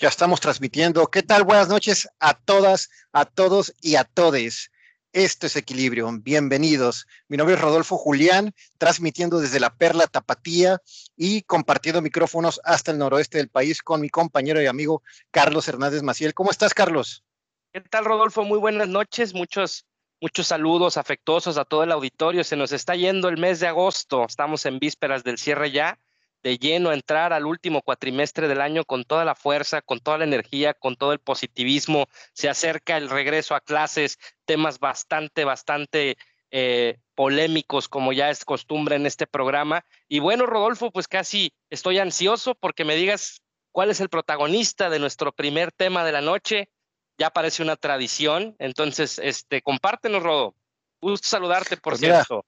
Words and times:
Ya 0.00 0.08
estamos 0.08 0.40
transmitiendo. 0.40 1.08
¿Qué 1.08 1.24
tal? 1.24 1.42
Buenas 1.42 1.68
noches 1.68 2.08
a 2.20 2.34
todas, 2.34 2.88
a 3.12 3.24
todos 3.24 3.74
y 3.80 3.96
a 3.96 4.04
todes. 4.04 4.70
Esto 5.12 5.48
es 5.48 5.56
Equilibrio. 5.56 6.08
Bienvenidos. 6.20 7.08
Mi 7.26 7.36
nombre 7.36 7.56
es 7.56 7.60
Rodolfo 7.60 7.96
Julián, 7.96 8.54
transmitiendo 8.78 9.40
desde 9.40 9.58
la 9.58 9.74
Perla 9.74 10.06
Tapatía 10.06 10.80
y 11.16 11.42
compartiendo 11.42 12.00
micrófonos 12.00 12.60
hasta 12.62 12.92
el 12.92 12.98
noroeste 12.98 13.38
del 13.38 13.48
país 13.48 13.82
con 13.82 14.00
mi 14.00 14.08
compañero 14.08 14.62
y 14.62 14.66
amigo 14.66 15.02
Carlos 15.32 15.66
Hernández 15.66 16.04
Maciel. 16.04 16.32
¿Cómo 16.32 16.52
estás, 16.52 16.74
Carlos? 16.74 17.24
¿Qué 17.72 17.80
tal, 17.80 18.04
Rodolfo? 18.04 18.44
Muy 18.44 18.60
buenas 18.60 18.86
noches. 18.86 19.34
Muchos, 19.34 19.84
muchos 20.20 20.46
saludos 20.46 20.96
afectuosos 20.96 21.58
a 21.58 21.64
todo 21.64 21.82
el 21.82 21.90
auditorio. 21.90 22.44
Se 22.44 22.54
nos 22.54 22.70
está 22.70 22.94
yendo 22.94 23.28
el 23.28 23.36
mes 23.36 23.58
de 23.58 23.66
agosto. 23.66 24.26
Estamos 24.28 24.64
en 24.64 24.78
vísperas 24.78 25.24
del 25.24 25.38
cierre 25.38 25.72
ya 25.72 25.98
de 26.42 26.58
lleno 26.58 26.90
a 26.90 26.94
entrar 26.94 27.32
al 27.32 27.46
último 27.46 27.82
cuatrimestre 27.82 28.48
del 28.48 28.60
año 28.60 28.84
con 28.84 29.04
toda 29.04 29.24
la 29.24 29.34
fuerza, 29.34 29.82
con 29.82 30.00
toda 30.00 30.18
la 30.18 30.24
energía, 30.24 30.74
con 30.74 30.96
todo 30.96 31.12
el 31.12 31.18
positivismo. 31.18 32.06
Se 32.32 32.48
acerca 32.48 32.96
el 32.96 33.10
regreso 33.10 33.54
a 33.54 33.60
clases, 33.60 34.18
temas 34.44 34.78
bastante, 34.78 35.44
bastante 35.44 36.16
eh, 36.50 36.98
polémicos, 37.14 37.88
como 37.88 38.12
ya 38.12 38.30
es 38.30 38.44
costumbre 38.44 38.96
en 38.96 39.06
este 39.06 39.26
programa. 39.26 39.84
Y 40.08 40.20
bueno, 40.20 40.46
Rodolfo, 40.46 40.90
pues 40.90 41.08
casi 41.08 41.52
estoy 41.70 41.98
ansioso 41.98 42.54
porque 42.54 42.84
me 42.84 42.94
digas 42.94 43.42
cuál 43.72 43.90
es 43.90 44.00
el 44.00 44.08
protagonista 44.08 44.88
de 44.90 44.98
nuestro 44.98 45.32
primer 45.32 45.72
tema 45.72 46.04
de 46.04 46.12
la 46.12 46.20
noche. 46.20 46.70
Ya 47.18 47.30
parece 47.30 47.62
una 47.62 47.76
tradición. 47.76 48.54
Entonces, 48.58 49.18
este, 49.18 49.60
compártenos, 49.60 50.22
Rodo. 50.22 50.54
Gusto 51.00 51.28
saludarte, 51.28 51.76
por 51.76 51.92
pues 51.92 52.00
cierto. 52.00 52.44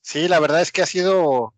sí, 0.00 0.26
la 0.28 0.40
verdad 0.40 0.60
es 0.60 0.72
que 0.72 0.82
ha 0.82 0.86
sido 0.86 1.54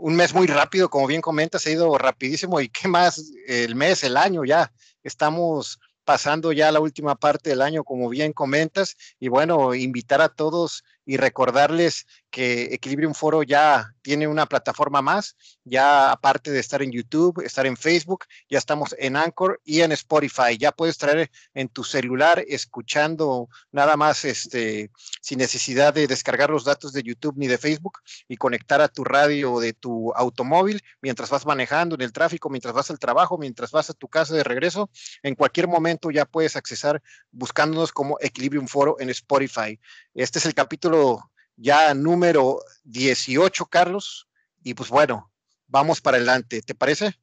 un 0.00 0.16
mes 0.16 0.34
muy 0.34 0.46
rápido, 0.46 0.88
como 0.88 1.06
bien 1.06 1.20
comentas, 1.20 1.66
ha 1.66 1.70
ido 1.70 1.96
rapidísimo 1.98 2.60
y 2.60 2.68
qué 2.68 2.88
más 2.88 3.22
el 3.46 3.74
mes, 3.74 4.02
el 4.02 4.16
año 4.16 4.44
ya. 4.44 4.72
Estamos 5.02 5.78
pasando 6.04 6.52
ya 6.52 6.72
la 6.72 6.80
última 6.80 7.14
parte 7.14 7.50
del 7.50 7.62
año, 7.62 7.84
como 7.84 8.08
bien 8.08 8.32
comentas, 8.32 8.96
y 9.18 9.28
bueno, 9.28 9.74
invitar 9.74 10.22
a 10.22 10.30
todos 10.30 10.82
y 11.04 11.18
recordarles 11.18 12.06
que 12.30 12.74
Equilibrium 12.74 13.14
Foro 13.14 13.42
ya 13.42 13.92
tiene 14.02 14.26
una 14.26 14.46
plataforma 14.46 15.02
más, 15.02 15.36
ya 15.64 16.10
aparte 16.10 16.50
de 16.50 16.60
estar 16.60 16.82
en 16.82 16.90
YouTube, 16.90 17.42
estar 17.44 17.66
en 17.66 17.76
Facebook, 17.76 18.24
ya 18.48 18.58
estamos 18.58 18.94
en 18.98 19.16
Anchor 19.16 19.60
y 19.64 19.82
en 19.82 19.92
Spotify. 19.92 20.56
Ya 20.58 20.72
puedes 20.72 20.96
traer 20.96 21.30
en 21.54 21.68
tu 21.68 21.84
celular 21.84 22.42
escuchando 22.48 23.48
nada 23.72 23.96
más 23.96 24.24
este 24.24 24.90
sin 25.20 25.38
necesidad 25.38 25.92
de 25.92 26.06
descargar 26.06 26.50
los 26.50 26.64
datos 26.64 26.92
de 26.92 27.02
YouTube 27.02 27.34
ni 27.36 27.46
de 27.46 27.58
Facebook 27.58 27.98
y 28.28 28.36
conectar 28.36 28.80
a 28.80 28.88
tu 28.88 29.04
radio 29.04 29.60
de 29.60 29.72
tu 29.72 30.12
automóvil 30.14 30.80
mientras 31.02 31.30
vas 31.30 31.44
manejando 31.44 31.94
en 31.94 32.02
el 32.02 32.12
tráfico, 32.12 32.48
mientras 32.48 32.74
vas 32.74 32.90
al 32.90 32.98
trabajo, 32.98 33.38
mientras 33.38 33.70
vas 33.70 33.90
a 33.90 33.94
tu 33.94 34.08
casa 34.08 34.34
de 34.34 34.44
regreso, 34.44 34.90
en 35.22 35.34
cualquier 35.34 35.68
momento 35.68 36.10
ya 36.10 36.24
puedes 36.24 36.56
accesar 36.56 37.02
buscándonos 37.30 37.92
como 37.92 38.16
Equilibrium 38.20 38.66
Foro 38.66 38.96
en 39.00 39.10
Spotify. 39.10 39.78
Este 40.14 40.38
es 40.38 40.46
el 40.46 40.54
capítulo 40.54 41.29
ya 41.60 41.92
número 41.94 42.60
18, 42.84 43.66
Carlos. 43.66 44.28
Y 44.62 44.74
pues 44.74 44.88
bueno, 44.88 45.30
vamos 45.66 46.00
para 46.00 46.16
adelante. 46.16 46.62
¿Te 46.62 46.74
parece? 46.74 47.14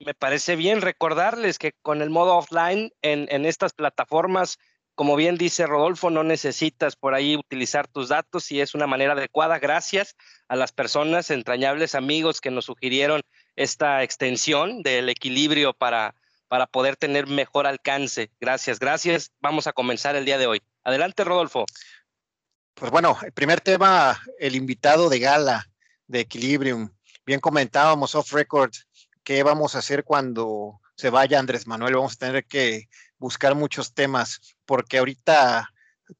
Me 0.00 0.14
parece 0.14 0.54
bien 0.54 0.80
recordarles 0.80 1.58
que 1.58 1.72
con 1.82 2.02
el 2.02 2.10
modo 2.10 2.36
offline 2.36 2.92
en, 3.02 3.44
estas 3.44 3.72
plataformas, 3.72 4.58
como 4.94 5.16
bien 5.16 5.36
dice 5.36 5.66
Rodolfo, 5.66 6.10
no 6.10 6.22
necesitas 6.22 6.94
por 6.94 7.14
ahí 7.14 7.36
utilizar 7.36 7.88
tus 7.88 8.08
datos 8.10 8.52
y 8.52 8.60
es 8.60 8.74
una 8.74 8.86
manera 8.86 9.14
adecuada. 9.14 9.58
Gracias 9.58 10.14
a 10.46 10.54
las 10.54 10.70
personas, 10.70 11.30
entrañables 11.30 11.94
amigos 11.94 12.40
que 12.40 12.50
nos 12.50 12.66
sugirieron 12.66 13.22
esta 13.56 14.04
extensión 14.04 14.82
del 14.82 15.08
equilibrio 15.08 15.72
para, 15.72 16.14
para 16.46 16.66
poder 16.66 16.96
tener 16.96 17.26
mejor 17.26 17.66
alcance. 17.66 18.30
Gracias, 18.40 18.78
gracias. 18.78 19.32
Vamos 19.40 19.66
a 19.66 19.72
comenzar 19.72 20.14
el 20.14 20.24
día 20.24 20.38
de 20.38 20.46
hoy. 20.46 20.62
Adelante, 20.84 21.24
Rodolfo. 21.24 21.66
Pues 22.78 22.92
bueno, 22.92 23.18
el 23.22 23.32
primer 23.32 23.60
tema, 23.60 24.22
el 24.38 24.54
invitado 24.54 25.08
de 25.08 25.18
gala 25.18 25.68
de 26.06 26.20
Equilibrium. 26.20 26.90
Bien 27.26 27.40
comentábamos 27.40 28.14
off 28.14 28.32
record 28.32 28.70
qué 29.24 29.42
vamos 29.42 29.74
a 29.74 29.80
hacer 29.80 30.04
cuando 30.04 30.80
se 30.94 31.10
vaya 31.10 31.40
Andrés 31.40 31.66
Manuel. 31.66 31.96
Vamos 31.96 32.12
a 32.14 32.26
tener 32.26 32.44
que 32.44 32.88
buscar 33.18 33.56
muchos 33.56 33.94
temas 33.94 34.56
porque 34.64 34.98
ahorita 34.98 35.68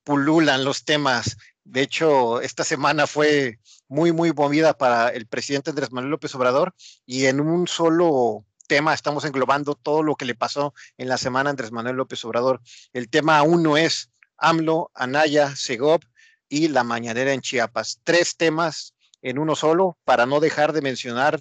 pululan 0.03 0.65
los 0.65 0.85
temas. 0.85 1.37
De 1.63 1.83
hecho, 1.83 2.41
esta 2.41 2.65
semana 2.65 3.07
fue 3.07 3.61
muy, 3.87 4.11
muy 4.11 4.33
movida 4.33 4.77
para 4.77 5.11
el 5.11 5.29
presidente 5.29 5.71
Andrés 5.71 5.93
Manuel 5.93 6.11
López 6.11 6.35
Obrador 6.35 6.75
y 7.07 7.27
en 7.27 7.41
un 7.41 7.69
solo 7.69 8.45
tema 8.67 8.95
estamos 8.95 9.25
englobando 9.25 9.77
todo 9.77 10.03
lo 10.03 10.17
que 10.17 10.25
le 10.25 10.35
pasó 10.35 10.75
en 10.97 11.09
la 11.09 11.19
semana 11.19 11.51
Andrés 11.51 11.71
Manuel 11.71 11.95
López 11.95 12.25
Obrador. 12.25 12.61
El 12.93 13.09
tema 13.09 13.45
uno 13.45 13.77
es 13.77 14.11
AMLO, 14.39 14.91
Anaya, 14.93 15.55
Segov 15.55 16.01
y 16.49 16.69
la 16.69 16.85
mañanera 16.85 17.33
en 17.33 17.41
Chiapas. 17.41 18.01
Tres 18.05 18.37
temas 18.37 18.95
en 19.23 19.39
uno 19.39 19.57
solo 19.57 19.99
para 20.05 20.27
no 20.27 20.41
dejar 20.41 20.73
de 20.73 20.83
mencionar 20.83 21.41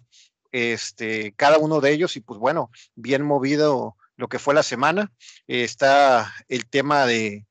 este, 0.51 1.33
cada 1.33 1.57
uno 1.57 1.81
de 1.81 1.91
ellos 1.91 2.15
y 2.15 2.21
pues 2.21 2.39
bueno, 2.39 2.71
bien 2.95 3.23
movido 3.23 3.95
lo 4.15 4.27
que 4.27 4.39
fue 4.39 4.53
la 4.53 4.63
semana. 4.63 5.11
está 5.47 6.33
el 6.47 6.67
tema 6.67 7.05
de 7.05 7.45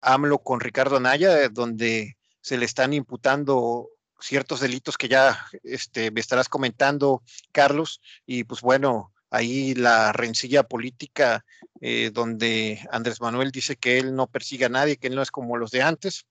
AMLO 0.00 0.38
con 0.38 0.60
Ricardo 0.60 0.96
Anaya, 0.96 1.48
donde 1.48 2.16
se 2.40 2.58
le 2.58 2.64
están 2.64 2.92
imputando 2.92 3.88
ciertos 4.20 4.60
delitos 4.60 4.98
que 4.98 5.08
ya 5.08 5.46
este, 5.62 6.10
me 6.10 6.20
estarás 6.20 6.48
comentando, 6.48 7.22
Carlos, 7.52 8.00
y 8.26 8.44
pues 8.44 8.60
bueno, 8.60 9.12
ahí 9.30 9.74
la 9.74 10.12
rencilla 10.12 10.62
política 10.62 11.44
eh, 11.80 12.10
donde 12.12 12.86
Andrés 12.90 13.20
Manuel 13.20 13.50
dice 13.50 13.76
que 13.76 13.98
él 13.98 14.14
no 14.14 14.26
persigue 14.26 14.66
a 14.66 14.70
nadie, 14.70 14.96
que 14.96 15.06
él 15.06 15.14
no 15.14 15.22
es 15.22 15.30
como 15.30 15.56
los 15.56 15.70
de 15.70 15.82
antes, 15.82 16.26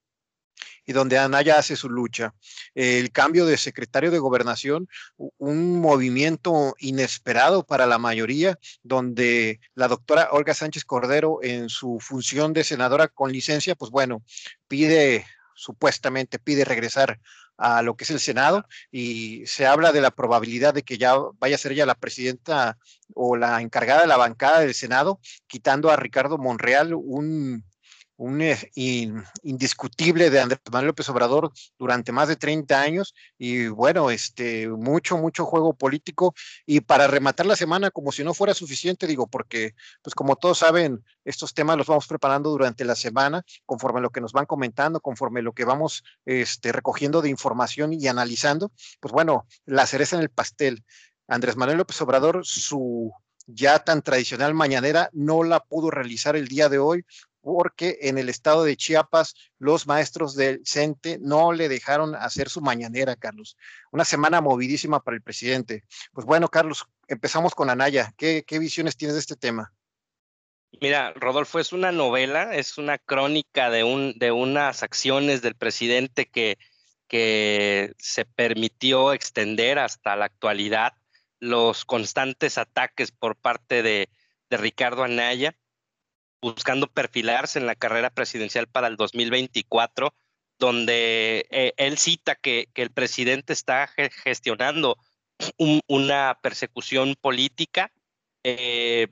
y 0.86 0.94
donde 0.94 1.18
Anaya 1.18 1.58
hace 1.58 1.76
su 1.76 1.90
lucha. 1.90 2.34
El 2.76 3.12
cambio 3.12 3.46
de 3.46 3.58
secretario 3.58 4.12
de 4.12 4.20
gobernación, 4.20 4.88
un 5.18 5.80
movimiento 5.80 6.76
inesperado 6.80 7.66
para 7.66 7.86
la 7.86 7.98
mayoría, 7.98 8.58
donde 8.84 9.60
la 9.76 9.88
doctora 9.88 10.30
Olga 10.32 10.54
Sánchez 10.54 10.86
Cordero, 10.86 11.40
en 11.44 11.70
su 11.70 12.00
función 12.00 12.54
de 12.54 12.64
senadora 12.64 13.08
con 13.08 13.32
licencia, 13.32 13.76
pues 13.76 13.92
bueno, 13.92 14.24
pide 14.68 15.26
supuestamente 15.60 16.40
pide 16.40 16.64
regresar 16.64 17.20
a 17.58 17.82
lo 17.82 17.96
que 17.96 18.06
es 18.06 18.10
el 18.10 18.22
Senado 18.22 18.66
y 18.92 19.44
se 19.46 19.68
habla 19.68 19.92
de 19.92 20.00
la 20.00 20.12
probabilidad 20.12 20.74
de 20.74 20.84
que 20.84 20.98
ya 20.98 21.16
vaya 21.40 21.56
a 21.56 21.60
ser 21.60 21.74
ella 21.74 21.86
la 21.86 21.96
presidenta 21.96 22.78
o 23.14 23.36
la 23.36 23.62
encargada 23.62 24.02
de 24.02 24.08
la 24.08 24.16
bancada 24.16 24.62
del 24.62 24.74
Senado, 24.74 25.20
quitando 25.48 25.92
a 25.92 25.98
Ricardo 25.98 26.38
Monreal, 26.38 26.94
un 26.94 27.66
un 28.20 28.42
eh, 28.42 28.58
indiscutible 29.44 30.30
de 30.30 30.42
Andrés 30.42 30.60
Manuel 30.70 30.88
López 30.88 31.08
Obrador 31.08 31.54
durante 31.78 32.12
más 32.12 32.28
de 32.28 32.36
30 32.36 32.80
años 32.80 33.16
y 33.38 33.68
bueno, 33.68 34.12
este 34.12 34.68
mucho 34.68 35.18
mucho 35.18 35.46
juego 35.46 35.74
político 35.74 36.36
y 36.66 36.82
para 36.82 37.08
rematar 37.08 37.46
la 37.46 37.56
semana 37.56 37.92
como 37.92 38.12
si 38.12 38.26
no 38.26 38.34
fuera 38.34 38.54
suficiente, 38.54 39.08
digo, 39.08 39.28
porque 39.28 39.74
pues 40.02 40.16
como 40.16 40.36
todos 40.36 40.60
saben, 40.60 41.04
estos 41.24 41.54
temas 41.54 41.78
los 41.78 41.88
vamos 41.88 42.08
preparando 42.08 42.50
durante 42.50 42.84
la 42.84 42.96
semana 42.96 43.42
conforme 43.66 44.00
a 44.00 44.02
lo 44.02 44.10
que 44.10 44.20
nos 44.20 44.34
van 44.34 44.46
comentando, 44.46 45.00
conforme 45.00 45.40
a 45.40 45.44
lo 45.44 45.54
que 45.54 45.64
vamos 45.64 46.04
este 46.26 46.74
recogiendo 46.74 47.22
de 47.22 47.30
información 47.30 47.94
y 47.94 48.06
analizando, 48.08 48.74
pues 49.00 49.14
bueno, 49.14 49.48
la 49.66 49.88
cereza 49.88 50.18
en 50.18 50.24
el 50.24 50.30
pastel. 50.30 50.84
Andrés 51.30 51.56
Manuel 51.56 51.78
López 51.78 52.02
Obrador 52.02 52.46
su 52.46 53.14
ya 53.52 53.80
tan 53.80 54.02
tradicional 54.02 54.54
mañanera 54.54 55.10
no 55.12 55.44
la 55.44 55.60
pudo 55.60 55.90
realizar 55.90 56.36
el 56.36 56.48
día 56.48 56.70
de 56.70 56.78
hoy 56.78 57.06
porque 57.42 57.98
en 58.02 58.18
el 58.18 58.30
estado 58.30 58.64
de 58.64 58.76
Chiapas 58.76 59.34
los 59.58 59.88
maestros 59.88 60.36
del 60.36 60.62
CENTE 60.66 61.20
no 61.22 61.52
le 61.52 61.70
dejaron 61.70 62.16
hacer 62.16 62.50
su 62.50 62.62
mañanera, 62.62 63.16
Carlos. 63.16 63.58
Una 63.92 64.06
semana 64.06 64.42
movidísima 64.42 65.02
para 65.02 65.16
el 65.16 65.24
presidente. 65.24 65.84
Pues 66.12 66.26
bueno, 66.26 66.48
Carlos, 66.50 66.86
empezamos 67.08 67.56
con 67.56 67.70
Anaya. 67.70 68.14
¿Qué, 68.18 68.44
visiones 68.60 68.98
tienes 68.98 69.16
de 69.16 69.22
este 69.22 69.36
tema? 69.36 69.74
Mira, 70.82 71.14
Rodolfo, 71.14 71.60
es 71.60 71.74
una 71.74 71.92
novela, 71.92 72.56
es 72.56 72.78
una 72.78 72.98
crónica 72.98 73.70
de, 73.70 73.84
un, 73.84 74.14
de 74.20 74.32
unas 74.32 74.84
acciones 74.84 75.42
del 75.42 75.56
presidente 75.56 76.28
que, 76.28 76.58
que 77.08 77.94
se 77.98 78.26
permitió 78.26 79.14
extender 79.14 79.80
hasta 79.80 80.16
la 80.16 80.26
actualidad 80.26 80.94
los 81.40 81.86
constantes 81.86 82.58
ataques 82.58 83.12
por 83.12 83.36
parte 83.36 83.82
de, 83.82 84.10
de 84.50 84.58
Ricardo 84.58 85.04
Anaya 85.04 85.56
buscando 86.42 86.88
perfilarse 86.88 87.60
en 87.60 87.66
la 87.66 87.76
carrera 87.76 88.10
presidencial 88.10 88.68
para 88.68 88.88
el 88.88 88.96
2024, 88.96 90.14
donde 90.58 91.48
eh, 91.50 91.74
él 91.78 91.98
cita 91.98 92.36
que, 92.36 92.70
el 92.76 92.92
presidente 92.92 93.54
está 93.54 93.90
gestionando 94.24 94.98
una 95.88 96.38
persecución 96.42 97.16
política. 97.20 97.92
Eh, 98.44 99.08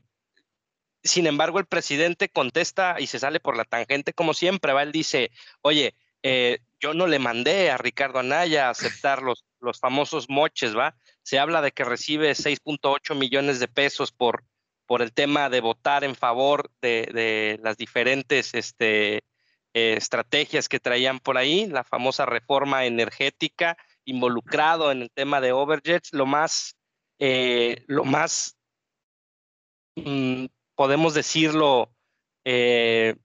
sin 1.04 1.26
embargo, 1.28 1.60
el 1.60 1.66
presidente 1.66 2.30
contesta 2.30 2.98
y 3.00 3.08
se 3.08 3.20
sale 3.20 3.40
por 3.40 3.56
la 3.56 3.64
tangente 3.64 4.14
como 4.14 4.34
siempre, 4.34 4.74
¿va? 4.74 4.84
Él 4.84 4.92
dice, 4.92 5.32
oye, 5.62 5.96
eh, 6.24 6.60
yo 6.80 6.94
no 6.94 7.08
le 7.08 7.20
mandé 7.20 7.72
a 7.72 7.78
Ricardo 7.78 8.20
Anaya 8.20 8.68
a 8.68 8.72
aceptar 8.72 9.22
los, 9.22 9.46
los 9.62 9.80
famosos 9.80 10.30
moches, 10.30 10.76
¿va? 10.76 10.96
Se 11.24 11.40
habla 11.40 11.62
de 11.62 11.72
que 11.72 11.86
recibe 11.86 12.32
6.8 12.32 13.16
millones 13.16 13.60
de 13.60 13.68
pesos 13.68 14.12
por, 14.12 14.44
por 14.88 15.02
el 15.02 15.14
tema 15.14 15.50
de 15.50 15.62
votar 15.62 16.04
en 16.04 16.16
favor 16.16 16.72
de, 16.82 17.60
las 17.62 17.78
diferentes 17.78 18.56
este, 18.56 19.18
eh, 19.18 19.94
estrategias 19.98 20.70
que 20.70 20.80
traían 20.80 21.20
por 21.20 21.38
ahí, 21.38 21.68
la 21.68 21.84
famosa 21.84 22.26
reforma 22.26 22.86
energética, 22.86 23.78
involucrado 24.06 24.92
en 24.92 25.04
el 25.04 25.12
tema 25.12 25.42
de 25.42 25.52
overjets, 25.52 26.14
lo 26.14 26.26
más, 26.26 26.78
eh, 27.20 27.84
lo 27.88 28.06
más, 28.06 28.58
mm, 29.96 30.46
podemos 30.76 31.14
decirlo, 31.14 31.94
eh, 32.46 33.18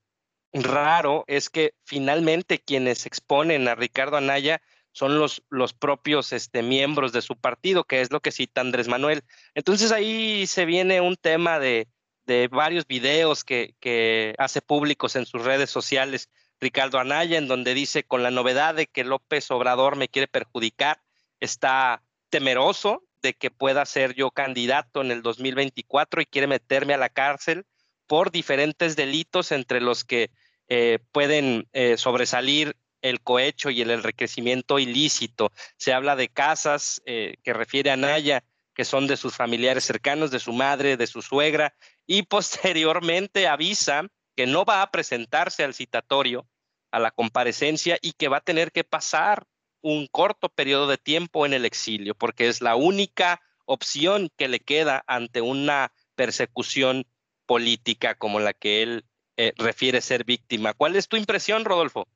raro 0.53 1.25
es 1.29 1.49
que 1.49 1.75
finalmente 1.85 2.59
quienes 2.59 3.06
exponen 3.06 3.69
a 3.69 3.76
Ricardo 3.76 4.17
Anaya 4.17 4.61
son 4.93 5.19
los, 5.19 5.43
los 5.49 5.73
propios 5.73 6.33
este, 6.33 6.62
miembros 6.62 7.12
de 7.12 7.23
su 7.23 7.37
partido, 7.37 7.85
que 7.85 8.00
es 8.00 8.12
lo 8.12 8.21
que 8.21 8.31
cita 8.31 8.61
Andrés 8.61 8.89
Manuel. 8.89 9.23
Entonces 9.55 9.91
ahí 9.91 10.47
se 10.47 10.67
viene 10.67 11.00
un 11.00 11.17
tema 11.17 11.59
de, 11.59 11.89
de 12.27 12.49
varios 12.49 12.87
videos 12.87 13.43
que, 13.44 13.75
que, 13.81 14.35
hace 14.39 14.61
públicos 14.61 15.17
en 15.17 15.27
sus 15.27 15.43
redes 15.43 15.71
sociales 15.71 16.31
Ricardo 16.61 16.99
Anaya, 17.00 17.39
en 17.39 17.49
donde 17.49 17.75
dice, 17.75 18.05
con 18.05 18.23
la 18.23 18.31
novedad 18.31 18.75
de 18.75 18.87
que 18.87 19.03
López 19.03 19.50
Obrador 19.50 19.97
me 19.97 20.09
quiere 20.09 20.29
perjudicar, 20.29 21.03
está 21.41 22.03
temeroso 22.31 23.03
de 23.21 23.35
que 23.35 23.50
pueda 23.50 23.85
ser 23.85 24.15
yo 24.15 24.31
candidato 24.31 25.00
en 25.00 25.11
el 25.11 25.23
2024 25.23 26.23
y 26.23 26.27
quiere 26.27 26.47
meterme 26.47 26.95
a 26.95 26.99
la 26.99 27.09
cárcel 27.09 27.67
por 28.06 28.31
diferentes 28.31 28.95
delitos 28.95 29.53
entre 29.53 29.81
los 29.81 30.05
que 30.05 30.31
eh, 30.69 30.99
pueden 31.12 31.69
eh, 31.73 31.97
sobresalir 31.97 32.77
el 33.02 33.20
cohecho 33.20 33.70
y 33.70 33.82
el 33.82 33.90
enriquecimiento 33.90 34.78
ilícito. 34.78 35.52
Se 35.76 35.93
habla 35.93 36.16
de 36.16 36.28
casas 36.28 37.02
eh, 37.04 37.34
que 37.43 37.52
refiere 37.52 37.90
a 37.90 37.96
Naya, 37.96 38.44
que 38.75 38.84
son 38.84 39.06
de 39.06 39.16
sus 39.16 39.37
familiares 39.37 39.84
cercanos, 39.84 40.31
de 40.31 40.38
su 40.38 40.52
madre, 40.52 40.96
de 40.96 41.06
su 41.06 41.20
suegra, 41.20 41.75
y 42.06 42.22
posteriormente 42.22 43.49
avisa 43.49 44.06
que 44.34 44.46
no 44.46 44.64
va 44.64 44.82
a 44.82 44.90
presentarse 44.90 45.62
al 45.62 45.75
citatorio, 45.75 46.46
a 46.90 46.99
la 46.99 47.10
comparecencia, 47.10 47.99
y 48.00 48.12
que 48.12 48.28
va 48.28 48.38
a 48.38 48.43
tener 48.43 48.72
que 48.72 48.84
pasar 48.84 49.44
un 49.82 50.06
corto 50.06 50.49
periodo 50.49 50.87
de 50.87 50.96
tiempo 50.96 51.44
en 51.44 51.52
el 51.52 51.64
exilio, 51.64 52.14
porque 52.14 52.49
es 52.49 52.62
la 52.62 52.76
única 52.76 53.43
opción 53.66 54.31
que 54.37 54.49
le 54.49 54.60
queda 54.60 55.04
ante 55.06 55.40
una 55.40 55.93
persecución 56.14 57.06
política 57.46 58.14
como 58.14 58.40
la 58.40 58.52
que 58.52 58.82
él 58.82 59.04
eh, 59.37 59.52
refiere 59.56 60.00
ser 60.00 60.25
víctima. 60.25 60.72
¿Cuál 60.72 60.96
es 60.96 61.08
tu 61.08 61.16
impresión, 61.16 61.64
Rodolfo? 61.64 62.06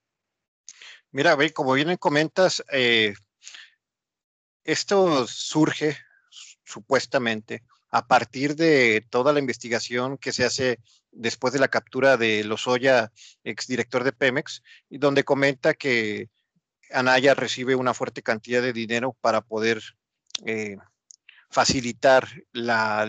Mira, 1.13 1.37
como 1.53 1.73
bien 1.73 1.97
comentas, 1.97 2.65
eh, 2.71 3.15
esto 4.65 5.27
surge 5.27 5.97
supuestamente 6.65 7.63
a 7.91 8.07
partir 8.07 8.57
de 8.57 9.07
toda 9.09 9.33
la 9.33 9.39
investigación 9.39 10.19
que 10.19 10.33
se 10.33 10.45
hace 10.45 10.81
después 11.13 11.53
de 11.53 11.61
la 11.61 11.69
captura 11.69 12.17
de 12.17 12.45
Lozoya, 12.45 13.13
exdirector 13.45 14.05
de 14.05 14.13
Pemex, 14.13 14.63
y 14.91 14.99
donde 14.99 15.25
comenta 15.25 15.75
que 15.75 16.29
Anaya 16.91 17.35
recibe 17.35 17.75
una 17.75 17.95
fuerte 17.95 18.23
cantidad 18.23 18.61
de 18.61 18.73
dinero 18.73 19.17
para 19.21 19.41
poder 19.41 19.83
eh, 20.45 20.77
facilitar 21.49 22.29
la, 22.53 23.09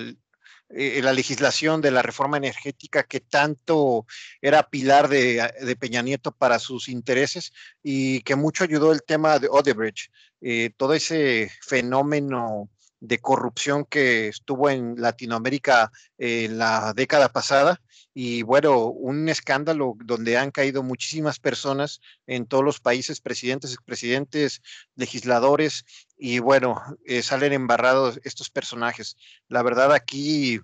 eh, 0.69 1.01
la 1.01 1.13
legislación 1.13 1.81
de 1.81 1.91
la 1.91 2.01
reforma 2.01 2.37
energética 2.37 3.03
que 3.03 3.21
tanto 3.21 4.05
era 4.41 4.69
pilar 4.69 5.07
de, 5.07 5.77
Peña 5.79 6.01
Nieto 6.01 6.31
para 6.31 6.59
sus 6.59 6.89
intereses 6.89 7.53
y 7.81 8.21
que 8.21 8.35
mucho 8.35 8.63
ayudó 8.63 8.91
el 8.91 9.03
tema 9.03 9.39
de 9.39 9.47
Odebrecht, 9.49 10.11
eh, 10.41 10.71
todo 10.75 10.93
ese 10.93 11.49
fenómeno 11.61 12.69
de 12.99 13.19
corrupción 13.19 13.85
que 13.85 14.27
estuvo 14.27 14.69
en 14.69 14.95
Latinoamérica 14.99 15.91
en 16.17 16.57
la 16.57 16.93
década 16.93 17.29
pasada 17.31 17.79
y 18.19 18.41
bueno, 18.41 18.87
un 18.87 19.29
escándalo 19.29 19.95
donde 20.03 20.37
han 20.37 20.49
caído 20.49 20.81
muchísimas 20.81 21.37
personas 21.37 22.01
en 22.25 22.47
todos 22.47 22.63
los 22.63 22.79
países, 22.79 23.21
presidentes, 23.21 23.73
expresidentes, 23.73 24.63
legisladores 24.95 25.85
y 26.17 26.39
bueno, 26.39 26.81
eh, 27.05 27.21
salen 27.21 27.53
embarrados 27.53 28.19
estos 28.23 28.49
personajes. 28.49 29.15
La 29.47 29.61
verdad 29.61 29.93
aquí 29.93 30.59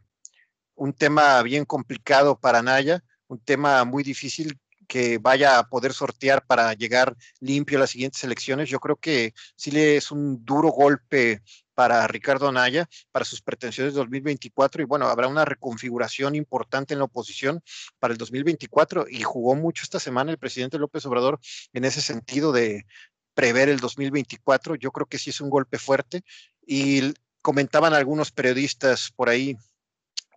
un 0.76 0.94
tema 0.94 1.42
bien 1.44 1.66
complicado 1.66 2.40
para 2.40 2.62
Naya, 2.62 3.04
un 3.28 3.40
tema 3.40 3.84
muy 3.84 4.04
difícil 4.04 4.60
que 4.88 5.18
vaya 5.18 5.60
a 5.60 5.70
poder 5.70 5.94
sortear 5.94 6.46
para 6.46 6.74
llegar 6.74 7.16
limpio 7.40 7.78
a 7.78 7.82
las 7.82 7.92
siguientes 7.92 8.24
elecciones. 8.24 8.70
Yo 8.70 8.80
creo 8.80 8.96
que 8.96 9.34
sí 9.56 9.72
le 9.72 9.98
es 9.98 10.12
un 10.12 10.44
duro 10.44 10.70
golpe 10.70 11.42
para 11.74 12.06
Ricardo 12.08 12.48
Anaya, 12.48 12.88
para 13.12 13.26
sus 13.26 13.42
pretensiones 13.42 13.94
de 13.94 14.00
2024 14.00 14.84
y 14.84 14.86
bueno, 14.86 15.08
habrá 15.08 15.28
una 15.28 15.46
reconfiguración 15.46 16.36
importante 16.36 16.94
en 16.94 17.00
la 17.00 17.06
oposición 17.06 17.62
para 18.00 18.12
el 18.12 18.18
2024 18.18 19.08
y 19.10 19.24
jugó 19.24 19.56
mucho 19.56 19.84
esta 19.84 20.00
semana 20.00 20.32
el 20.32 20.38
presidente 20.38 20.78
López 20.78 21.06
Obrador 21.06 21.40
en 21.74 21.86
ese 21.86 22.02
sentido 22.02 22.52
de 22.52 22.86
prever 23.34 23.70
el 23.70 23.80
2024. 23.80 24.76
Yo 24.76 24.92
creo 24.92 25.08
que 25.08 25.18
sí 25.18 25.30
es 25.30 25.42
un 25.42 25.50
golpe 25.50 25.78
fuerte 25.78 26.24
y 26.66 27.14
comentaban 27.42 27.94
algunos 27.94 28.32
periodistas 28.32 29.12
por 29.16 29.30
ahí 29.30 29.58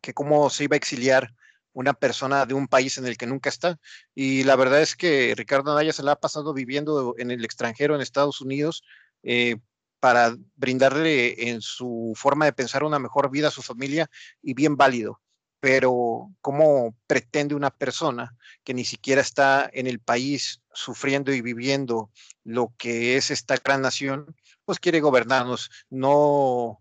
que 0.03 0.15
cómo 0.15 0.51
se 0.51 0.65
iba 0.65 0.75
a 0.75 0.79
exiliar 0.79 1.35
una 1.73 1.93
persona 1.93 2.47
de 2.47 2.55
un 2.55 2.69
país 2.69 2.97
en 2.97 3.07
el 3.07 3.19
que 3.19 3.27
nunca 3.27 3.51
está. 3.51 3.79
Y 4.15 4.45
la 4.45 4.57
verdad 4.57 4.81
es 4.81 4.97
que 4.97 5.35
Ricardo 5.37 5.73
Anaya 5.73 5.93
se 5.93 6.03
la 6.03 6.13
ha 6.13 6.21
pasado 6.21 6.55
viviendo 6.55 7.15
en 7.19 7.31
el 7.31 7.45
extranjero, 7.45 7.95
en 7.95 8.01
Estados 8.01 8.41
Unidos, 8.41 8.83
eh, 9.23 9.57
para 10.01 10.35
brindarle 10.55 11.51
en 11.51 11.61
su 11.61 12.15
forma 12.17 12.47
de 12.47 12.53
pensar 12.53 12.83
una 12.83 12.99
mejor 12.99 13.31
vida 13.31 13.49
a 13.49 13.51
su 13.51 13.63
familia 13.63 14.09
y 14.43 14.55
bien 14.55 14.77
válido. 14.77 15.21
Pero 15.61 16.31
¿cómo 16.41 16.95
pretende 17.07 17.55
una 17.55 17.71
persona 17.71 18.37
que 18.65 18.75
ni 18.75 18.85
siquiera 18.85 19.21
está 19.21 19.69
en 19.73 19.87
el 19.87 20.01
país 20.01 20.61
sufriendo 20.73 21.33
y 21.33 21.41
viviendo 21.41 22.11
lo 22.45 22.75
que 22.77 23.17
es 23.17 23.31
esta 23.31 23.57
gran 23.57 23.83
nación, 23.83 24.37
pues 24.65 24.79
quiere 24.79 25.01
gobernarnos? 25.01 25.71
No 25.91 26.81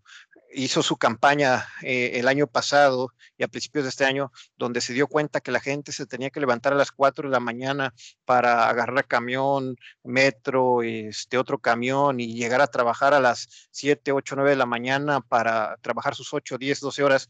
hizo 0.55 0.81
su 0.81 0.97
campaña 0.97 1.67
eh, 1.81 2.11
el 2.15 2.27
año 2.27 2.47
pasado 2.47 3.13
y 3.37 3.43
a 3.43 3.47
principios 3.47 3.83
de 3.83 3.89
este 3.89 4.05
año, 4.05 4.31
donde 4.57 4.81
se 4.81 4.93
dio 4.93 5.07
cuenta 5.07 5.41
que 5.41 5.51
la 5.51 5.59
gente 5.59 5.91
se 5.91 6.05
tenía 6.05 6.29
que 6.29 6.39
levantar 6.39 6.73
a 6.73 6.77
las 6.77 6.91
4 6.91 7.27
de 7.27 7.33
la 7.33 7.39
mañana 7.39 7.93
para 8.23 8.69
agarrar 8.69 9.05
camión, 9.07 9.75
metro, 10.03 10.81
este 10.83 11.37
otro 11.37 11.59
camión 11.59 12.19
y 12.19 12.33
llegar 12.33 12.61
a 12.61 12.67
trabajar 12.67 13.13
a 13.13 13.19
las 13.19 13.67
7, 13.71 14.11
8, 14.11 14.35
9 14.35 14.51
de 14.51 14.55
la 14.55 14.65
mañana 14.65 15.21
para 15.21 15.77
trabajar 15.81 16.15
sus 16.15 16.33
8, 16.33 16.57
10, 16.57 16.79
12 16.79 17.03
horas 17.03 17.29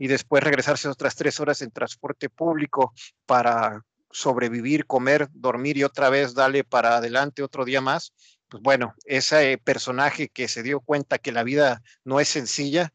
y 0.00 0.08
después 0.08 0.42
regresarse 0.42 0.88
otras 0.88 1.14
3 1.14 1.38
horas 1.38 1.62
en 1.62 1.70
transporte 1.70 2.28
público 2.28 2.92
para 3.24 3.84
sobrevivir, 4.10 4.86
comer, 4.86 5.28
dormir 5.32 5.76
y 5.78 5.84
otra 5.84 6.10
vez 6.10 6.34
darle 6.34 6.64
para 6.64 6.96
adelante 6.96 7.44
otro 7.44 7.64
día 7.64 7.80
más 7.80 8.12
pues 8.50 8.62
bueno, 8.62 8.94
ese 9.06 9.58
personaje 9.58 10.28
que 10.28 10.48
se 10.48 10.62
dio 10.62 10.80
cuenta 10.80 11.18
que 11.18 11.32
la 11.32 11.44
vida 11.44 11.82
no 12.04 12.20
es 12.20 12.28
sencilla, 12.28 12.92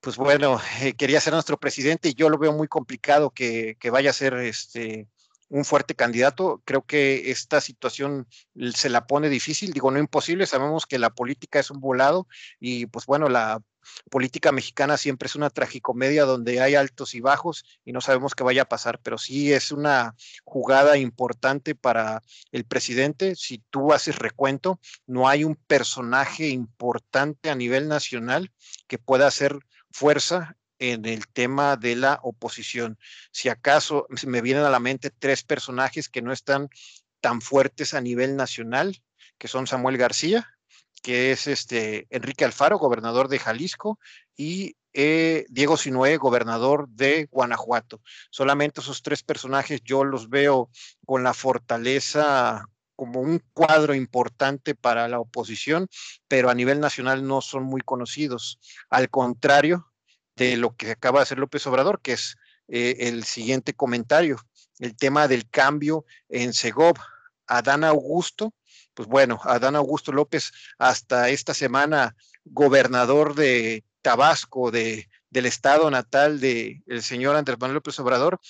pues 0.00 0.16
bueno, 0.16 0.60
eh, 0.80 0.94
quería 0.94 1.20
ser 1.20 1.32
nuestro 1.32 1.58
presidente 1.58 2.08
y 2.08 2.14
yo 2.14 2.30
lo 2.30 2.38
veo 2.38 2.52
muy 2.52 2.68
complicado 2.68 3.30
que, 3.30 3.76
vaya 3.90 4.10
a 4.10 4.14
ser 4.14 4.34
este 4.34 5.08
un 5.50 5.64
fuerte 5.64 5.94
candidato. 5.94 6.62
Creo 6.64 6.82
que 6.84 7.30
esta 7.30 7.60
situación 7.60 8.28
se 8.74 8.90
la 8.90 9.06
pone 9.06 9.28
difícil, 9.28 9.72
digo, 9.72 9.90
no 9.90 9.98
imposible, 9.98 10.46
sabemos 10.46 10.86
que 10.86 10.98
la 10.98 11.10
política 11.10 11.58
es 11.58 11.70
un 11.70 11.80
volado 11.80 12.28
y 12.60 12.86
pues 12.86 13.06
bueno, 13.06 13.28
la 13.28 13.60
política 14.10 14.52
mexicana 14.52 14.96
siempre 14.96 15.26
es 15.26 15.36
una 15.36 15.50
tragicomedia 15.50 16.24
donde 16.24 16.60
hay 16.60 16.74
altos 16.74 17.14
y 17.14 17.20
bajos 17.20 17.64
y 17.84 17.92
no 17.92 18.00
sabemos 18.00 18.34
qué 18.34 18.44
vaya 18.44 18.62
a 18.62 18.68
pasar, 18.68 19.00
pero 19.02 19.18
sí 19.18 19.52
es 19.52 19.72
una 19.72 20.14
jugada 20.44 20.96
importante 20.96 21.74
para 21.74 22.22
el 22.52 22.64
presidente. 22.64 23.36
Si 23.36 23.58
tú 23.70 23.92
haces 23.92 24.16
recuento, 24.16 24.80
no 25.06 25.28
hay 25.28 25.44
un 25.44 25.56
personaje 25.56 26.48
importante 26.48 27.50
a 27.50 27.54
nivel 27.54 27.88
nacional 27.88 28.52
que 28.86 28.98
pueda 28.98 29.26
hacer 29.26 29.58
fuerza 29.90 30.56
en 30.78 31.04
el 31.06 31.26
tema 31.28 31.76
de 31.76 31.96
la 31.96 32.20
oposición. 32.22 32.98
Si 33.32 33.48
acaso 33.48 34.06
me 34.26 34.42
vienen 34.42 34.64
a 34.64 34.70
la 34.70 34.80
mente 34.80 35.10
tres 35.10 35.42
personajes 35.42 36.08
que 36.08 36.22
no 36.22 36.32
están 36.32 36.68
tan 37.20 37.40
fuertes 37.40 37.94
a 37.94 38.00
nivel 38.00 38.36
nacional, 38.36 39.02
que 39.38 39.48
son 39.48 39.66
Samuel 39.66 39.96
García, 39.96 40.57
que 41.00 41.32
es 41.32 41.46
este 41.46 42.06
Enrique 42.10 42.44
Alfaro, 42.44 42.78
gobernador 42.78 43.28
de 43.28 43.38
Jalisco, 43.38 43.98
y 44.36 44.76
eh, 44.92 45.44
Diego 45.48 45.76
Sinué, 45.76 46.16
gobernador 46.16 46.88
de 46.88 47.28
Guanajuato. 47.30 48.00
Solamente 48.30 48.80
esos 48.80 49.02
tres 49.02 49.22
personajes 49.22 49.80
yo 49.84 50.04
los 50.04 50.28
veo 50.28 50.70
con 51.04 51.22
la 51.22 51.34
fortaleza 51.34 52.66
como 52.96 53.20
un 53.20 53.40
cuadro 53.52 53.94
importante 53.94 54.74
para 54.74 55.06
la 55.06 55.20
oposición, 55.20 55.86
pero 56.26 56.50
a 56.50 56.54
nivel 56.54 56.80
nacional 56.80 57.26
no 57.26 57.40
son 57.40 57.62
muy 57.62 57.80
conocidos. 57.80 58.58
Al 58.90 59.08
contrario 59.08 59.86
de 60.34 60.56
lo 60.56 60.74
que 60.74 60.90
acaba 60.90 61.20
de 61.20 61.24
hacer 61.24 61.38
López 61.38 61.66
Obrador, 61.66 62.00
que 62.00 62.14
es 62.14 62.36
eh, 62.66 62.96
el 63.00 63.24
siguiente 63.24 63.74
comentario, 63.74 64.38
el 64.78 64.96
tema 64.96 65.28
del 65.28 65.48
cambio 65.48 66.04
en 66.28 66.52
Segov. 66.52 66.96
Adán 67.46 67.82
Augusto 67.82 68.52
pues 68.98 69.06
bueno, 69.06 69.38
Adán 69.44 69.76
Augusto 69.76 70.10
López 70.10 70.50
hasta 70.76 71.28
esta 71.28 71.54
semana 71.54 72.16
gobernador 72.44 73.36
de 73.36 73.84
Tabasco, 74.02 74.72
de 74.72 75.08
del 75.30 75.46
estado 75.46 75.88
natal 75.88 76.40
del 76.40 76.82
señor 77.00 77.36
Andrés 77.36 77.60
Manuel 77.60 77.76
López 77.76 77.96
Obrador, 78.00 78.40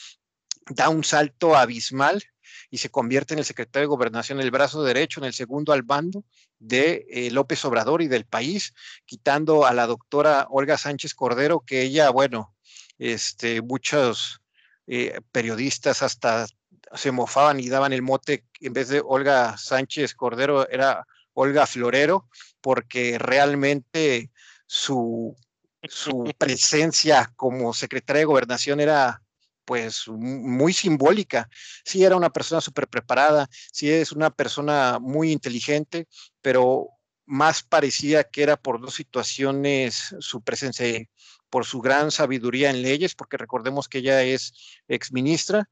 da 0.70 0.88
un 0.88 1.04
salto 1.04 1.54
abismal 1.54 2.24
y 2.70 2.78
se 2.78 2.88
convierte 2.88 3.34
en 3.34 3.40
el 3.40 3.44
secretario 3.44 3.88
de 3.88 3.94
Gobernación, 3.94 4.40
el 4.40 4.50
brazo 4.50 4.82
derecho, 4.82 5.20
en 5.20 5.26
el 5.26 5.34
segundo 5.34 5.74
al 5.74 5.82
bando 5.82 6.24
de 6.58 7.04
eh, 7.10 7.30
López 7.30 7.62
Obrador 7.66 8.00
y 8.00 8.08
del 8.08 8.24
país, 8.24 8.72
quitando 9.04 9.66
a 9.66 9.74
la 9.74 9.86
doctora 9.86 10.46
Olga 10.48 10.78
Sánchez 10.78 11.12
Cordero, 11.12 11.60
que 11.60 11.82
ella, 11.82 12.08
bueno, 12.08 12.56
este, 12.96 13.60
muchos 13.60 14.40
eh, 14.86 15.20
periodistas 15.30 16.02
hasta 16.02 16.46
se 16.94 17.12
mofaban 17.12 17.60
y 17.60 17.68
daban 17.68 17.92
el 17.92 18.02
mote, 18.02 18.44
en 18.60 18.72
vez 18.72 18.88
de 18.88 19.02
Olga 19.04 19.56
Sánchez 19.58 20.14
Cordero, 20.14 20.68
era 20.68 21.06
Olga 21.34 21.66
Florero, 21.66 22.28
porque 22.60 23.18
realmente 23.18 24.30
su, 24.66 25.36
su 25.84 26.24
presencia 26.38 27.32
como 27.36 27.72
secretaria 27.74 28.20
de 28.20 28.26
gobernación 28.26 28.80
era 28.80 29.22
pues 29.64 30.08
muy 30.08 30.72
simbólica. 30.72 31.48
Sí 31.84 32.02
era 32.02 32.16
una 32.16 32.30
persona 32.30 32.60
súper 32.62 32.88
preparada, 32.88 33.48
sí 33.70 33.90
es 33.90 34.12
una 34.12 34.30
persona 34.30 34.98
muy 34.98 35.30
inteligente, 35.30 36.08
pero 36.40 36.88
más 37.26 37.62
parecía 37.62 38.24
que 38.24 38.42
era 38.42 38.56
por 38.56 38.80
dos 38.80 38.94
situaciones 38.94 40.16
su 40.20 40.40
presencia, 40.40 41.04
por 41.50 41.66
su 41.66 41.82
gran 41.82 42.10
sabiduría 42.10 42.70
en 42.70 42.80
leyes, 42.80 43.14
porque 43.14 43.36
recordemos 43.36 43.88
que 43.88 43.98
ella 43.98 44.22
es 44.22 44.54
exministra, 44.88 45.68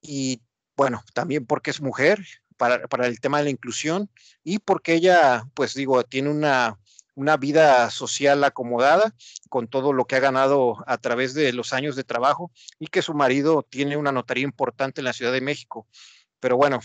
y 0.00 0.42
bueno, 0.78 1.04
también 1.12 1.44
porque 1.44 1.70
es 1.70 1.82
mujer, 1.82 2.24
para, 2.56 2.88
para 2.88 3.06
el 3.06 3.20
tema 3.20 3.38
de 3.38 3.44
la 3.44 3.50
inclusión, 3.50 4.08
y 4.42 4.60
porque 4.60 4.94
ella, 4.94 5.44
pues 5.54 5.74
digo, 5.74 6.02
tiene 6.04 6.30
una 6.30 6.78
una 7.18 7.36
vida 7.36 7.90
social 7.90 8.44
acomodada 8.44 9.12
con 9.48 9.66
todo 9.66 9.92
lo 9.92 10.04
que 10.04 10.14
ha 10.14 10.20
ganado 10.20 10.84
a 10.86 10.98
través 10.98 11.34
de 11.34 11.52
los 11.52 11.72
años 11.72 11.96
de 11.96 12.04
trabajo 12.04 12.52
y 12.78 12.86
que 12.86 13.02
su 13.02 13.12
marido 13.12 13.66
tiene 13.68 13.96
una 13.96 14.12
notaría 14.12 14.44
importante 14.44 15.00
en 15.00 15.04
la 15.06 15.12
Ciudad 15.12 15.32
de 15.32 15.40
México. 15.40 15.88
Pero 16.38 16.56
bueno, 16.56 16.78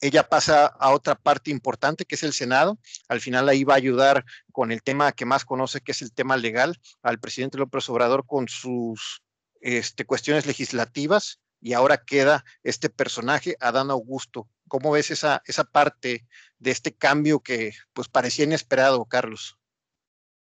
ella 0.00 0.28
pasa 0.28 0.66
a 0.66 0.92
otra 0.92 1.16
parte 1.16 1.50
importante 1.50 2.04
que 2.04 2.14
es 2.14 2.22
el 2.22 2.32
Senado. 2.32 2.78
Al 3.08 3.20
final 3.20 3.48
ahí 3.48 3.64
va 3.64 3.74
a 3.74 3.78
ayudar 3.78 4.24
con 4.52 4.70
el 4.70 4.80
tema 4.80 5.10
que 5.10 5.24
más 5.24 5.44
conoce, 5.44 5.80
que 5.80 5.90
es 5.90 6.02
el 6.02 6.12
tema 6.12 6.36
legal, 6.36 6.78
al 7.02 7.18
presidente 7.18 7.58
López 7.58 7.88
Obrador 7.88 8.24
con 8.24 8.46
sus 8.46 9.24
este, 9.60 10.04
cuestiones 10.04 10.46
legislativas. 10.46 11.40
Y 11.62 11.74
ahora 11.74 12.04
queda 12.04 12.44
este 12.64 12.90
personaje, 12.90 13.56
Adán 13.60 13.90
Augusto. 13.90 14.48
¿Cómo 14.66 14.90
ves 14.90 15.12
esa, 15.12 15.42
esa 15.46 15.64
parte 15.64 16.26
de 16.58 16.70
este 16.72 16.92
cambio 16.92 17.40
que 17.40 17.72
pues 17.92 18.08
parecía 18.08 18.44
inesperado, 18.44 19.04
Carlos? 19.04 19.58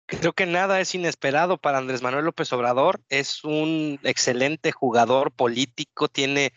Creo 0.06 0.32
que 0.34 0.44
nada 0.44 0.80
es 0.80 0.94
inesperado 0.94 1.56
para 1.56 1.78
Andrés 1.78 2.02
Manuel 2.02 2.26
López 2.26 2.52
Obrador. 2.52 3.00
Es 3.08 3.42
un 3.44 3.98
excelente 4.02 4.72
jugador 4.72 5.32
político, 5.32 6.08
tiene, 6.08 6.52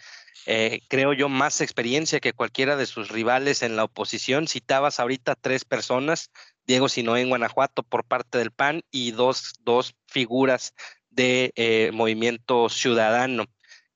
eh, 0.47 0.81
creo 0.89 1.13
yo, 1.13 1.29
más 1.29 1.61
experiencia 1.61 2.19
que 2.19 2.33
cualquiera 2.33 2.75
de 2.75 2.85
sus 2.85 3.09
rivales 3.09 3.61
en 3.61 3.75
la 3.75 3.85
oposición. 3.85 4.47
Citabas 4.47 4.99
ahorita 4.99 5.35
tres 5.35 5.63
personas, 5.63 6.31
Diego 6.65 6.89
Sinoé 6.89 7.21
en 7.21 7.29
Guanajuato 7.29 7.83
por 7.83 8.03
parte 8.03 8.37
del 8.37 8.51
PAN 8.51 8.81
y 8.91 9.11
dos, 9.11 9.53
dos 9.61 9.95
figuras 10.07 10.73
de 11.09 11.53
eh, 11.55 11.91
Movimiento 11.93 12.67
Ciudadano, 12.69 13.45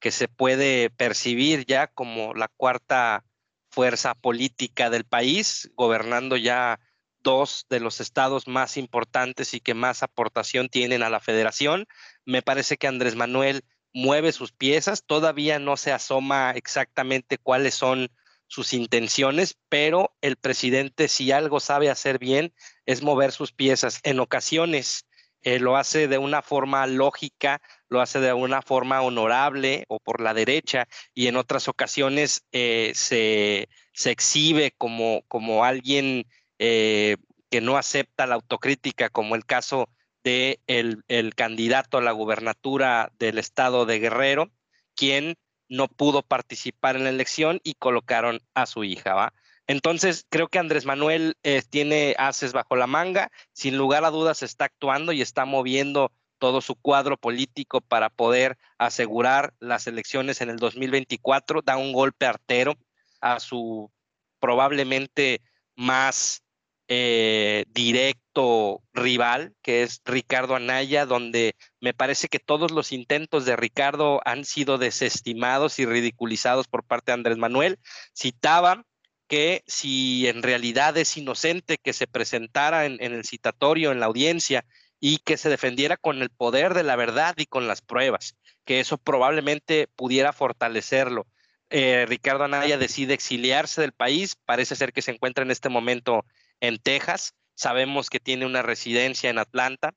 que 0.02 0.12
se 0.12 0.28
puede 0.28 0.90
percibir 0.90 1.66
ya 1.66 1.88
como 1.88 2.34
la 2.34 2.50
cuarta 2.50 3.24
fuerza 3.70 4.16
política 4.16 4.90
del 4.90 5.06
país, 5.06 5.72
gobernando 5.76 6.36
ya 6.36 6.80
dos 7.24 7.68
de 7.70 7.80
los 7.80 8.02
estados 8.02 8.48
más 8.48 8.78
importantes 8.78 9.54
y 9.54 9.62
que 9.62 9.76
más 9.76 10.04
aportación 10.04 10.70
tienen 10.70 11.04
a 11.04 11.10
la 11.10 11.20
federación. 11.20 11.88
Me 12.26 12.42
parece 12.42 12.78
que 12.78 12.88
Andrés 12.88 13.16
Manuel 13.16 13.64
mueve 13.94 14.32
sus 14.32 14.52
piezas, 14.52 15.04
todavía 15.06 15.60
no 15.60 15.78
se 15.78 15.92
asoma 15.92 16.52
exactamente 16.56 17.38
cuáles 17.38 17.76
son 17.76 18.10
sus 18.48 18.74
intenciones, 18.74 19.56
pero 19.70 20.16
el 20.22 20.36
presidente 20.36 21.08
si 21.08 21.32
algo 21.32 21.60
sabe 21.60 21.90
hacer 21.90 22.18
bien 22.18 22.54
es 22.86 23.04
mover 23.04 23.32
sus 23.32 23.54
piezas. 23.54 24.00
En 24.04 24.20
ocasiones 24.20 25.06
eh, 25.44 25.60
lo 25.60 25.78
hace 25.78 26.08
de 26.08 26.18
una 26.18 26.42
forma 26.42 26.86
lógica, 26.88 27.62
lo 27.92 28.02
hace 28.02 28.22
de 28.22 28.34
una 28.34 28.62
forma 28.62 29.02
honorable 29.02 29.84
o 29.90 30.00
por 30.00 30.22
la 30.22 30.34
derecha 30.34 30.88
y 31.14 31.28
en 31.28 31.36
otras 31.36 31.68
ocasiones 31.68 32.46
eh, 32.54 32.94
se, 32.96 33.68
se, 33.94 34.12
exhibe 34.12 34.72
como, 34.78 35.24
como 35.28 35.66
alguien 35.66 36.26
eh, 36.58 37.18
que 37.50 37.60
no 37.60 37.78
acepta 37.78 38.26
la 38.26 38.36
autocrítica, 38.36 39.10
como 39.10 39.36
el 39.36 39.46
caso 39.46 39.90
de 40.24 40.62
el, 40.68 41.04
el 41.10 41.36
candidato 41.36 41.98
a 41.98 42.02
la 42.02 42.14
gubernatura 42.14 43.12
del 43.20 43.38
estado 43.38 43.86
de 43.86 44.00
Guerrero, 44.00 44.52
quien 44.96 45.36
no 45.68 45.90
pudo 45.90 46.22
participar 46.22 46.96
en 46.96 47.04
la 47.04 47.10
elección 47.10 47.60
y 47.62 47.74
colocaron 47.74 48.42
a 48.54 48.68
su 48.68 48.86
hija, 48.86 49.14
¿va? 49.16 49.34
Entonces, 49.68 50.26
creo 50.30 50.48
que 50.48 50.60
Andrés 50.60 50.86
Manuel 50.86 51.38
eh, 51.44 51.62
tiene 51.70 52.16
haces 52.18 52.54
bajo 52.54 52.76
la 52.76 52.88
manga, 52.88 53.32
sin 53.54 53.78
lugar 53.78 54.06
a 54.06 54.10
dudas 54.10 54.44
está 54.44 54.66
actuando 54.66 55.12
y 55.12 55.22
está 55.22 55.46
moviendo 55.46 56.12
todo 56.42 56.60
su 56.60 56.74
cuadro 56.74 57.18
político 57.18 57.82
para 57.82 58.10
poder 58.10 58.58
asegurar 58.80 59.54
las 59.60 59.86
elecciones 59.86 60.42
en 60.42 60.50
el 60.50 60.58
2024, 60.58 61.62
da 61.62 61.78
un 61.78 61.94
golpe 61.94 62.26
artero 62.26 62.74
a 63.22 63.40
su 63.40 63.92
probablemente 64.40 65.44
más 65.76 66.42
eh, 66.88 67.66
directo 67.70 68.82
rival, 68.92 69.54
que 69.62 69.84
es 69.84 70.02
Ricardo 70.04 70.56
Anaya, 70.56 71.06
donde 71.06 71.56
me 71.80 71.94
parece 71.94 72.28
que 72.28 72.40
todos 72.40 72.72
los 72.72 72.92
intentos 72.92 73.46
de 73.46 73.56
Ricardo 73.56 74.20
han 74.26 74.44
sido 74.44 74.80
desestimados 74.80 75.78
y 75.78 75.86
ridiculizados 75.86 76.68
por 76.68 76.84
parte 76.84 77.12
de 77.12 77.18
Andrés 77.18 77.38
Manuel. 77.38 77.78
Citaba 78.18 78.84
que 79.28 79.64
si 79.68 80.28
en 80.28 80.42
realidad 80.42 80.98
es 80.98 81.16
inocente 81.18 81.78
que 81.78 81.94
se 81.94 82.08
presentara 82.08 82.88
en, 82.88 83.00
el 83.00 83.26
citatorio, 83.26 83.92
en 83.92 84.00
la 84.00 84.08
audiencia, 84.08 84.66
y 85.02 85.18
que 85.18 85.36
se 85.36 85.50
defendiera 85.50 85.98
con 85.98 86.22
el 86.22 86.30
poder 86.30 86.74
de 86.76 86.84
la 86.84 86.96
verdad 86.96 87.34
y 87.36 87.48
con 87.48 87.68
las 87.68 87.82
pruebas, 87.82 88.38
que 88.64 88.80
eso 88.80 88.98
probablemente 88.98 89.88
pudiera 89.96 90.32
fortalecerlo. 90.32 91.28
Eh, 91.72 92.06
Ricardo 92.08 92.44
Anaya 92.44 92.78
decide 92.78 93.16
exiliarse 93.16 93.82
del 93.82 93.94
país, 93.94 94.38
parece 94.46 94.76
ser 94.76 94.94
que 94.94 95.02
se 95.02 95.12
encuentra 95.12 95.44
en 95.44 95.52
este 95.52 95.70
momento 95.70 96.24
en 96.60 96.78
Texas, 96.78 97.34
sabemos 97.56 98.10
que 98.10 98.20
tiene 98.20 98.46
una 98.46 98.62
residencia 98.62 99.30
en 99.32 99.40
Atlanta, 99.40 99.96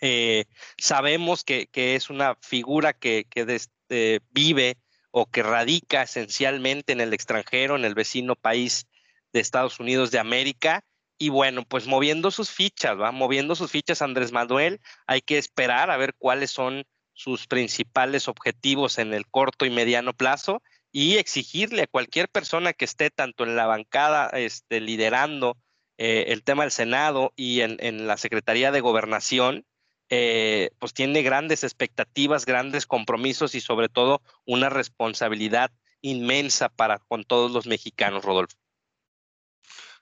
eh, 0.00 0.44
sabemos 0.76 1.42
que, 1.42 1.68
es 1.72 2.10
una 2.10 2.36
figura 2.40 2.92
que, 2.92 3.26
que 3.30 3.62
vive 4.30 4.76
o 5.10 5.26
que 5.26 5.42
radica 5.42 6.02
esencialmente 6.02 6.92
en 6.92 7.00
el 7.00 7.14
extranjero, 7.14 7.76
en 7.76 7.86
el 7.86 7.94
vecino 7.94 8.36
país 8.36 8.86
de 9.32 9.40
Estados 9.40 9.80
Unidos 9.80 10.10
de 10.10 10.18
América. 10.18 10.84
Y 11.18 11.30
bueno, 11.30 11.64
pues 11.64 11.86
moviendo 11.86 12.30
sus 12.30 12.50
fichas, 12.50 12.98
va 12.98 13.10
moviendo 13.10 13.56
sus 13.56 13.70
fichas 13.70 14.02
Andrés 14.02 14.30
Manuel, 14.30 14.80
hay 15.06 15.20
que 15.20 15.36
esperar 15.36 15.90
a 15.90 15.96
ver 15.96 16.14
cuáles 16.16 16.52
son 16.52 16.84
sus 17.12 17.48
principales 17.48 18.28
objetivos 18.28 18.98
en 18.98 19.12
el 19.12 19.26
corto 19.26 19.66
y 19.66 19.70
mediano 19.70 20.12
plazo 20.14 20.62
y 20.92 21.16
exigirle 21.16 21.82
a 21.82 21.86
cualquier 21.88 22.28
persona 22.28 22.72
que 22.72 22.84
esté 22.84 23.10
tanto 23.10 23.42
en 23.42 23.56
la 23.56 23.66
bancada 23.66 24.28
este, 24.28 24.80
liderando 24.80 25.56
eh, 25.98 26.26
el 26.28 26.44
tema 26.44 26.62
del 26.62 26.70
Senado 26.70 27.32
y 27.34 27.60
en, 27.62 28.06
la 28.06 28.16
Secretaría 28.16 28.70
de 28.70 28.80
Gobernación, 28.80 29.66
eh, 30.10 30.70
pues 30.78 30.94
tiene 30.94 31.22
grandes 31.22 31.64
expectativas, 31.64 32.46
grandes 32.46 32.86
compromisos 32.86 33.56
y 33.56 33.60
sobre 33.60 33.88
todo 33.88 34.22
una 34.46 34.70
responsabilidad 34.70 35.72
inmensa 36.00 36.68
para 36.68 37.00
con 37.00 37.24
todos 37.24 37.50
los 37.50 37.66
mexicanos, 37.66 38.24
Rodolfo. 38.24 38.56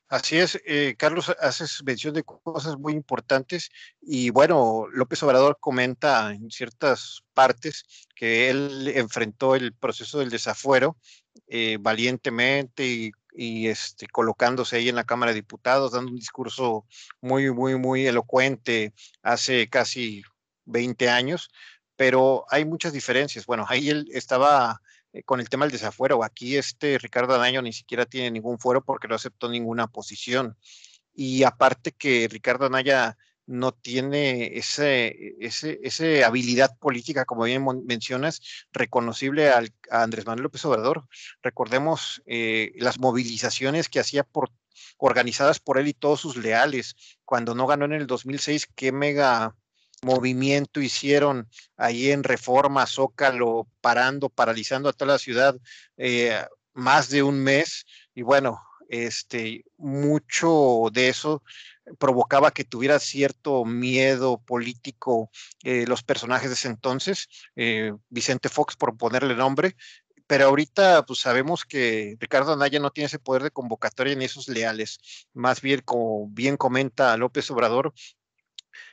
Así 0.08 0.38
es, 0.38 0.60
eh, 0.64 0.94
Carlos, 0.96 1.34
haces 1.40 1.82
mención 1.84 2.14
de 2.14 2.22
cosas 2.22 2.78
muy 2.78 2.92
importantes 2.92 3.70
y 4.00 4.30
bueno, 4.30 4.86
López 4.92 5.20
Obrador 5.24 5.58
comenta 5.58 6.32
en 6.32 6.48
ciertas 6.50 7.24
partes 7.34 8.06
que 8.14 8.48
él 8.48 8.92
enfrentó 8.94 9.56
el 9.56 9.74
proceso 9.74 10.20
del 10.20 10.30
desafuero 10.30 10.96
eh, 11.48 11.78
valientemente 11.80 12.86
y 12.86 13.12
y 13.36 13.68
este, 13.68 14.06
colocándose 14.08 14.76
ahí 14.76 14.88
en 14.88 14.96
la 14.96 15.04
Cámara 15.04 15.32
de 15.32 15.36
Diputados, 15.36 15.92
dando 15.92 16.10
un 16.10 16.16
discurso 16.16 16.86
muy, 17.20 17.52
muy, 17.52 17.76
muy 17.76 18.06
elocuente 18.06 18.94
hace 19.22 19.68
casi 19.68 20.22
20 20.64 21.08
años, 21.10 21.50
pero 21.96 22.44
hay 22.50 22.64
muchas 22.64 22.92
diferencias. 22.92 23.46
Bueno, 23.46 23.66
ahí 23.68 23.90
él 23.90 24.08
estaba 24.12 24.80
eh, 25.16 25.22
con 25.24 25.40
el 25.40 25.48
tema 25.48 25.64
del 25.64 25.72
desafuero. 25.72 26.22
Aquí 26.22 26.56
este 26.56 26.98
Ricardo 26.98 27.34
Adaño 27.34 27.62
ni 27.62 27.72
siquiera 27.72 28.06
tiene 28.06 28.30
ningún 28.30 28.58
fuero 28.58 28.84
porque 28.84 29.08
no 29.08 29.14
aceptó 29.14 29.48
ninguna 29.48 29.86
posición. 29.86 30.56
Y 31.14 31.42
aparte 31.44 31.92
que 31.92 32.28
Ricardo 32.28 32.66
Anaya 32.66 33.16
no 33.46 33.72
tiene 33.72 34.58
ese, 34.58 35.36
ese, 35.40 36.24
habilidad 36.24 36.76
política, 36.78 37.24
como 37.24 37.44
bien 37.44 37.64
mencionas, 37.86 38.42
reconocible 38.72 39.50
al, 39.50 39.72
a 39.90 40.02
Andrés 40.02 40.26
Manuel 40.26 40.44
López 40.44 40.64
Obrador. 40.64 41.08
Recordemos 41.42 42.22
eh, 42.26 42.72
las 42.76 42.98
movilizaciones 42.98 43.88
que 43.88 44.00
hacía 44.00 44.26
organizadas 44.98 45.60
por 45.60 45.78
él 45.78 45.88
y 45.88 45.94
todos 45.94 46.20
sus 46.20 46.36
leales. 46.36 46.96
Cuando 47.24 47.54
no 47.54 47.66
ganó 47.66 47.84
en 47.84 47.92
el 47.92 48.06
2006, 48.06 48.68
qué 48.74 48.92
mega 48.92 49.54
movimiento 50.02 50.80
hicieron 50.80 51.48
ahí 51.76 52.10
en 52.10 52.22
Reforma, 52.22 52.86
Zócalo, 52.86 53.68
parando, 53.80 54.28
paralizando 54.28 54.88
a 54.88 54.92
toda 54.92 55.12
la 55.12 55.18
ciudad 55.18 55.56
eh, 55.96 56.44
más 56.74 57.08
de 57.08 57.22
un 57.22 57.42
mes. 57.42 57.86
Y 58.14 58.22
bueno, 58.22 58.60
este, 58.88 59.64
mucho 59.76 60.88
de 60.92 61.08
eso 61.08 61.42
provocaba 61.98 62.50
que 62.50 62.64
tuviera 62.64 62.98
cierto 62.98 63.64
miedo 63.64 64.38
político 64.38 65.30
eh, 65.62 65.86
los 65.86 66.02
personajes 66.02 66.48
de 66.48 66.54
ese 66.54 66.68
entonces, 66.68 67.28
eh, 67.54 67.92
Vicente 68.08 68.48
Fox 68.48 68.76
por 68.76 68.96
ponerle 68.96 69.36
nombre, 69.36 69.76
pero 70.26 70.46
ahorita 70.46 71.04
pues 71.06 71.20
sabemos 71.20 71.64
que 71.64 72.16
Ricardo 72.18 72.52
Anaya 72.52 72.80
no 72.80 72.90
tiene 72.90 73.06
ese 73.06 73.20
poder 73.20 73.42
de 73.44 73.50
convocatoria 73.50 74.16
ni 74.16 74.24
esos 74.24 74.48
leales, 74.48 74.98
más 75.32 75.60
bien 75.60 75.80
como 75.84 76.28
bien 76.28 76.56
comenta 76.56 77.16
López 77.16 77.50
Obrador, 77.50 77.92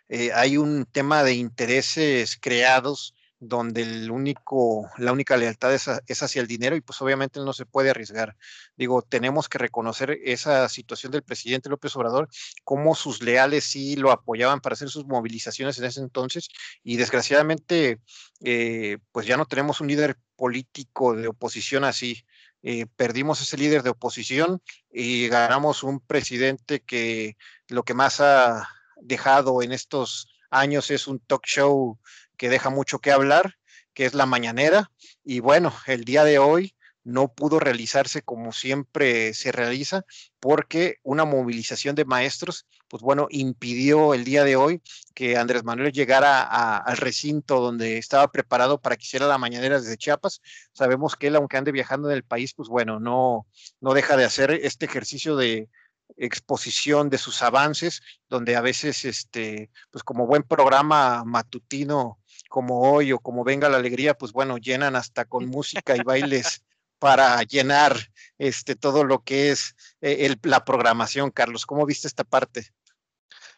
eh, 0.10 0.32
hay 0.34 0.58
un 0.58 0.86
tema 0.86 1.24
de 1.24 1.34
intereses 1.34 2.38
creados 2.40 3.14
donde 3.48 3.82
el 3.82 4.10
único, 4.10 4.90
la 4.98 5.12
única 5.12 5.38
lealtad 5.38 5.74
es, 5.74 5.88
hacia 6.24 6.42
el 6.42 6.48
dinero 6.48 6.76
y 6.76 6.82
pues 6.82 7.02
obviamente 7.02 7.40
no 7.40 7.54
se 7.54 7.66
puede 7.66 7.90
arriesgar. 7.90 8.36
Digo, 8.78 9.02
tenemos 9.02 9.50
que 9.50 9.58
reconocer 9.58 10.18
esa 10.24 10.70
situación 10.70 11.12
del 11.12 11.24
presidente 11.24 11.70
López 11.70 11.96
Obrador, 11.96 12.30
cómo 12.64 12.96
sus 12.96 13.22
leales 13.22 13.66
sí 13.66 13.96
lo 13.96 14.12
apoyaban 14.12 14.62
para 14.62 14.74
hacer 14.74 14.90
sus 14.90 15.06
movilizaciones 15.06 15.78
en 15.78 15.86
ese 15.86 16.00
entonces 16.00 16.50
y 16.84 16.98
desgraciadamente 16.98 18.00
eh, 18.42 18.98
pues 19.12 19.28
ya 19.28 19.38
no 19.38 19.46
tenemos 19.46 19.82
un 19.82 19.88
líder 19.88 20.18
político 20.36 21.16
de 21.16 21.28
oposición 21.28 21.84
así. 21.84 22.24
Eh, 22.66 22.86
perdimos 22.96 23.42
ese 23.42 23.58
líder 23.58 23.84
de 23.84 23.90
oposición 23.90 24.62
y 24.92 25.28
ganamos 25.28 25.84
un 25.84 26.00
presidente 26.00 26.80
que 26.80 27.36
lo 27.68 27.84
que 27.84 27.94
más 27.94 28.22
ha 28.22 28.70
dejado 29.04 29.62
en 29.62 29.72
estos 29.72 30.28
años 30.50 30.92
es 30.92 31.08
un 31.08 31.20
talk 31.20 31.46
show 31.46 32.00
que 32.38 32.50
deja 32.50 32.70
mucho 32.70 33.00
que 33.00 33.12
hablar, 33.12 33.56
que 33.94 34.06
es 34.06 34.14
la 34.14 34.26
mañanera. 34.26 34.92
Y 35.24 35.40
bueno, 35.40 35.74
el 35.88 36.04
día 36.04 36.24
de 36.24 36.40
hoy 36.40 36.76
no 37.04 37.34
pudo 37.34 37.60
realizarse 37.60 38.22
como 38.22 38.54
siempre 38.54 39.34
se 39.34 39.52
realiza 39.52 40.06
porque 40.40 40.98
una 41.04 41.26
movilización 41.26 41.96
de 41.96 42.06
maestros, 42.06 42.66
pues 42.88 43.04
bueno, 43.04 43.28
impidió 43.30 44.14
el 44.14 44.24
día 44.24 44.46
de 44.46 44.56
hoy 44.56 44.82
que 45.14 45.38
Andrés 45.38 45.64
Manuel 45.64 45.92
llegara 45.92 46.44
al 46.78 46.98
recinto 46.98 47.60
donde 47.60 47.98
estaba 47.98 48.32
preparado 48.32 48.80
para 48.80 48.96
que 48.96 49.04
hiciera 49.04 49.28
la 49.28 49.38
mañanera 49.38 49.80
desde 49.80 49.98
Chiapas. 49.98 50.42
Sabemos 50.72 51.16
que 51.16 51.28
él, 51.28 51.36
aunque 51.36 51.58
ande 51.58 51.72
viajando 51.72 52.10
en 52.10 52.16
el 52.16 52.24
país, 52.24 52.54
pues 52.54 52.70
bueno, 52.70 53.00
no, 53.00 53.48
no 53.82 53.94
deja 53.94 54.16
de 54.16 54.26
hacer 54.26 54.52
este 54.52 54.86
ejercicio 54.86 55.36
de, 55.36 55.70
exposición 56.18 57.10
de 57.10 57.18
sus 57.18 57.42
avances, 57.42 58.02
donde 58.30 58.56
a 58.56 58.62
veces, 58.62 59.06
este, 59.06 59.70
pues 59.92 60.04
como 60.04 60.28
buen 60.28 60.44
programa 60.44 61.24
matutino 61.26 62.20
como 62.50 62.82
hoy 62.82 63.12
o 63.12 63.20
como 63.20 63.44
Venga 63.44 63.70
la 63.70 63.78
Alegría, 63.78 64.14
pues 64.14 64.32
bueno, 64.32 64.58
llenan 64.58 64.96
hasta 64.96 65.26
con 65.26 65.48
música 65.48 65.96
y 65.96 66.04
bailes 66.04 66.64
para 67.00 67.42
llenar 67.44 67.98
este, 68.38 68.76
todo 68.76 69.04
lo 69.04 69.24
que 69.24 69.52
es 69.52 69.76
eh, 70.02 70.36
la 70.44 70.64
programación. 70.64 71.32
Carlos, 71.32 71.66
¿cómo 71.66 71.86
viste 71.86 72.08
esta 72.08 72.24
parte? 72.24 72.68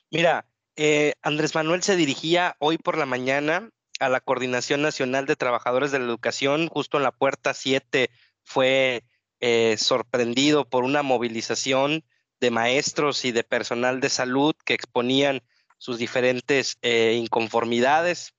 Mira, 0.09 0.47
eh, 0.75 1.13
Andrés 1.21 1.55
Manuel 1.55 1.83
se 1.83 1.95
dirigía 1.95 2.55
hoy 2.59 2.77
por 2.77 2.97
la 2.97 3.05
mañana 3.05 3.69
a 4.00 4.09
la 4.09 4.19
Coordinación 4.19 4.81
Nacional 4.81 5.25
de 5.25 5.35
Trabajadores 5.35 5.91
de 5.91 6.00
la 6.00 6.05
Educación, 6.05 6.67
justo 6.67 6.97
en 6.97 7.03
la 7.03 7.12
puerta 7.12 7.53
7 7.53 8.09
fue 8.43 9.03
eh, 9.41 9.75
sorprendido 9.77 10.67
por 10.67 10.83
una 10.83 11.03
movilización 11.03 12.03
de 12.39 12.51
maestros 12.51 13.25
y 13.25 13.32
de 13.32 13.44
personal 13.44 14.00
de 14.00 14.10
salud 14.10 14.56
que 14.65 14.74
exponían 14.74 15.42
sus 15.77 15.98
diferentes 15.98 16.77
eh, 16.81 17.18
inconformidades. 17.20 18.33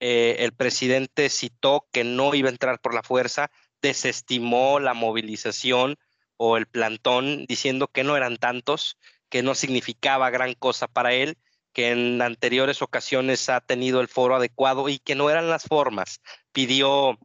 Eh, 0.00 0.36
el 0.40 0.52
presidente 0.52 1.28
citó 1.28 1.88
que 1.92 2.04
no 2.04 2.34
iba 2.34 2.48
a 2.48 2.52
entrar 2.52 2.80
por 2.80 2.94
la 2.94 3.02
fuerza, 3.02 3.50
desestimó 3.80 4.80
la 4.80 4.94
movilización 4.94 5.96
o 6.36 6.56
el 6.56 6.66
plantón 6.66 7.46
diciendo 7.46 7.88
que 7.88 8.04
no 8.04 8.16
eran 8.16 8.36
tantos, 8.36 8.98
que 9.28 9.42
no 9.42 9.54
significaba 9.54 10.30
gran 10.30 10.54
cosa 10.54 10.88
para 10.88 11.12
él, 11.12 11.38
que 11.72 11.90
en 11.90 12.22
anteriores 12.22 12.82
ocasiones 12.82 13.48
ha 13.48 13.60
tenido 13.60 14.00
el 14.00 14.08
foro 14.08 14.36
adecuado 14.36 14.88
y 14.88 14.98
que 14.98 15.14
no 15.14 15.30
eran 15.30 15.48
las 15.48 15.64
formas. 15.64 16.20
Pidió 16.52 17.18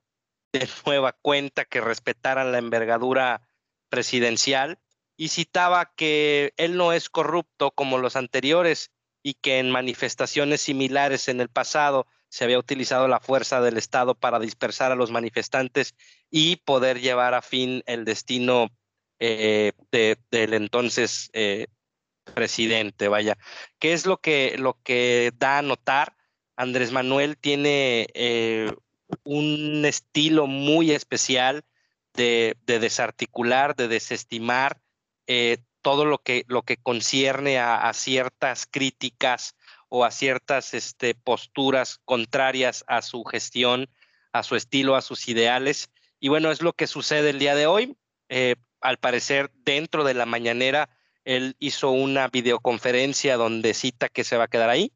de 0.52 0.67
nueva 0.86 1.13
cuenta 1.13 1.65
que 1.65 1.82
respetaran 1.82 2.52
la 2.52 2.58
envergadura 2.58 3.41
presidencial 3.89 4.80
y 5.19 5.27
citaba 5.27 5.91
que 5.97 6.53
él 6.55 6.77
no 6.77 6.93
es 6.93 7.10
corrupto 7.10 7.71
como 7.71 7.97
los 7.97 8.15
anteriores 8.15 8.89
y 9.21 9.34
que 9.34 9.60
en 9.60 9.69
manifestaciones 9.69 10.62
similares 10.62 11.27
en 11.27 11.41
el 11.41 11.49
pasado 11.49 12.08
se 12.29 12.45
había 12.45 12.58
utilizado 12.58 13.10
la 13.10 13.19
fuerza 13.19 13.60
del 13.60 13.75
Estado 13.75 14.15
para 14.15 14.39
dispersar 14.39 14.93
a 14.93 14.95
los 14.95 15.12
manifestantes 15.12 15.93
y 16.32 16.55
poder 16.55 17.01
llevar 17.01 17.34
a 17.34 17.41
fin 17.41 17.84
el 17.86 18.05
destino 18.05 18.69
eh, 19.19 19.73
del 19.91 20.53
entonces 20.53 21.29
eh, 21.34 21.67
presidente, 22.34 23.10
vaya. 23.10 23.38
¿Qué 23.77 23.91
es 23.91 24.05
lo 24.05 24.21
que, 24.21 24.55
lo 24.58 24.79
que 24.84 25.34
da 25.36 25.58
a 25.58 25.63
notar? 25.63 26.15
Andrés 26.55 26.93
Manuel 26.93 27.36
tiene 27.36 28.08
eh, 28.13 28.73
un 29.23 29.84
estilo 29.84 30.47
muy 30.47 30.91
especial 30.91 31.65
de, 32.13 32.55
de 32.65 32.79
desarticular, 32.79 33.75
de 33.75 33.89
desestimar, 33.89 34.79
eh, 35.32 35.60
todo 35.84 36.06
lo 36.06 36.18
que, 36.18 36.44
lo 36.48 36.63
que 36.63 36.78
concierne 36.78 37.60
a, 37.60 37.94
ciertas 37.94 38.65
críticas 38.65 39.56
o 39.88 40.04
a 40.04 40.10
ciertas 40.10 40.74
este, 40.74 41.13
posturas 41.13 42.00
contrarias 42.04 42.84
a 42.88 43.04
su 43.04 43.24
gestión, 43.24 43.88
a 44.34 44.42
su 44.42 44.56
estilo, 44.56 44.96
a 44.96 45.04
sus 45.04 45.28
ideales. 45.28 45.92
Y 46.20 46.30
bueno, 46.30 46.50
es 46.50 46.63
lo 46.63 46.74
que 46.74 46.88
sucede 46.88 47.30
el 47.30 47.38
día 47.38 47.54
de 47.54 47.68
hoy. 47.68 47.96
Eh, 48.30 48.56
al 48.82 48.98
parecer, 48.98 49.52
dentro 49.54 50.04
de 50.04 50.15
la 50.15 50.26
mañanera, 50.26 50.89
él 51.26 51.56
hizo 51.60 51.92
una 51.92 52.28
videoconferencia 52.28 53.38
donde 53.38 53.76
cita 53.76 54.10
que 54.10 54.24
se 54.24 54.36
va 54.36 54.46
a 54.46 54.50
quedar 54.50 54.72
ahí, 54.72 54.92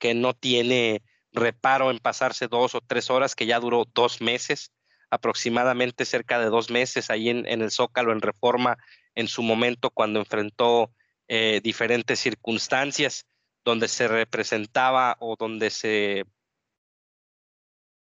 que 0.00 0.14
no 0.14 0.34
tiene 0.34 1.00
reparo 1.30 1.92
en 1.92 2.00
pasarse 2.00 2.48
dos 2.48 2.74
o 2.74 2.80
tres 2.80 3.08
horas, 3.08 3.36
que 3.36 3.46
ya 3.46 3.60
duró 3.60 3.84
dos 3.94 4.20
meses, 4.20 4.72
aproximadamente 5.10 6.04
cerca 6.04 6.38
de 6.38 6.46
dos 6.46 6.70
meses 6.70 7.10
ahí 7.10 7.28
en, 7.28 7.46
en 7.46 7.62
el 7.62 7.70
Zócalo, 7.70 8.12
en 8.12 8.20
Reforma, 8.20 8.78
en 9.14 9.28
su 9.28 9.42
momento 9.42 9.90
cuando 9.90 10.20
enfrentó 10.20 10.90
eh, 11.28 11.60
diferentes 11.62 12.20
circunstancias 12.20 13.26
donde 13.64 13.88
se 13.88 14.06
representaba 14.06 15.16
o 15.18 15.34
donde 15.36 15.70
se, 15.70 16.24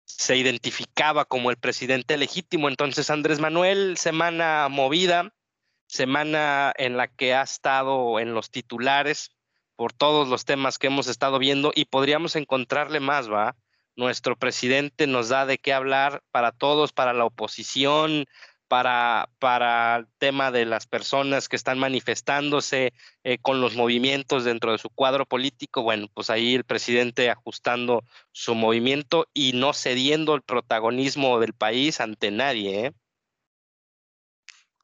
se 0.06 0.36
identificaba 0.36 1.26
como 1.26 1.52
el 1.52 1.58
presidente 1.58 2.18
legítimo. 2.18 2.68
Entonces, 2.68 3.12
Andrés 3.12 3.40
Manuel, 3.40 3.96
semana 3.98 4.68
movida, 4.70 5.34
semana 5.86 6.74
en 6.78 6.98
la 6.98 7.08
que 7.08 7.36
ha 7.36 7.44
estado 7.44 8.20
en 8.20 8.34
los 8.34 8.50
titulares 8.50 9.36
por 9.76 9.94
todos 9.94 10.28
los 10.28 10.46
temas 10.46 10.80
que 10.80 10.88
hemos 10.88 11.08
estado 11.08 11.38
viendo 11.38 11.72
y 11.76 11.86
podríamos 11.86 12.36
encontrarle 12.36 13.00
más, 13.00 13.30
¿va? 13.30 13.56
Nuestro 13.96 14.36
presidente 14.38 15.08
nos 15.08 15.30
da 15.30 15.46
de 15.46 15.58
qué 15.58 15.74
hablar 15.74 16.24
para 16.32 16.52
todos, 16.52 16.94
para 16.94 17.14
la 17.14 17.26
oposición, 17.26 18.26
para, 18.72 19.30
para 19.40 19.98
el 19.98 20.08
tema 20.18 20.50
de 20.50 20.66
las 20.66 20.88
personas 20.88 21.50
que 21.50 21.58
están 21.58 21.78
manifestándose 21.78 22.94
eh, 23.26 23.38
con 23.38 23.60
los 23.60 23.76
movimientos 23.76 24.46
dentro 24.46 24.72
de 24.72 24.78
su 24.78 24.90
cuadro 24.90 25.26
político, 25.26 25.84
bueno, 25.84 26.08
pues 26.14 26.30
ahí 26.30 26.56
el 26.56 26.64
presidente 26.64 27.30
ajustando 27.30 28.06
su 28.32 28.56
movimiento 28.56 29.28
y 29.34 29.52
no 29.52 29.74
cediendo 29.74 30.36
el 30.36 30.42
protagonismo 30.42 31.42
del 31.42 31.52
país 31.52 32.00
ante 32.00 32.32
nadie. 32.32 32.86
¿eh? 32.86 32.94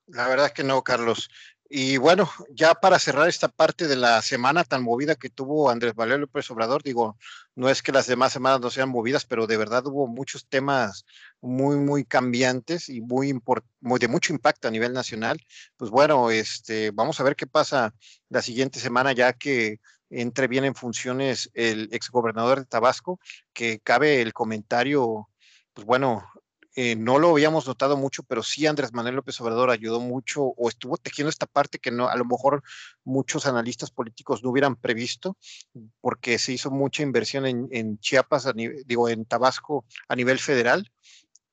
La 0.07 0.27
verdad 0.27 0.47
es 0.47 0.51
que 0.51 0.65
no, 0.65 0.83
Carlos. 0.83 1.29
Y 1.69 1.97
bueno, 1.97 2.29
ya 2.49 2.75
para 2.75 2.97
cerrar 2.97 3.27
esta 3.27 3.49
parte 3.49 3.87
de 3.87 3.97
la 3.97 4.21
semana 4.21 4.63
tan 4.63 4.83
movida 4.83 5.15
que 5.15 5.29
tuvo 5.29 5.69
Andrés 5.69 5.97
Manuel 5.97 6.21
López 6.21 6.49
Obrador, 6.49 6.81
digo, 6.81 7.17
no 7.55 7.69
es 7.69 7.81
que 7.81 7.91
las 7.91 8.07
demás 8.07 8.31
semanas 8.31 8.61
no 8.61 8.69
sean 8.69 8.87
movidas, 8.89 9.25
pero 9.25 9.47
de 9.47 9.57
verdad 9.57 9.85
hubo 9.87 10.07
muchos 10.07 10.47
temas 10.47 11.05
muy, 11.41 11.75
muy 11.75 12.05
cambiantes 12.05 12.87
y 12.87 13.01
muy, 13.01 13.37
muy 13.81 13.99
de 13.99 14.07
mucho 14.07 14.31
impacto 14.31 14.69
a 14.69 14.71
nivel 14.71 14.93
nacional. 14.93 15.41
Pues 15.75 15.91
bueno, 15.91 16.31
este, 16.31 16.91
vamos 16.91 17.19
a 17.19 17.23
ver 17.23 17.35
qué 17.35 17.47
pasa 17.47 17.93
la 18.29 18.41
siguiente 18.41 18.79
semana, 18.79 19.11
ya 19.11 19.33
que 19.33 19.79
entre 20.09 20.47
bien 20.47 20.63
en 20.63 20.75
funciones 20.75 21.49
el 21.53 21.89
exgobernador 21.91 22.59
de 22.59 22.65
Tabasco, 22.65 23.19
que 23.51 23.79
cabe 23.79 24.21
el 24.21 24.31
comentario, 24.31 25.29
pues 25.73 25.85
bueno, 25.85 26.23
eh, 26.79 26.95
no 26.95 27.17
lo 27.17 27.31
habíamos 27.31 27.65
notado 27.65 27.97
mucho, 27.97 28.21
pero 28.21 28.43
sí 28.43 28.67
Andrés 28.67 28.93
Manuel 28.93 29.15
López 29.15 29.41
Obrador 29.41 29.71
ayudó 29.71 29.99
mucho 29.99 30.43
o 30.43 30.69
estuvo 30.69 30.95
tejiendo 30.97 31.31
esta 31.31 31.47
parte 31.47 31.79
que 31.79 31.89
no, 31.89 32.07
a 32.07 32.15
lo 32.15 32.23
mejor 32.23 32.61
muchos 33.03 33.47
analistas 33.47 33.89
políticos 33.89 34.43
no 34.43 34.51
hubieran 34.51 34.75
previsto, 34.75 35.37
porque 36.01 36.37
se 36.37 36.53
hizo 36.53 36.69
mucha 36.69 37.01
inversión 37.01 37.47
en, 37.47 37.97
Chiapas, 37.97 38.47
digo, 38.85 39.09
en 39.09 39.25
Tabasco 39.25 39.85
a 40.07 40.15
nivel 40.15 40.37
federal, 40.37 40.87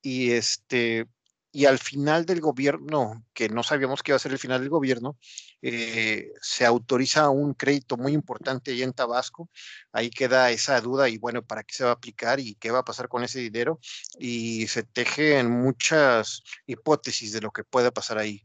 y 0.02 0.32
este, 0.32 1.06
y 1.54 1.66
al 1.66 1.78
final 1.78 2.26
del 2.26 2.40
gobierno, 2.40 3.24
que 3.32 3.48
no 3.48 3.62
sabíamos 3.62 4.02
que 4.02 4.10
iba 4.10 4.16
a 4.16 4.18
ser 4.18 4.32
el 4.32 4.40
final 4.40 4.60
del 4.60 4.70
gobierno, 4.70 5.16
eh, 5.62 6.32
se 6.42 6.66
autoriza 6.66 7.30
un 7.30 7.54
crédito 7.54 7.96
muy 7.96 8.12
importante 8.12 8.72
ahí 8.72 8.82
en 8.82 8.92
Tabasco. 8.92 9.48
Ahí 9.92 10.10
queda 10.10 10.50
esa 10.50 10.80
duda 10.80 11.08
y 11.08 11.16
bueno, 11.16 11.46
¿para 11.46 11.62
qué 11.62 11.72
se 11.72 11.84
va 11.84 11.90
a 11.90 11.92
aplicar 11.92 12.40
y 12.40 12.56
qué 12.56 12.72
va 12.72 12.80
a 12.80 12.84
pasar 12.84 13.08
con 13.08 13.22
ese 13.22 13.38
dinero? 13.38 13.78
Y 14.18 14.66
se 14.66 14.82
tejen 14.82 15.48
muchas 15.48 16.42
hipótesis 16.66 17.30
de 17.32 17.40
lo 17.42 17.52
que 17.52 17.62
puede 17.62 17.92
pasar 17.92 18.18
ahí. 18.18 18.42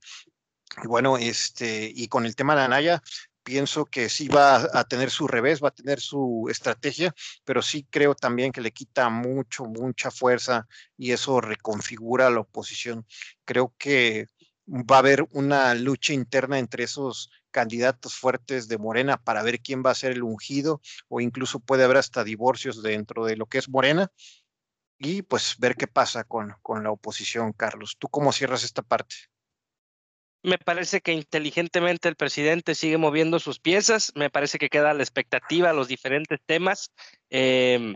Y 0.83 0.87
bueno, 0.87 1.17
este, 1.17 1.91
y 1.93 2.09
con 2.09 2.27
el 2.27 2.35
tema 2.35 2.55
de 2.55 2.61
Anaya, 2.61 3.01
pienso 3.49 3.85
que 3.85 4.09
sí 4.09 4.27
va 4.27 4.69
a 4.73 4.83
tener 4.83 5.09
su 5.09 5.27
revés, 5.27 5.59
va 5.59 5.69
a 5.69 5.71
tener 5.71 5.99
su 5.99 6.45
estrategia, 6.51 7.15
pero 7.43 7.63
sí 7.63 7.83
creo 7.89 8.13
también 8.13 8.51
que 8.51 8.61
le 8.61 8.71
quita 8.71 9.09
mucho, 9.09 9.65
mucha 9.65 10.11
fuerza 10.11 10.67
y 10.95 11.13
eso 11.13 11.41
reconfigura 11.41 12.29
la 12.29 12.41
oposición. 12.41 13.07
Creo 13.45 13.73
que 13.79 14.27
va 14.67 14.97
a 14.97 14.99
haber 14.99 15.25
una 15.31 15.73
lucha 15.73 16.13
interna 16.13 16.59
entre 16.59 16.83
esos 16.83 17.31
candidatos 17.49 18.13
fuertes 18.13 18.67
de 18.67 18.77
Morena 18.77 19.17
para 19.17 19.41
ver 19.41 19.61
quién 19.61 19.81
va 19.83 19.89
a 19.89 19.95
ser 19.95 20.11
el 20.11 20.21
ungido 20.21 20.79
o 21.07 21.19
incluso 21.19 21.59
puede 21.59 21.85
haber 21.85 21.97
hasta 21.97 22.23
divorcios 22.23 22.83
dentro 22.83 23.25
de 23.25 23.35
lo 23.35 23.47
que 23.47 23.57
es 23.57 23.67
Morena 23.67 24.11
y 24.99 25.23
pues 25.23 25.55
ver 25.57 25.75
qué 25.75 25.87
pasa 25.87 26.23
con, 26.23 26.53
con 26.61 26.83
la 26.83 26.91
oposición, 26.91 27.51
Carlos. 27.53 27.95
¿Tú 27.97 28.09
cómo 28.09 28.31
cierras 28.31 28.63
esta 28.63 28.83
parte? 28.83 29.15
Me 30.41 30.57
parece 30.57 31.01
que 31.01 31.11
inteligentemente 31.11 32.07
el 32.07 32.15
presidente 32.15 32.73
sigue 32.73 32.97
moviendo 32.97 33.39
sus 33.39 33.59
piezas. 33.59 34.13
Me 34.15 34.29
parece 34.29 34.57
que 34.57 34.69
queda 34.69 34.93
la 34.93 35.03
expectativa, 35.03 35.73
los 35.73 35.89
diferentes 35.89 36.39
temas. 36.45 36.91
Em, 37.29 37.95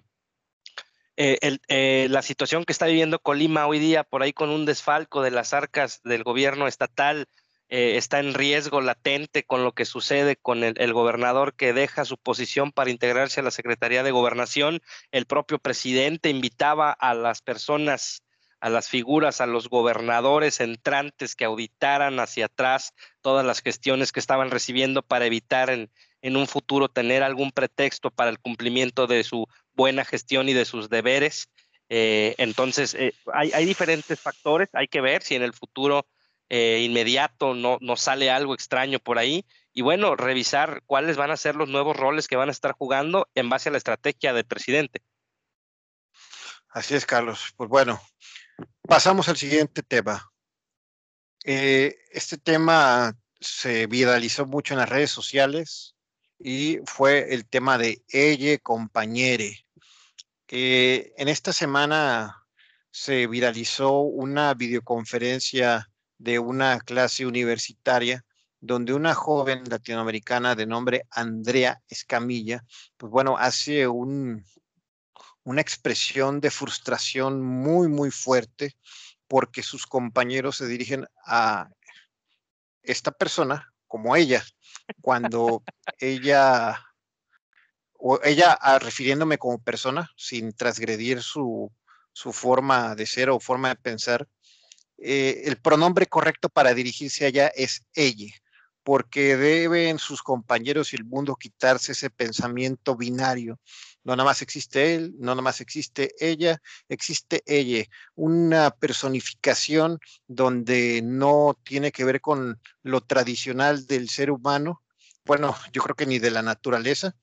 eh, 1.15 1.57
eh, 1.67 2.07
la 2.09 2.21
situación 2.21 2.65
que 2.65 2.73
está 2.73 2.87
viviendo 2.87 3.19
Colima 3.19 3.67
hoy 3.67 3.79
día, 3.79 4.03
por 4.03 4.23
ahí 4.23 4.33
con 4.33 4.49
un 4.49 4.65
desfalco 4.65 5.21
de 5.21 5.31
las 5.31 5.53
arcas 5.53 6.01
del 6.03 6.23
gobierno 6.23 6.67
estatal, 6.67 7.27
eh, 7.69 7.97
está 7.97 8.19
en 8.19 8.33
riesgo 8.33 8.81
latente 8.81 9.43
con 9.43 9.63
lo 9.63 9.71
que 9.73 9.85
sucede 9.85 10.35
con 10.35 10.63
el, 10.63 10.73
el, 10.77 10.93
gobernador 10.93 11.55
que 11.55 11.71
deja 11.73 12.03
su 12.03 12.17
posición 12.17 12.71
para 12.71 12.91
integrarse 12.91 13.39
a 13.39 13.43
la 13.43 13.51
Secretaría 13.51 14.03
de 14.03 14.11
Gobernación. 14.11 14.81
El 15.11 15.25
propio 15.27 15.59
presidente 15.59 16.29
invitaba 16.29 16.91
a 16.91 17.13
las 17.13 17.41
personas 17.41 18.23
a 18.63 18.69
las 18.69 18.87
figuras, 18.87 19.41
a 19.41 19.45
los 19.45 19.67
gobernadores 19.67 20.61
entrantes 20.61 21.35
que 21.35 21.43
auditaran 21.43 22.21
hacia 22.21 22.45
atrás 22.45 22.93
todas 23.19 23.45
las 23.45 23.61
gestiones 23.61 24.13
que 24.13 24.21
estaban 24.21 24.51
recibiendo 24.51 25.01
para 25.01 25.25
evitar 25.25 25.69
en, 25.69 25.91
en 26.21 26.37
un 26.37 26.47
futuro 26.47 26.87
tener 26.87 27.23
algún 27.23 27.51
pretexto 27.51 28.09
para 28.09 28.29
el 28.29 28.39
cumplimiento 28.39 29.05
de 29.05 29.25
su 29.25 29.47
buena 29.73 30.05
gestión 30.05 30.47
y 30.47 30.53
de 30.53 30.63
sus 30.63 30.89
deberes. 30.89 31.49
Eh, 31.89 32.35
entonces, 32.37 32.93
eh, 32.93 33.13
hay, 33.33 33.51
hay, 33.51 33.65
diferentes 33.65 34.17
factores, 34.17 34.69
hay 34.71 34.87
que 34.87 35.01
ver 35.01 35.23
si 35.23 35.35
en 35.35 35.43
el 35.43 35.51
futuro 35.51 36.07
eh, 36.47 36.85
inmediato 36.85 37.55
no, 37.55 37.79
no 37.81 37.97
sale 37.97 38.31
algo 38.31 38.53
extraño 38.53 38.99
por 38.99 39.17
ahí. 39.17 39.45
Y 39.73 39.81
bueno, 39.81 40.15
revisar 40.15 40.83
cuáles 40.85 41.17
van 41.17 41.31
a 41.31 41.37
ser 41.37 41.57
los 41.57 41.67
nuevos 41.67 41.97
roles 41.97 42.29
que 42.29 42.37
van 42.37 42.47
a 42.47 42.53
estar 42.53 42.71
jugando 42.71 43.27
en 43.35 43.49
base 43.49 43.67
a 43.67 43.73
la 43.73 43.77
estrategia 43.77 44.31
del 44.31 44.45
presidente. 44.45 45.01
Así 46.69 46.95
es, 46.95 47.05
Carlos. 47.05 47.53
Pues 47.57 47.69
bueno, 47.69 48.01
Pasamos 48.87 49.29
al 49.29 49.37
siguiente 49.37 49.83
tema. 49.83 50.31
Eh, 51.45 51.95
este 52.11 52.37
tema 52.37 53.17
se 53.39 53.87
viralizó 53.87 54.45
mucho 54.45 54.73
en 54.73 54.79
las 54.79 54.89
redes 54.89 55.11
sociales 55.11 55.95
y 56.39 56.79
fue 56.85 57.33
el 57.33 57.47
tema 57.47 57.77
de 57.77 58.03
ella 58.09 58.57
compañere. 58.59 59.65
Eh, 60.47 61.13
en 61.17 61.27
esta 61.27 61.51
semana 61.53 62.45
se 62.91 63.27
viralizó 63.27 64.01
una 64.01 64.53
videoconferencia 64.53 65.89
de 66.17 66.39
una 66.39 66.79
clase 66.79 67.25
universitaria 67.25 68.23
donde 68.59 68.93
una 68.93 69.13
joven 69.13 69.63
latinoamericana 69.69 70.55
de 70.55 70.65
nombre 70.65 71.03
Andrea 71.11 71.81
Escamilla, 71.87 72.63
pues 72.97 73.11
bueno, 73.11 73.37
hace 73.37 73.87
un, 73.87 74.45
una 75.43 75.61
expresión 75.61 76.39
de 76.39 76.51
frustración 76.51 77.41
muy, 77.41 77.87
muy 77.87 78.11
fuerte 78.11 78.75
porque 79.27 79.63
sus 79.63 79.85
compañeros 79.85 80.57
se 80.57 80.67
dirigen 80.67 81.05
a 81.25 81.69
esta 82.81 83.11
persona 83.11 83.73
como 83.87 84.15
ella, 84.15 84.43
cuando 85.01 85.63
ella, 85.99 86.83
o 87.93 88.19
ella 88.23 88.57
ah, 88.59 88.79
refiriéndome 88.79 89.37
como 89.37 89.59
persona, 89.59 90.09
sin 90.17 90.53
transgredir 90.53 91.21
su, 91.21 91.71
su 92.11 92.33
forma 92.33 92.95
de 92.95 93.05
ser 93.05 93.29
o 93.29 93.39
forma 93.39 93.69
de 93.69 93.75
pensar, 93.75 94.27
eh, 94.97 95.43
el 95.45 95.57
pronombre 95.57 96.07
correcto 96.07 96.49
para 96.49 96.73
dirigirse 96.73 97.25
a 97.25 97.27
ella 97.27 97.47
es 97.55 97.85
ella, 97.93 98.33
porque 98.83 99.37
deben 99.37 99.99
sus 99.99 100.21
compañeros 100.21 100.93
y 100.93 100.95
el 100.95 101.05
mundo 101.05 101.35
quitarse 101.35 101.91
ese 101.91 102.09
pensamiento 102.09 102.95
binario 102.95 103.59
no 104.03 104.15
nada 104.15 104.25
más 104.25 104.41
existe 104.41 104.95
él, 104.95 105.13
no 105.17 105.31
nada 105.31 105.41
más 105.41 105.61
existe 105.61 106.13
ella, 106.19 106.61
existe 106.89 107.41
ella, 107.45 107.85
una 108.15 108.71
personificación 108.71 109.99
donde 110.27 111.01
no 111.03 111.57
tiene 111.63 111.91
que 111.91 112.03
ver 112.03 112.21
con 112.21 112.59
lo 112.83 113.01
tradicional 113.01 113.87
del 113.87 114.09
ser 114.09 114.31
humano, 114.31 114.83
bueno, 115.25 115.55
yo 115.71 115.81
creo 115.81 115.95
que 115.95 116.05
ni 116.05 116.19
de 116.19 116.31
la 116.31 116.41
naturaleza, 116.41 117.15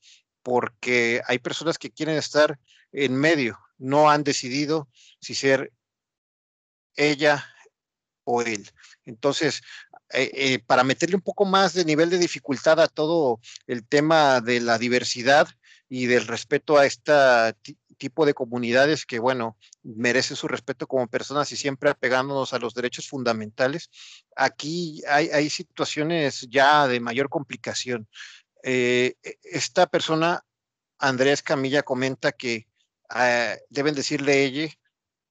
porque 0.42 1.20
hay 1.26 1.38
personas 1.38 1.78
que 1.78 1.90
quieren 1.90 2.16
estar 2.16 2.58
en 2.92 3.14
medio, 3.14 3.58
no 3.78 4.10
han 4.10 4.24
decidido 4.24 4.88
si 5.20 5.34
ser 5.34 5.72
ella 6.96 7.44
o 8.24 8.42
él. 8.42 8.70
Entonces, 9.04 9.62
eh, 10.12 10.30
eh, 10.34 10.58
para 10.66 10.84
meterle 10.84 11.16
un 11.16 11.22
poco 11.22 11.44
más 11.44 11.74
de 11.74 11.84
nivel 11.84 12.10
de 12.10 12.18
dificultad 12.18 12.80
a 12.80 12.88
todo 12.88 13.40
el 13.66 13.86
tema 13.86 14.40
de 14.40 14.60
la 14.60 14.78
diversidad, 14.78 15.48
y 15.92 16.06
del 16.06 16.28
respeto 16.28 16.78
a 16.78 16.86
este 16.86 17.12
tipo 17.98 18.24
de 18.24 18.32
comunidades 18.32 19.04
que, 19.04 19.18
bueno, 19.18 19.58
merecen 19.82 20.36
su 20.36 20.46
respeto 20.46 20.86
como 20.86 21.08
personas 21.08 21.50
y 21.50 21.56
siempre 21.56 21.90
apegándonos 21.90 22.54
a 22.54 22.60
los 22.60 22.74
derechos 22.74 23.08
fundamentales. 23.08 23.90
Aquí 24.36 25.02
hay, 25.08 25.50
situaciones 25.50 26.46
ya 26.48 26.86
de 26.86 27.00
mayor 27.00 27.28
complicación. 27.28 28.08
Eh, 28.62 29.14
e, 29.22 29.38
esta 29.42 29.88
persona, 29.88 30.44
Andrés 30.98 31.42
Camilla, 31.42 31.82
comenta 31.82 32.30
que 32.30 32.68
ah, 33.08 33.56
deben 33.68 33.96
decirle 33.96 34.44
ella 34.44 34.72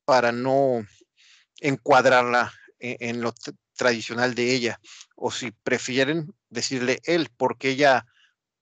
para 0.04 0.34
no 0.34 0.86
encuadrarla 1.62 2.54
en, 2.80 2.98
en 3.00 3.22
lo 3.22 3.34
tradicional 3.78 4.36
de 4.36 4.54
ella, 4.54 4.82
o 5.16 5.32
si 5.32 5.52
prefieren 5.52 6.34
decirle 6.50 7.00
él, 7.06 7.30
porque 7.38 7.70
ella 7.70 8.06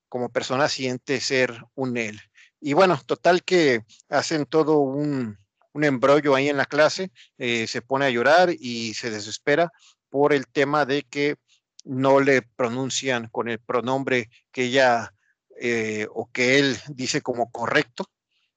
como 0.10 0.30
persona 0.30 0.70
siente 0.70 1.20
ser 1.20 1.64
un 1.76 1.98
él. 1.98 2.20
Y 2.60 2.74
bueno, 2.74 3.00
total 3.06 3.44
que 3.44 3.82
hacen 4.10 4.46
todo 4.46 4.80
un, 4.80 5.38
un 5.74 5.84
embrollo 5.84 6.36
ahí 6.36 6.50
en 6.50 6.58
la 6.58 6.66
clase, 6.66 7.12
eh, 7.38 7.68
se 7.68 7.82
pone 7.82 8.06
a 8.06 8.10
llorar 8.10 8.50
y 8.60 8.94
se 8.96 9.12
desespera 9.12 9.72
por 10.10 10.34
el 10.34 10.48
tema 10.48 10.86
de 10.86 11.04
que 11.04 11.36
no 11.84 12.20
le 12.20 12.42
pronuncian 12.42 13.28
con 13.30 13.48
el 13.48 13.60
pronombre 13.60 14.30
que 14.52 14.64
ella 14.66 15.14
eh, 15.60 16.08
o 16.14 16.30
que 16.32 16.60
él 16.60 16.78
dice 16.90 17.22
como 17.22 17.52
correcto, 17.52 18.10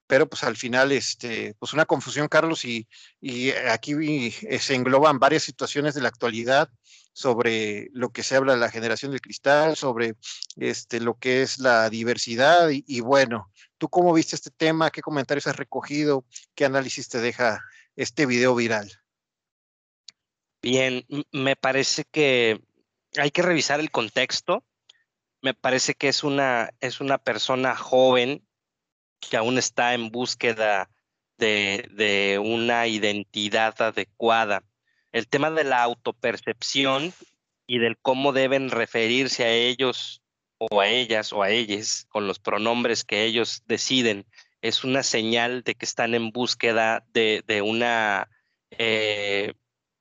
pero 0.06 0.28
pues 0.28 0.42
al 0.44 0.56
final, 0.56 0.92
este, 0.92 1.54
pues 1.58 1.72
una 1.72 1.84
confusión, 1.86 2.26
Carlos, 2.26 2.64
y, 2.64 2.88
y 3.20 3.50
aquí 3.50 4.32
se 4.32 4.74
engloban 4.74 5.18
varias 5.20 5.44
situaciones 5.44 5.94
de 5.94 6.00
la 6.00 6.08
actualidad 6.08 6.68
sobre 7.12 7.88
lo 7.92 8.10
que 8.10 8.22
se 8.22 8.36
habla 8.36 8.54
de 8.54 8.60
la 8.60 8.70
generación 8.70 9.10
del 9.10 9.20
cristal, 9.20 9.76
sobre 9.76 10.14
este, 10.56 11.00
lo 11.00 11.18
que 11.18 11.42
es 11.42 11.58
la 11.58 11.90
diversidad 11.90 12.68
y, 12.70 13.00
bueno, 13.00 13.50
¿tú 13.78 13.88
cómo 13.88 14.12
viste 14.12 14.36
este 14.36 14.50
tema? 14.50 14.90
¿Qué 14.90 15.02
comentarios 15.02 15.46
has 15.46 15.56
recogido? 15.56 16.24
¿Qué 16.54 16.64
análisis 16.64 17.08
te 17.08 17.20
deja 17.20 17.62
este 17.96 18.26
video 18.26 18.54
viral? 18.54 18.90
Bien, 20.62 21.06
me 21.32 21.56
parece 21.56 22.04
que 22.04 22.62
hay 23.16 23.30
que 23.30 23.42
revisar 23.42 23.80
el 23.80 23.90
contexto. 23.90 24.64
Me 25.42 25.54
parece 25.54 25.94
que 25.94 26.08
es 26.08 26.22
una, 26.22 26.70
es 26.80 27.00
una 27.00 27.18
persona 27.18 27.74
joven 27.74 28.46
que 29.20 29.36
aún 29.36 29.58
está 29.58 29.94
en 29.94 30.10
búsqueda 30.10 30.90
de, 31.38 31.88
de 31.92 32.38
una 32.38 32.86
identidad 32.86 33.80
adecuada 33.80 34.62
el 35.12 35.28
tema 35.28 35.50
de 35.50 35.64
la 35.64 35.82
autopercepción 35.82 37.12
y 37.66 37.78
del 37.78 37.98
cómo 37.98 38.32
deben 38.32 38.70
referirse 38.70 39.44
a 39.44 39.52
ellos 39.52 40.22
o 40.58 40.80
a 40.80 40.88
ellas 40.88 41.32
o 41.32 41.42
a 41.42 41.50
ellas 41.50 42.06
con 42.08 42.26
los 42.26 42.38
pronombres 42.38 43.04
que 43.04 43.24
ellos 43.24 43.62
deciden 43.66 44.26
es 44.62 44.84
una 44.84 45.02
señal 45.02 45.62
de 45.62 45.74
que 45.74 45.86
están 45.86 46.14
en 46.14 46.30
búsqueda 46.30 47.04
de, 47.12 47.62
una 47.64 48.28
eh, 48.70 49.54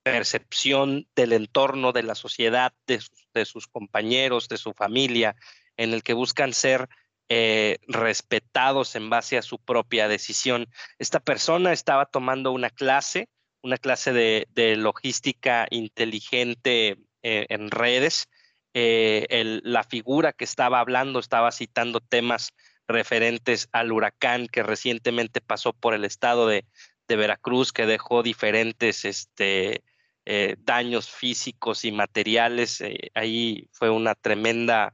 percepción 0.04 1.08
del 1.15 1.34
entorno, 1.34 1.91
de 1.91 2.04
la 2.04 2.15
sociedad, 2.15 2.74
de, 2.88 3.45
sus 3.45 3.67
compañeros, 3.67 4.50
de 4.50 4.58
su 4.58 4.74
familia, 4.74 5.36
en 5.78 5.93
el 5.93 6.04
que 6.04 6.13
buscan 6.13 6.54
ser 6.54 6.89
eh, 7.30 7.78
respetados 7.88 8.95
en 8.95 9.10
base 9.10 9.38
a 9.38 9.41
su 9.41 9.60
propia 9.60 10.08
decisión. 10.08 10.67
Esta 10.98 11.19
persona 11.19 11.72
estaba 11.72 12.06
tomando 12.06 12.52
una 12.52 12.69
clase 12.69 13.30
una 13.62 13.78
clase 13.78 14.13
de, 14.13 14.76
logística 14.78 15.67
inteligente 15.69 16.98
eh, 17.24 17.45
en 17.50 17.72
redes. 17.72 18.28
Eh, 18.74 19.60
la 19.63 19.84
figura 19.84 20.32
que 20.34 20.45
estaba 20.45 20.80
hablando 20.80 21.19
estaba 21.19 21.52
citando 21.52 22.00
temas 22.00 22.54
referentes 22.88 23.67
al 23.72 23.91
huracán 23.91 24.48
que 24.48 24.63
recientemente 24.63 25.41
pasó 25.41 25.74
por 25.74 25.93
el 25.93 26.06
estado 26.06 26.48
de, 26.48 26.65
Veracruz, 27.08 27.74
que 27.74 27.88
dejó 27.88 28.22
diferentes 28.22 29.04
este, 29.04 29.84
eh, 30.26 30.56
daños 30.60 31.10
físicos 31.10 31.84
y 31.84 31.91
materiales. 31.91 32.84
ahí 33.15 33.67
fue 33.72 33.89
una 33.89 34.13
tremenda, 34.13 34.93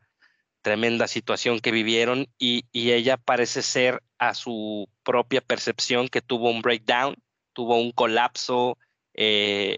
tremenda 0.62 1.10
situación 1.10 1.60
que 1.60 1.71
vivieron 1.71 2.28
y, 2.39 2.63
y 2.71 2.93
ella 2.93 3.17
parece 3.17 3.62
ser 3.62 4.01
a 4.17 4.34
su 4.34 4.88
propia 5.04 5.41
percepción 5.41 6.08
que 6.08 6.21
tuvo 6.21 6.49
un 6.49 6.62
breakdown 6.62 7.17
tuvo 7.56 7.78
un 7.78 7.91
colapso 7.91 8.78
eh, 9.15 9.78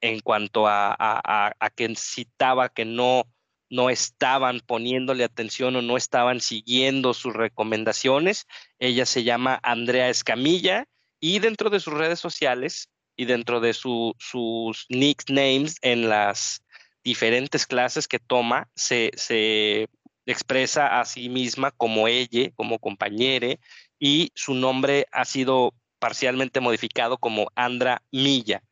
en 0.00 0.20
cuanto 0.20 0.66
a, 0.68 1.52
que 1.76 1.94
citaba 1.96 2.68
que 2.68 2.84
no, 2.84 3.24
no 3.68 3.90
estaban 3.90 4.60
poniéndole 4.60 5.24
atención 5.24 5.76
o 5.76 5.82
no 5.82 5.96
estaban 5.96 6.40
siguiendo 6.40 7.14
sus 7.14 7.34
recomendaciones. 7.34 8.46
Ella 8.78 9.04
se 9.06 9.24
llama 9.24 9.58
Andrea 9.62 10.08
Escamilla 10.08 10.86
y 11.20 11.40
dentro 11.40 11.68
de 11.68 11.80
sus 11.80 11.94
redes 11.94 12.20
sociales 12.20 12.88
y 13.16 13.24
dentro 13.24 13.60
de 13.60 13.74
sus 13.74 14.86
nicknames 14.88 15.76
en 15.82 16.08
las 16.08 16.62
diferentes 17.02 17.66
clases 17.66 18.06
que 18.06 18.20
toma, 18.20 18.68
se, 18.76 19.10
se 19.16 19.88
expresa 20.26 21.00
a 21.00 21.04
sí 21.04 21.28
misma 21.28 21.72
como 21.72 22.06
ella, 22.06 22.50
como 22.54 22.78
compañera, 22.78 23.56
y 23.98 24.30
su 24.34 24.54
nombre 24.54 25.06
ha 25.10 25.24
sido 25.24 25.74
parcialmente 25.98 26.60
modificado 26.60 27.18
como 27.18 27.48
Andra 27.54 28.02
Milla. 28.10 28.62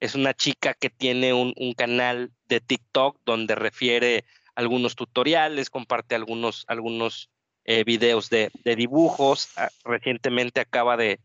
Es 0.00 0.14
una 0.14 0.34
chica 0.34 0.74
que 0.74 0.90
tiene 0.90 1.32
un, 1.32 1.54
canal 1.76 2.32
de 2.46 2.60
TikTok 2.60 3.20
donde 3.24 3.54
refiere 3.54 4.24
algunos 4.54 4.96
tutoriales, 4.96 5.70
comparte 5.70 6.14
algunos, 6.14 6.64
algunos 6.68 7.30
eh, 7.64 7.84
videos 7.84 8.28
de, 8.28 8.50
dibujos. 8.64 9.48
Ah, 9.56 9.70
recientemente 9.84 10.60
acaba 10.60 10.96
de, 10.96 11.20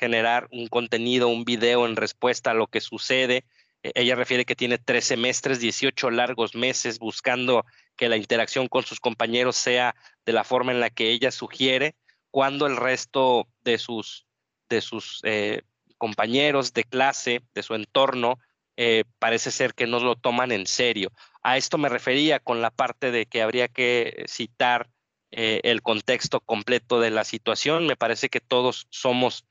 generar 0.00 0.48
un 0.50 0.66
contenido, 0.66 1.28
un 1.28 1.44
video 1.44 1.86
en 1.86 1.94
respuesta 1.94 2.50
a 2.50 2.54
lo 2.54 2.66
que 2.66 2.80
sucede. 2.80 3.44
E, 3.84 3.92
ella 3.94 4.16
refiere 4.16 4.44
que 4.44 4.56
tiene 4.56 4.78
tres 4.78 5.04
semestres, 5.04 5.60
18 5.60 6.10
largos 6.10 6.56
meses 6.56 6.98
buscando 6.98 7.64
que 7.96 8.08
la 8.08 8.16
interacción 8.16 8.66
con 8.66 8.84
sus 8.84 8.98
compañeros 8.98 9.54
sea 9.54 9.94
de 10.26 10.32
la 10.32 10.42
forma 10.42 10.72
en 10.72 10.80
la 10.80 10.90
que 10.90 11.10
ella 11.10 11.30
sugiere, 11.30 11.94
cuando 12.32 12.66
el 12.66 12.76
resto 12.76 13.46
de 13.62 13.78
sus 13.78 14.27
de 14.68 14.80
sus 14.80 15.20
eh, 15.24 15.62
compañeros 15.96 16.72
de 16.72 16.84
clase, 16.84 17.42
de 17.54 17.62
su 17.62 17.74
entorno, 17.74 18.38
eh, 18.76 19.04
parece 19.18 19.50
ser 19.50 19.74
que 19.74 19.86
no 19.86 19.98
lo 20.00 20.16
toman 20.16 20.52
en 20.52 20.66
serio. 20.66 21.10
A 21.42 21.56
esto 21.56 21.78
me 21.78 21.88
refería 21.88 22.38
con 22.38 22.62
la 22.62 22.70
parte 22.70 23.10
de 23.10 23.26
que 23.26 23.42
habría 23.42 23.68
que 23.68 24.24
citar 24.28 24.88
eh, 25.30 25.60
el 25.64 25.82
contexto 25.82 26.40
completo 26.40 27.00
de 27.00 27.10
la 27.10 27.24
situación. 27.24 27.86
Me 27.86 27.96
parece 27.96 28.28
que 28.28 28.40
todos 28.40 28.86
somos 28.90 29.44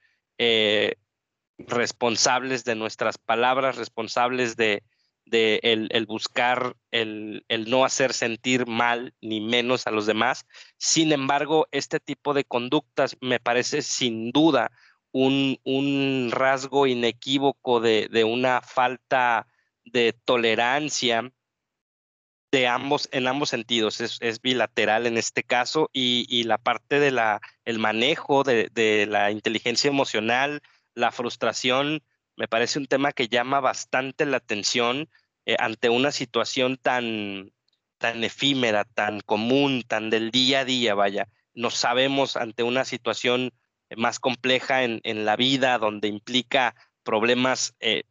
responsables 1.57 2.63
de 2.63 2.75
nuestras 2.75 3.17
palabras, 3.17 3.75
responsables 3.75 4.55
de, 4.55 4.83
el, 5.31 6.05
buscar 6.05 6.75
el, 6.91 7.43
el, 7.47 7.69
no 7.69 7.85
hacer 7.85 8.13
sentir 8.13 8.67
mal 8.67 9.13
ni 9.21 9.41
menos 9.41 9.87
a 9.87 9.91
los 9.91 10.05
demás. 10.05 10.45
Sin 10.77 11.11
embargo, 11.11 11.67
este 11.71 11.99
tipo 11.99 12.33
de 12.33 12.43
conductas 12.43 13.17
me 13.19 13.39
parece 13.39 13.81
sin 13.81 14.31
duda 14.31 14.71
un, 15.17 16.29
rasgo 16.31 16.87
inequívoco 16.87 17.79
de, 17.79 18.23
una 18.23 18.61
falta 18.61 19.47
de 19.85 20.13
tolerancia 20.13 21.31
de 22.51 22.67
ambos, 22.67 23.09
en 23.11 23.27
ambos 23.27 23.49
sentidos, 23.49 23.99
es, 23.99 24.41
bilateral 24.41 25.05
en 25.07 25.17
este 25.17 25.43
caso, 25.43 25.89
y, 25.91 26.43
la 26.43 26.57
parte 26.57 26.99
de 26.99 27.11
manejo 27.77 28.43
de, 28.43 29.07
la 29.09 29.31
inteligencia 29.31 29.89
emocional, 29.89 30.61
la 30.93 31.11
frustración, 31.11 32.03
me 32.35 32.47
parece 32.47 32.79
un 32.79 32.85
tema 32.85 33.11
que 33.11 33.27
llama 33.27 33.59
bastante 33.59 34.25
la 34.25 34.37
atención 34.37 35.09
eh, 35.45 35.55
ante 35.59 35.89
una 35.89 36.11
situación 36.11 36.77
tan, 36.77 37.51
tan 37.97 38.23
efímera, 38.23 38.83
tan 38.83 39.21
común, 39.21 39.83
tan 39.87 40.11
del 40.11 40.29
día 40.29 40.59
a 40.59 40.65
día, 40.65 40.93
vaya. 40.93 41.27
No 41.55 41.71
sabemos 41.71 42.37
ante 42.37 42.61
una 42.61 42.85
situación 42.85 43.51
más 43.95 44.19
compleja 44.19 44.83
en, 44.83 45.25
la 45.25 45.35
vida, 45.35 45.77
donde 45.77 46.07
implica 46.07 46.75
problemas, 47.03 47.75
eh, 47.79 48.03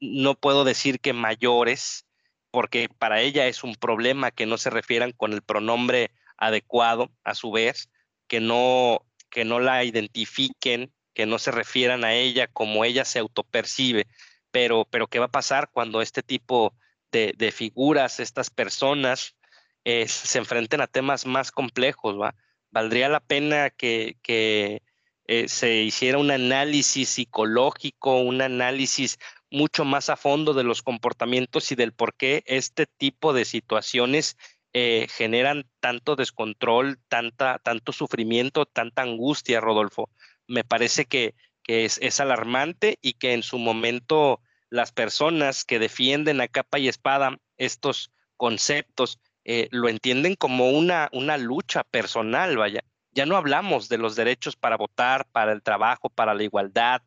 no 0.00 0.34
puedo 0.34 0.64
decir 0.64 1.00
que 1.00 1.12
mayores, 1.12 2.06
porque 2.50 2.88
para 2.98 3.20
ella 3.20 3.46
es 3.46 3.64
un 3.64 3.74
problema 3.74 4.30
que 4.30 4.46
no 4.46 4.58
se 4.58 4.70
refieran 4.70 5.12
con 5.12 5.32
el 5.32 5.42
pronombre 5.42 6.10
adecuado, 6.36 7.10
a 7.24 7.34
su 7.34 7.50
vez, 7.50 7.90
que 8.26 8.40
no, 8.40 9.06
que 9.30 9.44
no 9.44 9.60
la 9.60 9.84
identifiquen, 9.84 10.92
que 11.14 11.26
no 11.26 11.38
se 11.38 11.50
refieran 11.50 12.04
a 12.04 12.14
ella 12.14 12.46
como 12.46 12.84
ella 12.84 13.04
se 13.04 13.18
autopercibe. 13.18 14.06
Pero, 14.50 14.86
pero 14.90 15.08
¿qué 15.08 15.18
va 15.18 15.26
a 15.26 15.30
pasar 15.30 15.70
cuando 15.72 16.00
este 16.00 16.22
tipo 16.22 16.74
de, 17.10 17.52
figuras, 17.52 18.20
estas 18.20 18.50
personas, 18.50 19.36
eh, 19.84 20.06
se 20.06 20.38
enfrenten 20.38 20.80
a 20.80 20.86
temas 20.86 21.26
más 21.26 21.50
complejos? 21.50 22.18
¿va? 22.20 22.34
Valdría 22.70 23.08
la 23.08 23.20
pena 23.20 23.70
que, 23.70 24.16
que 24.22 24.82
eh, 25.28 25.46
se 25.48 25.82
hiciera 25.82 26.16
un 26.16 26.30
análisis 26.30 27.10
psicológico, 27.10 28.16
un 28.16 28.40
análisis 28.40 29.18
mucho 29.50 29.84
más 29.84 30.08
a 30.08 30.16
fondo 30.16 30.54
de 30.54 30.64
los 30.64 30.82
comportamientos 30.82 31.70
y 31.70 31.74
del 31.74 31.92
por 31.92 32.14
qué 32.14 32.42
este 32.46 32.86
tipo 32.86 33.34
de 33.34 33.44
situaciones 33.44 34.38
eh, 34.72 35.06
generan 35.10 35.68
tanto 35.80 36.16
descontrol, 36.16 36.98
tanta, 37.08 37.58
tanto 37.58 37.92
sufrimiento, 37.92 38.64
tanta 38.64 39.02
angustia, 39.02 39.60
Rodolfo. 39.60 40.10
Me 40.46 40.64
parece 40.64 41.04
que, 41.04 41.34
es, 41.66 42.20
alarmante 42.20 42.98
y 43.02 43.12
que 43.12 43.34
en 43.34 43.42
su 43.42 43.58
momento 43.58 44.40
las 44.70 44.92
personas 44.92 45.64
que 45.64 45.78
defienden 45.78 46.40
a 46.40 46.48
capa 46.48 46.78
y 46.78 46.88
espada 46.88 47.38
estos 47.58 48.12
conceptos 48.38 49.20
eh, 49.44 49.68
lo 49.72 49.90
entienden 49.90 50.36
como 50.36 50.70
una, 50.70 51.10
una 51.12 51.36
lucha 51.36 51.84
personal, 51.84 52.56
vaya 52.56 52.82
ya 53.18 53.26
no 53.26 53.36
hablamos 53.36 53.88
de 53.88 53.98
los 53.98 54.14
derechos 54.14 54.54
para 54.54 54.76
votar, 54.76 55.26
para 55.32 55.50
el 55.50 55.60
trabajo, 55.60 56.08
para 56.08 56.34
la 56.34 56.44
igualdad, 56.44 57.02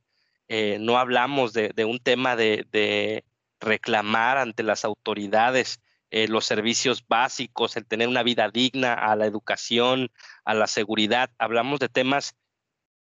eh, 0.50 0.78
no 0.78 0.98
hablamos 0.98 1.54
de, 1.54 1.86
un 1.86 2.00
tema 2.00 2.36
de, 2.36 3.24
reclamar 3.62 4.38
ante 4.38 4.62
las 4.62 4.84
autoridades 4.84 5.80
eh, 6.10 6.28
los 6.28 6.46
servicios 6.46 7.08
básicos, 7.08 7.78
el 7.78 7.86
tener 7.86 8.10
una 8.10 8.24
vida 8.24 8.50
digna, 8.50 8.94
a 8.94 9.16
la 9.16 9.26
educación, 9.26 10.12
a 10.44 10.54
la 10.54 10.68
seguridad. 10.68 11.30
Hablamos 11.38 11.80
de 11.80 11.88
temas 11.88 12.36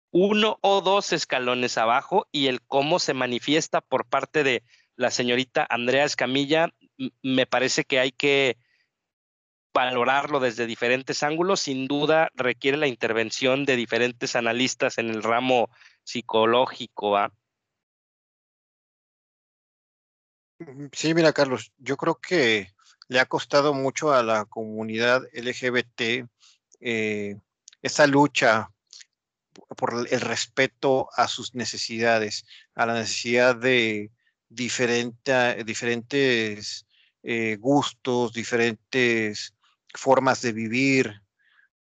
uno 0.10 0.58
o 0.62 0.82
dos 0.82 1.14
escalones 1.14 1.78
abajo 1.78 2.28
y 2.32 2.48
el 2.48 2.64
cómo 2.64 2.98
se 2.98 3.14
manifiesta 3.14 3.82
por 3.82 4.06
parte 4.06 4.44
de 4.44 4.64
la 4.96 5.12
señorita 5.12 5.68
Andrea 5.70 6.06
Escamilla, 6.06 6.74
me 7.22 7.46
parece 7.46 7.84
que 7.84 8.00
hay 8.00 8.12
que 8.12 8.58
valorarlo 9.78 10.40
desde 10.40 10.66
diferentes 10.66 11.22
ángulos, 11.22 11.60
sin 11.60 11.86
duda 11.88 12.32
requiere 12.34 12.78
la 12.78 12.88
intervención 12.88 13.64
de 13.64 13.76
diferentes 13.76 14.36
analistas 14.36 14.98
en 14.98 15.12
el 15.12 15.22
ramo 15.22 15.70
psicológico. 16.04 17.16
¿ah? 17.16 17.32
Sí, 20.92 21.14
mira, 21.14 21.32
Carlos, 21.32 21.72
yo 21.78 21.96
creo 21.96 22.16
que 22.16 22.74
le 23.08 23.20
ha 23.20 23.28
costado 23.28 23.76
mucho 23.76 24.12
a 24.12 24.24
la 24.24 24.46
comunidad 24.46 25.22
LGBT 25.32 26.28
eh, 26.80 27.36
esa 27.84 28.08
lucha 28.08 28.72
por 29.76 30.08
el 30.10 30.22
respeto 30.22 31.08
a 31.16 31.28
sus 31.28 31.54
necesidades, 31.54 32.48
a 32.74 32.88
la 32.88 32.96
necesidad 32.96 33.56
de 33.56 34.10
diferentes 34.50 35.28
eh, 37.22 37.58
gustos, 37.60 38.34
diferentes 38.34 39.54
formas 39.98 40.42
de 40.42 40.54
vivir, 40.54 41.22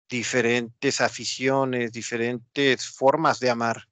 diferentes 0.09 1.01
aficiones, 1.01 1.91
diferentes 1.91 2.87
formas 2.87 3.39
de 3.39 3.49
amar. 3.49 3.87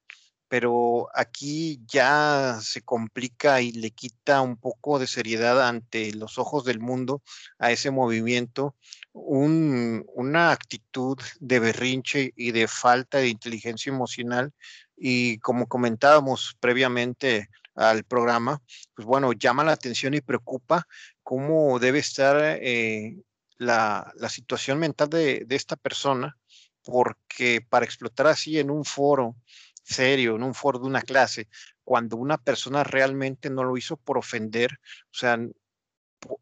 Pero 0.48 1.08
aquí 1.16 1.82
ya 1.88 2.60
se 2.62 2.82
complica 2.82 3.62
y 3.62 3.72
le 3.72 3.92
quita 3.92 4.42
un 4.42 4.58
poco 4.58 5.00
de 5.00 5.08
seriedad 5.08 5.66
ante 5.68 6.14
los 6.14 6.38
ojos 6.38 6.66
del 6.66 6.80
mundo 6.80 7.24
a 7.58 7.72
ese 7.72 7.90
movimiento, 7.90 8.76
una 9.14 10.52
actitud 10.52 11.18
de 11.40 11.60
berrinche 11.60 12.34
y 12.36 12.52
de 12.52 12.68
falta 12.68 13.20
de 13.20 13.30
inteligencia 13.30 13.92
emocional. 13.92 14.52
Y 14.98 15.40
como 15.40 15.68
comentábamos 15.68 16.58
previamente 16.60 17.50
al 17.76 18.04
programa, 18.04 18.62
pues 18.94 19.06
bueno, 19.08 19.32
llama 19.34 19.64
la 19.64 19.72
atención 19.72 20.14
y 20.14 20.22
preocupa 20.22 20.86
cómo 21.24 21.80
debe 21.80 22.00
estar 22.00 22.36
eh, 22.62 23.16
la, 23.62 24.14
situación 24.30 24.80
mental 24.80 25.10
de, 25.10 25.46
esta 25.50 25.76
persona, 25.76 26.38
porque 26.84 27.62
para 27.62 27.86
explotar 27.86 28.28
así 28.28 28.60
en 28.60 28.72
un 28.72 28.86
foro 28.86 29.36
serio, 29.84 30.36
en 30.36 30.44
un 30.44 30.54
foro 30.56 30.80
de 30.80 30.88
una 30.88 31.02
clase, 31.02 31.48
cuando 31.84 32.18
una 32.18 32.38
persona 32.38 32.84
realmente 32.84 33.50
no 33.50 33.64
lo 33.64 33.78
hizo 33.78 33.98
por 33.98 34.18
ofender, 34.18 34.80
o 35.06 35.14
sea, 35.14 35.40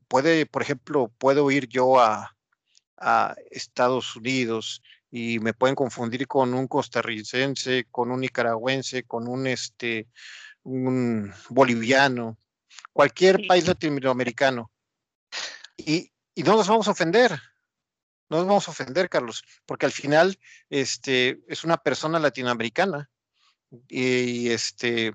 puede, 0.08 0.46
por 0.46 0.62
ejemplo, 0.62 1.12
puedo 1.18 1.52
ir 1.52 1.68
yo 1.68 2.00
a, 2.00 2.38
a 2.98 3.36
Estados 3.52 4.16
Unidos 4.16 4.82
y 5.12 5.40
me 5.40 5.54
pueden 5.54 5.76
confundir 5.76 6.26
con 6.28 6.54
un 6.54 6.68
costarricense, 6.68 7.88
con 7.92 8.12
un 8.12 8.22
nicaragüense, 8.22 9.04
con 9.04 9.28
un 9.28 9.48
este 9.48 10.08
un 10.64 11.34
boliviano, 11.50 12.38
cualquier 12.94 13.48
país 13.48 13.68
latinoamericano. 13.68 14.72
Y, 15.78 16.12
y, 16.40 16.44
no 16.44 16.56
nos 16.56 16.68
vamos 16.68 16.88
a 16.88 16.92
ofender, 16.92 17.32
no 18.30 18.38
nos 18.38 18.48
vamos 18.48 18.68
a 18.68 18.72
ofender, 18.72 19.10
Carlos, 19.10 19.44
porque 19.66 19.86
al 19.86 19.92
final 19.92 20.40
este, 20.70 21.42
es 21.48 21.64
una 21.64 21.78
persona 21.78 22.20
latinoamericana 22.20 23.10
y, 23.88 24.50
este, 24.50 25.14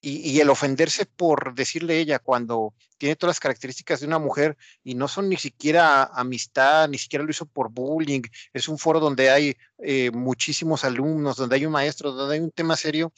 y, 0.00 0.40
el 0.40 0.50
ofenderse 0.50 1.06
por 1.06 1.54
decirle 1.54 1.98
ella 1.98 2.18
cuando 2.18 2.74
tiene 2.98 3.16
todas 3.16 3.36
las 3.36 3.40
características 3.40 4.00
de 4.00 4.06
una 4.06 4.18
mujer 4.18 4.56
y 4.84 4.94
no 4.94 5.08
son 5.08 5.28
ni 5.28 5.36
siquiera 5.36 6.04
amistad, 6.04 6.88
ni 6.88 6.98
siquiera 6.98 7.24
lo 7.24 7.30
hizo 7.30 7.46
por 7.46 7.70
bullying, 7.70 8.22
es 8.52 8.68
un 8.68 8.78
foro 8.78 9.00
donde 9.00 9.30
hay 9.30 9.56
eh, 9.78 10.10
muchísimos 10.10 10.84
alumnos, 10.84 11.36
donde 11.36 11.56
hay 11.56 11.66
un 11.66 11.72
maestro, 11.72 12.12
donde 12.12 12.34
hay 12.34 12.40
un 12.40 12.50
tema 12.50 12.76
serio, 12.76 13.12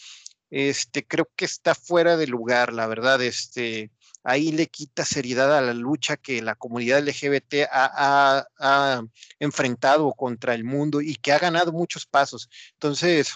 este, 0.51 1.07
creo 1.07 1.29
que 1.35 1.47
está 1.47 1.75
fuera 1.75 2.16
de 2.16 2.29
lugar, 2.29 2.73
la 2.73 2.87
verdad, 2.87 3.20
este, 3.23 3.90
ahí 4.24 4.52
le 4.52 4.66
quita 4.68 5.04
seriedad 5.04 5.56
a 5.56 5.60
la 5.60 5.74
lucha 5.74 6.16
que 6.16 6.42
la 6.42 6.54
comunidad 6.54 7.06
LGBT 7.06 7.68
ha, 7.70 9.04
enfrentado 9.38 10.12
contra 10.14 10.54
el 10.54 10.64
mundo 10.64 11.00
y 11.00 11.16
que 11.16 11.32
ha 11.32 11.38
ganado 11.38 11.72
muchos 11.72 12.06
pasos. 12.06 12.48
Entonces, 12.72 13.34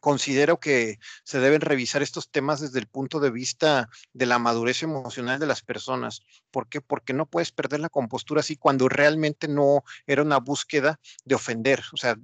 considero 0.00 0.60
que 0.60 0.98
se 1.24 1.40
deben 1.40 1.60
revisar 1.60 2.02
estos 2.02 2.30
temas 2.30 2.60
desde 2.60 2.78
el 2.78 2.86
punto 2.86 3.20
de 3.20 3.30
vista 3.30 3.88
de 4.12 4.26
la 4.26 4.38
madurez 4.38 4.82
emocional 4.82 5.38
de 5.38 5.46
las 5.46 5.62
personas. 5.62 6.22
¿Por 6.50 6.68
qué? 6.68 6.80
Porque 6.80 7.12
no 7.12 7.26
puedes 7.26 7.52
perder 7.52 7.80
la 7.80 7.88
compostura 7.88 8.40
así 8.40 8.56
cuando 8.56 8.88
realmente 8.88 9.48
no 9.48 9.84
era 10.06 10.22
una 10.22 10.38
búsqueda 10.38 11.00
de 11.24 11.34
ofender. 11.34 11.82
O 11.92 11.96
sea, 11.96 12.16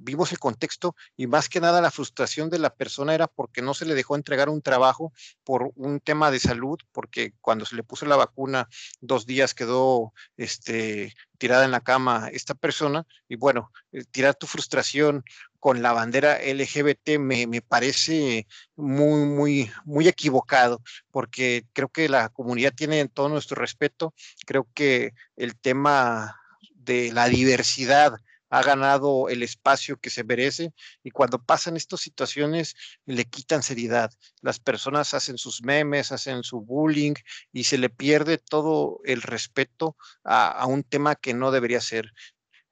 vimos 0.00 0.32
el 0.32 0.38
contexto 0.38 0.94
y 1.16 1.26
más 1.26 1.48
que 1.48 1.60
nada 1.60 1.80
la 1.80 1.90
frustración 1.90 2.50
de 2.50 2.58
la 2.58 2.74
persona 2.74 3.14
era 3.14 3.26
porque 3.26 3.62
no 3.62 3.74
se 3.74 3.86
le 3.86 3.94
dejó 3.94 4.16
entregar 4.16 4.48
un 4.48 4.62
trabajo 4.62 5.12
por 5.44 5.72
un 5.76 6.00
tema 6.00 6.30
de 6.30 6.38
salud, 6.38 6.78
porque 6.92 7.34
cuando 7.40 7.64
se 7.64 7.76
le 7.76 7.82
puso 7.82 8.06
la 8.06 8.16
vacuna 8.16 8.68
dos 9.00 9.26
días 9.26 9.54
quedó 9.54 10.12
este, 10.36 11.14
tirada 11.38 11.64
en 11.64 11.70
la 11.70 11.80
cama 11.80 12.28
esta 12.32 12.54
persona 12.54 13.06
y 13.28 13.36
bueno, 13.36 13.72
eh, 13.92 14.04
tirar 14.10 14.34
tu 14.34 14.46
frustración 14.46 15.24
con 15.58 15.80
la 15.80 15.92
bandera 15.92 16.40
LGBT 16.42 17.18
me, 17.20 17.46
me, 17.46 17.62
parece 17.62 18.48
muy, 18.74 19.26
muy, 19.26 19.70
muy 19.84 20.08
equivocado, 20.08 20.82
porque 21.12 21.64
creo 21.72 21.88
que 21.88 22.08
la 22.08 22.30
comunidad 22.30 22.72
tiene 22.74 23.06
todo 23.06 23.28
nuestro 23.28 23.60
respeto. 23.60 24.12
Creo 24.44 24.66
que 24.74 25.14
el 25.36 25.56
tema 25.56 26.36
de 26.74 27.12
la 27.12 27.28
diversidad 27.28 28.18
ha 28.52 28.62
ganado 28.62 29.30
el 29.30 29.42
espacio 29.42 29.96
que 29.96 30.10
se 30.10 30.24
merece 30.24 30.74
y 31.02 31.10
cuando 31.10 31.42
pasan 31.42 31.78
estas 31.78 32.02
situaciones 32.02 32.74
le 33.06 33.24
quitan 33.24 33.62
seriedad. 33.62 34.10
Las 34.42 34.60
personas 34.60 35.14
hacen 35.14 35.38
sus 35.38 35.62
memes, 35.62 36.12
hacen 36.12 36.42
su 36.42 36.60
bullying 36.60 37.14
y 37.50 37.64
se 37.64 37.78
le 37.78 37.88
pierde 37.88 38.36
todo 38.36 39.00
el 39.04 39.22
respeto 39.22 39.96
a, 40.22 40.50
a 40.50 40.66
un 40.66 40.82
tema 40.82 41.14
que 41.14 41.32
no 41.32 41.50
debería 41.50 41.80
ser 41.80 42.12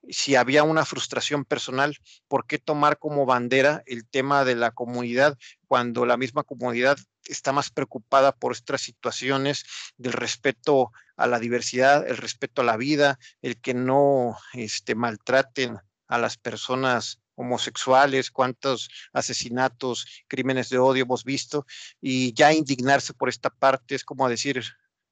si 0.08 0.34
había 0.34 0.62
una 0.62 0.84
frustración 0.84 1.44
personal, 1.44 1.96
¿por 2.28 2.46
qué 2.46 2.58
tomar 2.58 2.98
como 2.98 3.26
bandera 3.26 3.82
el 3.86 4.08
tema 4.08 4.44
de 4.44 4.56
la 4.56 4.70
comunidad 4.70 5.38
cuando 5.66 6.06
la 6.06 6.16
misma 6.16 6.42
comunidad 6.42 6.98
está 7.24 7.52
más 7.52 7.70
preocupada 7.70 8.32
por 8.32 8.52
estas 8.52 8.80
situaciones 8.80 9.64
del 9.96 10.12
respeto 10.12 10.92
a 11.16 11.26
la 11.26 11.38
diversidad, 11.38 12.06
el 12.08 12.16
respeto 12.16 12.62
a 12.62 12.64
la 12.64 12.76
vida, 12.76 13.18
el 13.42 13.60
que 13.60 13.74
no 13.74 14.36
este, 14.54 14.94
maltraten 14.94 15.78
a 16.08 16.18
las 16.18 16.36
personas 16.38 17.20
homosexuales, 17.34 18.30
cuántos 18.30 18.90
asesinatos, 19.12 20.06
crímenes 20.28 20.68
de 20.68 20.78
odio 20.78 21.04
hemos 21.04 21.24
visto, 21.24 21.66
y 22.00 22.34
ya 22.34 22.52
indignarse 22.52 23.14
por 23.14 23.28
esta 23.28 23.50
parte 23.50 23.94
es 23.94 24.04
como 24.04 24.28
decir 24.28 24.62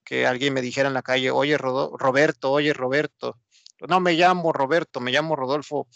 que 0.04 0.26
alguien 0.26 0.54
me 0.54 0.62
dijera 0.62 0.88
en 0.88 0.94
la 0.94 1.02
calle, 1.02 1.30
oye 1.30 1.58
Roberto, 1.58 2.50
oye 2.50 2.72
Roberto, 2.72 3.38
no 3.86 4.00
me 4.00 4.14
llamo 4.14 4.52
Roberto, 4.52 5.00
me 5.00 5.12
llamo 5.12 5.36
Rodolfo, 5.36 5.86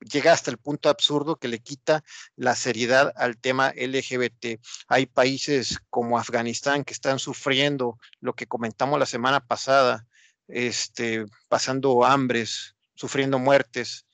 llega 0.00 0.32
hasta 0.32 0.50
el 0.50 0.58
punto 0.58 0.88
absurdo 0.88 1.36
que 1.36 1.48
le 1.48 1.60
quita 1.60 2.02
la 2.36 2.54
seriedad 2.54 3.12
al 3.16 3.38
tema 3.38 3.72
LGBT. 3.76 4.60
Hay 4.88 5.06
países 5.06 5.78
como 5.90 6.18
Afganistán 6.18 6.84
que 6.84 6.92
están 6.92 7.18
sufriendo 7.18 7.98
lo 8.20 8.34
que 8.34 8.46
comentamos 8.46 8.98
la 8.98 9.06
semana 9.06 9.40
pasada, 9.40 10.06
este, 10.48 11.24
pasando 11.48 12.04
hambres, 12.04 12.74
sufriendo 12.94 13.38
muertes 13.38 14.06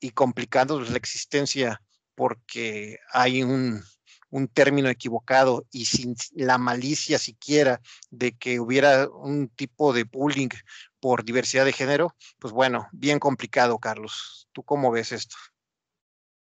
y 0.00 0.10
complicando 0.10 0.80
la 0.80 0.96
existencia 0.96 1.82
porque 2.14 2.98
hay 3.12 3.42
un, 3.42 3.82
un 4.30 4.48
término 4.48 4.88
equivocado 4.88 5.66
y 5.70 5.84
sin 5.84 6.16
la 6.34 6.58
malicia 6.58 7.18
siquiera 7.18 7.80
de 8.10 8.32
que 8.32 8.60
hubiera 8.60 9.08
un 9.08 9.48
tipo 9.48 9.92
de 9.92 10.04
bullying 10.04 10.48
por 11.02 11.24
diversidad 11.24 11.64
de 11.64 11.72
género, 11.72 12.14
pues 12.38 12.54
bueno, 12.54 12.88
bien 12.92 13.18
complicado, 13.18 13.80
Carlos. 13.80 14.48
¿Tú 14.52 14.62
cómo 14.62 14.92
ves 14.92 15.10
esto? 15.10 15.34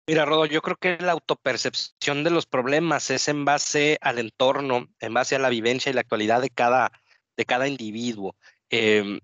Mira, 0.07 0.25
Rodo, 0.25 0.45
yo 0.45 0.61
creo 0.61 0.77
que 0.77 0.97
la 0.99 1.13
autopercepción 1.13 2.23
de 2.23 2.29
los 2.29 2.45
problemas 2.45 3.09
es 3.09 3.27
en 3.29 3.45
base 3.45 3.97
al 3.99 4.19
entorno, 4.19 4.89
en 4.99 5.13
base 5.15 5.35
a 5.35 5.39
la 5.39 5.49
vivencia 5.49 5.89
y 5.89 5.93
la 5.93 6.01
actualidad 6.01 6.39
de 6.39 6.51
cada, 6.51 6.91
de 7.35 7.45
cada 7.45 7.67
individuo. 7.67 8.35
Em, 8.69 9.21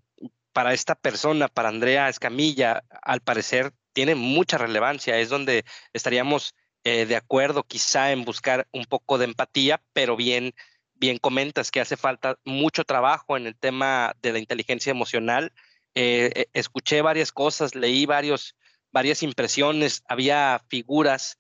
para 0.52 0.74
esta 0.74 0.96
persona, 0.96 1.48
para 1.48 1.70
Andrea 1.70 2.10
Escamilla, 2.10 2.84
al 3.04 3.22
parecer 3.22 3.72
tiene 3.94 4.16
mucha 4.16 4.58
relevancia, 4.58 5.20
es 5.20 5.30
donde 5.30 5.64
estaríamos 5.94 6.56
eh, 6.84 7.06
de 7.06 7.18
acuerdo 7.18 7.64
quizá 7.64 8.12
en 8.14 8.26
buscar 8.26 8.68
un 8.72 8.86
poco 8.86 9.20
de 9.20 9.26
empatía, 9.26 9.84
pero 9.94 10.16
bien, 10.16 10.56
bien 11.00 11.18
comentas 11.18 11.72
que 11.72 11.80
hace 11.80 11.98
falta 11.98 12.38
mucho 12.46 12.84
trabajo 12.84 13.38
en 13.38 13.48
el 13.48 13.56
tema 13.56 14.16
de 14.22 14.34
la 14.34 14.40
inteligencia 14.40 14.92
emocional. 14.92 15.54
Eh, 15.96 16.32
eh, 16.36 16.46
escuché 16.54 17.02
varias 17.02 17.32
cosas, 17.32 17.76
leí 17.76 18.06
varios, 18.06 18.56
varias 18.92 19.24
impresiones, 19.24 20.04
había 20.08 20.62
figuras 20.70 21.38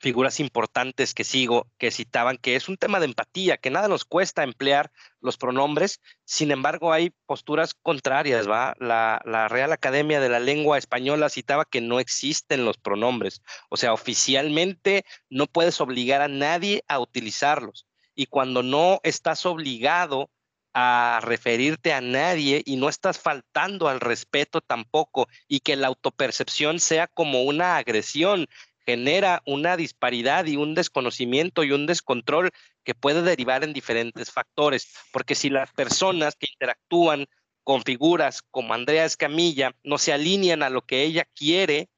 figuras 0.00 0.40
importantes 0.40 1.14
que 1.14 1.24
sigo 1.24 1.68
que 1.78 1.90
citaban 1.90 2.36
que 2.36 2.56
es 2.56 2.68
un 2.68 2.76
tema 2.76 3.00
de 3.00 3.06
empatía, 3.06 3.56
que 3.56 3.70
nada 3.70 3.88
nos 3.88 4.04
cuesta 4.04 4.42
emplear 4.42 4.90
los 5.20 5.36
pronombres, 5.36 6.00
sin 6.24 6.50
embargo 6.50 6.92
hay 6.92 7.10
posturas 7.26 7.74
contrarias, 7.74 8.48
¿va? 8.48 8.74
La, 8.78 9.22
la, 9.24 9.48
Real 9.48 9.72
Academia 9.72 10.20
de 10.20 10.28
la 10.28 10.40
Lengua 10.40 10.78
Española 10.78 11.28
citaba 11.28 11.64
que 11.64 11.80
no 11.80 12.00
existen 12.00 12.64
los 12.64 12.76
pronombres, 12.76 13.42
o 13.70 13.76
sea, 13.76 13.92
oficialmente 13.92 15.04
no 15.30 15.46
puedes 15.46 15.80
obligar 15.80 16.20
a 16.20 16.28
nadie 16.28 16.84
a 16.88 16.98
utilizarlos 16.98 17.86
y 18.14 18.26
cuando 18.26 18.62
no 18.62 19.00
estás 19.02 19.46
obligado 19.46 20.30
a 20.74 21.20
referirte 21.22 21.92
a 21.92 22.00
nadie 22.00 22.62
y 22.66 22.76
no 22.76 22.88
estás 22.88 23.18
faltando 23.18 23.88
al 23.88 24.00
respeto 24.00 24.60
tampoco 24.60 25.28
y 25.46 25.60
que 25.60 25.76
la 25.76 25.86
autopercepción 25.86 26.80
sea 26.80 27.06
como 27.06 27.44
una 27.44 27.76
agresión 27.76 28.48
genera 28.86 29.42
una 29.46 29.76
disparidad 29.76 30.46
y 30.46 30.56
un 30.56 30.74
desconocimiento 30.74 31.64
y 31.64 31.72
un 31.72 31.86
descontrol 31.86 32.50
que 32.84 32.94
puede 32.94 33.22
derivar 33.22 33.64
en 33.64 33.72
diferentes 33.72 34.30
factores, 34.30 34.94
porque 35.12 35.34
si 35.34 35.50
las 35.50 35.72
personas 35.72 36.36
que 36.36 36.48
interactúan 36.52 37.26
con 37.62 37.82
figuras 37.82 38.42
como 38.50 38.74
Andrea 38.74 39.06
Escamilla 39.06 39.74
no 39.82 39.98
se 39.98 40.12
alinean 40.12 40.62
a 40.62 40.70
lo 40.70 40.82
que 40.82 41.02
ella 41.02 41.26
quiere, 41.34 41.88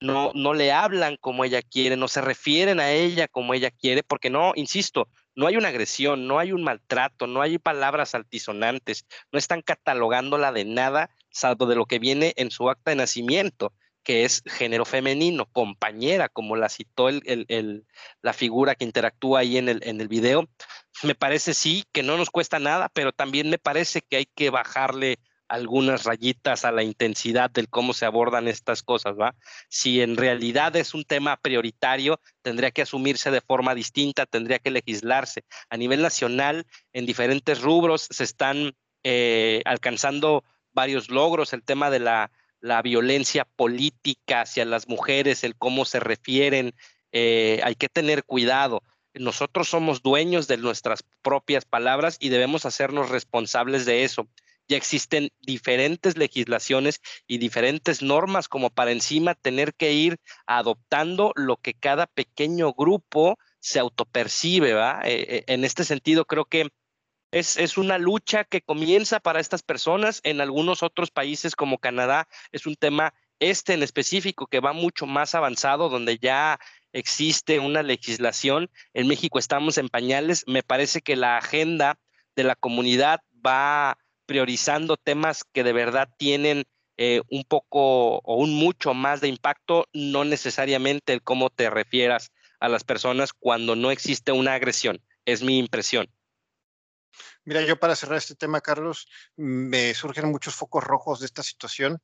no, 0.00 0.32
no 0.34 0.52
le 0.52 0.72
hablan 0.72 1.16
como 1.16 1.44
ella 1.44 1.62
quiere, 1.62 1.96
no 1.96 2.08
se 2.08 2.20
refieren 2.20 2.80
a 2.80 2.90
ella 2.90 3.28
como 3.28 3.54
ella 3.54 3.70
quiere, 3.70 4.02
porque 4.02 4.30
no, 4.30 4.52
insisto, 4.56 5.08
no 5.36 5.46
hay 5.46 5.56
una 5.56 5.68
agresión, 5.68 6.26
no 6.26 6.40
hay 6.40 6.50
un 6.50 6.64
maltrato, 6.64 7.28
no 7.28 7.40
hay 7.40 7.58
palabras 7.58 8.16
altisonantes, 8.16 9.06
no 9.30 9.38
están 9.38 9.62
catalogándola 9.62 10.50
de 10.50 10.64
nada, 10.64 11.10
salvo 11.30 11.66
de 11.66 11.76
lo 11.76 11.86
que 11.86 12.00
viene 12.00 12.34
en 12.36 12.50
su 12.50 12.68
acta 12.68 12.90
de 12.90 12.96
nacimiento 12.96 13.72
que 14.02 14.24
es 14.24 14.42
género 14.46 14.84
femenino, 14.84 15.46
compañera, 15.46 16.28
como 16.28 16.56
la 16.56 16.68
citó 16.68 17.08
el, 17.08 17.86
la 18.20 18.32
figura 18.32 18.74
que 18.74 18.84
interactúa 18.84 19.40
ahí 19.40 19.58
en 19.58 19.68
el, 19.68 19.80
en 19.84 20.00
el 20.00 20.08
video. 20.08 20.48
Me 21.02 21.14
parece 21.14 21.54
sí 21.54 21.84
que 21.92 22.02
no 22.02 22.16
nos 22.16 22.30
cuesta 22.30 22.58
nada, 22.58 22.88
pero 22.92 23.12
también 23.12 23.50
me 23.50 23.58
parece 23.58 24.02
que 24.02 24.16
hay 24.16 24.26
que 24.26 24.50
bajarle 24.50 25.18
algunas 25.52 26.04
rayitas 26.04 26.64
a 26.64 26.72
la 26.72 26.82
intensidad 26.82 27.50
del 27.50 27.68
cómo 27.68 27.92
se 27.92 28.06
abordan 28.06 28.48
estas 28.48 28.82
cosas, 28.82 29.16
¿va? 29.20 29.34
Si 29.68 30.00
en 30.00 30.16
realidad 30.16 30.74
es 30.76 30.94
un 30.94 31.04
tema 31.04 31.36
prioritario, 31.36 32.20
tendría 32.40 32.70
que 32.70 32.80
asumirse 32.80 33.30
de 33.30 33.42
forma 33.42 33.74
distinta, 33.74 34.24
tendría 34.24 34.60
que 34.60 34.70
legislarse. 34.70 35.44
A 35.68 35.76
nivel 35.76 36.00
nacional, 36.00 36.66
en 36.94 37.04
diferentes 37.04 37.60
rubros 37.60 38.08
se 38.10 38.24
están 38.24 38.74
eh, 39.04 39.60
alcanzando 39.66 40.42
varios 40.72 41.10
logros, 41.10 41.52
el 41.52 41.62
tema 41.62 41.90
de 41.90 41.98
la 41.98 42.30
la 42.62 42.80
violencia 42.80 43.44
política 43.44 44.40
hacia 44.40 44.64
las 44.64 44.88
mujeres, 44.88 45.44
el 45.44 45.56
cómo 45.56 45.84
se 45.84 46.00
refieren 46.00 46.74
eh, 47.12 47.60
hay 47.62 47.74
que 47.74 47.88
tener 47.88 48.24
cuidado. 48.24 48.82
Nosotros 49.14 49.68
somos 49.68 50.02
dueños 50.02 50.48
de 50.48 50.56
nuestras 50.56 51.04
propias 51.20 51.66
palabras 51.66 52.16
y 52.18 52.30
debemos 52.30 52.64
hacernos 52.64 53.10
responsables 53.10 53.84
de 53.84 54.04
eso. 54.04 54.26
Ya 54.68 54.76
existen 54.78 55.30
diferentes 55.40 56.16
legislaciones 56.16 57.00
y 57.26 57.36
diferentes 57.38 58.00
normas 58.00 58.48
como 58.48 58.70
para 58.70 58.92
encima 58.92 59.34
tener 59.34 59.74
que 59.74 59.92
ir 59.92 60.18
adoptando 60.46 61.32
lo 61.34 61.58
que 61.58 61.74
cada 61.74 62.06
pequeño 62.06 62.72
grupo 62.72 63.38
se 63.60 63.80
autopercibe, 63.80 64.72
¿va? 64.72 65.02
Eh, 65.04 65.26
eh, 65.28 65.44
en 65.48 65.64
este 65.64 65.84
sentido, 65.84 66.24
creo 66.24 66.46
que 66.46 66.68
es, 67.32 67.56
es, 67.56 67.76
una 67.78 67.98
lucha 67.98 68.44
que 68.44 68.60
comienza 68.60 69.18
para 69.18 69.40
estas 69.40 69.62
personas. 69.62 70.20
En 70.22 70.40
algunos 70.40 70.82
otros 70.82 71.10
países 71.10 71.56
como 71.56 71.78
Canadá 71.78 72.28
es 72.52 72.66
un 72.66 72.76
tema 72.76 73.14
este 73.40 73.74
en 73.74 73.82
específico 73.82 74.46
que 74.46 74.60
va 74.60 74.72
mucho 74.72 75.06
más 75.06 75.34
avanzado, 75.34 75.88
donde 75.88 76.18
ya 76.18 76.60
existe 76.92 77.58
una 77.58 77.82
legislación. 77.82 78.70
En 78.94 79.08
México 79.08 79.38
estamos 79.38 79.78
en 79.78 79.88
pañales. 79.88 80.44
Me 80.46 80.62
parece 80.62 81.00
que 81.00 81.16
la 81.16 81.38
agenda 81.38 81.98
de 82.36 82.44
la 82.44 82.54
comunidad 82.54 83.20
va 83.44 83.98
priorizando 84.26 84.96
temas 84.96 85.44
que 85.52 85.64
de 85.64 85.72
verdad 85.72 86.08
tienen 86.16 86.64
eh, 86.96 87.22
un 87.30 87.44
poco 87.44 88.18
o 88.18 88.36
un 88.36 88.54
mucho 88.54 88.94
más 88.94 89.20
de 89.20 89.28
impacto, 89.28 89.88
no 89.92 90.24
necesariamente 90.24 91.12
el 91.12 91.22
cómo 91.22 91.50
te 91.50 91.68
refieras 91.68 92.30
a 92.60 92.68
las 92.68 92.84
personas 92.84 93.32
cuando 93.32 93.74
no 93.74 93.90
existe 93.90 94.30
una 94.30 94.54
agresión. 94.54 95.00
Es 95.24 95.42
mi 95.42 95.58
impresión. 95.58 96.08
Mira, 97.44 97.62
yo 97.62 97.76
para 97.78 97.96
cerrar 97.96 98.18
este 98.18 98.36
tema, 98.36 98.60
Carlos, 98.60 99.08
me 99.36 99.94
surgen 99.94 100.30
muchos 100.30 100.54
focos 100.54 100.84
rojos 100.84 101.20
de 101.20 101.26
esta 101.26 101.42
situación, 101.42 102.00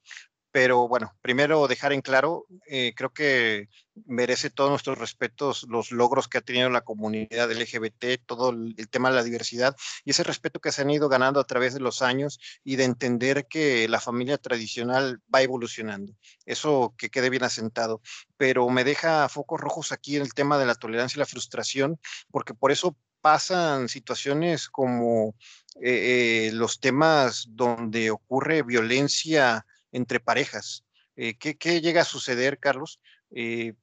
pero 0.50 0.88
bueno, 0.88 1.14
primero 1.20 1.68
dejar 1.68 1.92
en 1.92 2.00
claro, 2.00 2.46
eh, 2.66 2.92
creo 2.96 3.12
que 3.12 3.68
merece 4.06 4.50
todos 4.50 4.70
nuestros 4.70 4.98
respetos 4.98 5.64
los 5.68 5.92
logros 5.92 6.26
que 6.26 6.38
ha 6.38 6.40
tenido 6.40 6.70
la 6.70 6.80
comunidad 6.80 7.52
LGBT, 7.52 8.24
todo 8.24 8.50
el, 8.50 8.74
tema 8.90 9.10
de 9.10 9.16
la 9.16 9.22
diversidad 9.22 9.76
y 10.04 10.10
ese 10.10 10.24
respeto 10.24 10.60
que 10.60 10.72
se 10.72 10.82
han 10.82 10.90
ido 10.90 11.08
ganando 11.08 11.38
a 11.38 11.46
través 11.46 11.74
de 11.74 11.80
los 11.80 12.02
años 12.02 12.40
y 12.64 12.76
de 12.76 12.84
entender 12.84 13.46
que 13.46 13.86
la 13.88 14.00
familia 14.00 14.38
tradicional 14.38 15.20
va 15.32 15.42
evolucionando. 15.42 16.14
Eso 16.46 16.94
que 16.96 17.10
quede 17.10 17.30
bien 17.30 17.44
asentado. 17.44 18.00
Pero 18.36 18.68
me 18.70 18.84
deja 18.84 19.28
focos 19.28 19.60
rojos 19.60 19.92
aquí 19.92 20.16
en 20.16 20.22
el 20.22 20.34
tema 20.34 20.58
de 20.58 20.66
la 20.66 20.74
tolerancia 20.74 21.18
y 21.18 21.20
la 21.20 21.26
frustración, 21.26 22.00
porque 22.30 22.54
por 22.54 22.72
eso 22.72 22.96
pasan 23.20 23.88
situaciones 23.88 24.68
como 24.68 25.34
eh, 25.80 26.48
eh, 26.48 26.50
los 26.52 26.80
temas 26.80 27.46
donde 27.50 28.10
ocurre 28.10 28.62
violencia 28.62 29.66
entre 29.92 30.20
parejas. 30.20 30.84
Eh, 31.16 31.36
¿qué, 31.36 31.80
llega 31.80 32.02
a 32.02 32.04
suceder, 32.04 32.58
Carlos, 32.58 33.00
eh, 33.30 33.74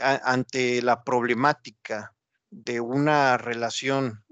ante 0.00 0.80
la 0.80 1.04
problemática 1.04 2.14
de 2.50 2.80
una 2.80 3.36
relación 3.36 4.24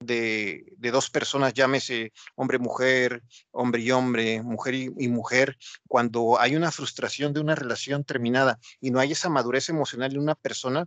de, 0.00 0.76
dos 0.78 1.10
personas, 1.10 1.54
llámese 1.54 2.12
hombre-mujer, 2.34 3.22
hombre 3.50 3.80
y 3.80 3.90
hombre, 3.90 4.42
mujer 4.42 4.74
y, 4.74 5.08
mujer, 5.08 5.56
cuando 5.88 6.38
hay 6.38 6.56
una 6.56 6.70
frustración 6.70 7.32
de 7.32 7.40
una 7.40 7.54
relación 7.54 8.04
terminada 8.04 8.58
y 8.80 8.90
no 8.90 9.00
hay 9.00 9.12
esa 9.12 9.28
madurez 9.28 9.68
emocional 9.68 10.12
en 10.12 10.20
una 10.20 10.34
persona, 10.34 10.86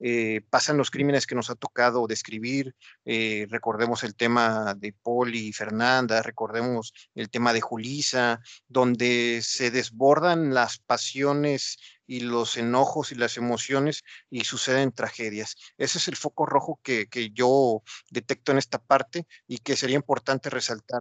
eh, 0.00 0.42
pasan 0.50 0.76
los 0.76 0.90
crímenes 0.90 1.26
que 1.26 1.34
nos 1.34 1.50
ha 1.50 1.54
tocado 1.54 2.06
describir, 2.06 2.74
eh, 3.04 3.46
recordemos 3.50 4.04
el 4.04 4.14
tema 4.14 4.74
de 4.74 4.92
Poli 4.92 5.48
y 5.48 5.52
Fernanda, 5.52 6.22
recordemos 6.22 6.92
el 7.14 7.30
tema 7.30 7.52
de 7.52 7.60
Julisa, 7.60 8.40
donde 8.68 9.40
se 9.42 9.70
desbordan 9.70 10.52
las 10.52 10.78
pasiones 10.78 11.78
y 12.06 12.20
los 12.20 12.56
enojos 12.56 13.12
y 13.12 13.14
las 13.16 13.36
emociones 13.36 14.04
y 14.30 14.44
suceden 14.44 14.92
tragedias. 14.92 15.56
Ese 15.78 15.98
es 15.98 16.08
el 16.08 16.16
foco 16.16 16.46
rojo 16.46 16.80
que, 16.82 17.06
que 17.08 17.30
yo 17.30 17.82
detecto 18.10 18.52
en 18.52 18.58
esta 18.58 18.78
parte 18.78 19.26
y 19.46 19.58
que 19.58 19.76
sería 19.76 19.96
importante 19.96 20.50
resaltar. 20.50 21.00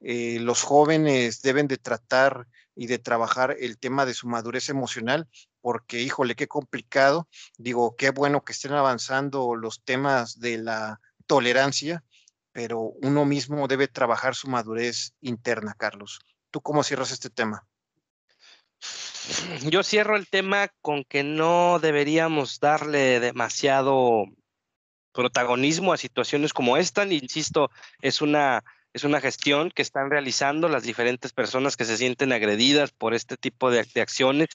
Eh, 0.00 0.38
los 0.40 0.62
jóvenes 0.62 1.42
deben 1.42 1.68
de 1.68 1.78
tratar 1.78 2.46
y 2.74 2.86
de 2.86 2.98
trabajar 2.98 3.56
el 3.58 3.78
tema 3.78 4.04
de 4.04 4.14
su 4.14 4.28
madurez 4.28 4.68
emocional, 4.68 5.28
porque 5.66 6.00
híjole, 6.00 6.36
qué 6.36 6.46
complicado. 6.46 7.26
Digo, 7.58 7.96
qué 7.96 8.10
bueno 8.10 8.44
que 8.44 8.52
estén 8.52 8.70
avanzando 8.74 9.56
los 9.56 9.82
temas 9.82 10.38
de 10.38 10.58
la 10.58 11.00
tolerancia, 11.26 12.04
pero 12.52 12.92
uno 13.02 13.24
mismo 13.24 13.66
debe 13.66 13.88
trabajar 13.88 14.36
su 14.36 14.46
madurez 14.46 15.14
interna, 15.22 15.74
Carlos. 15.76 16.20
¿Tú 16.52 16.60
cómo 16.60 16.84
cierras 16.84 17.10
este 17.10 17.30
tema? 17.30 17.66
Yo 19.68 19.82
cierro 19.82 20.14
el 20.14 20.28
tema 20.28 20.68
con 20.82 21.02
que 21.02 21.24
no 21.24 21.80
deberíamos 21.80 22.60
darle 22.60 23.18
demasiado 23.18 24.22
protagonismo 25.10 25.92
a 25.92 25.96
situaciones 25.96 26.52
como 26.52 26.76
esta. 26.76 27.04
Insisto, 27.06 27.72
es 28.00 28.22
una 28.22 28.62
es 28.96 29.04
una 29.04 29.20
gestión 29.20 29.70
que 29.70 29.82
están 29.82 30.08
realizando 30.08 30.70
las 30.70 30.82
diferentes 30.82 31.34
personas 31.34 31.76
que 31.76 31.84
se 31.84 31.98
sienten 31.98 32.32
agredidas 32.32 32.92
por 32.92 33.12
este 33.12 33.36
tipo 33.36 33.70
de, 33.70 33.80
acciones. 34.00 34.48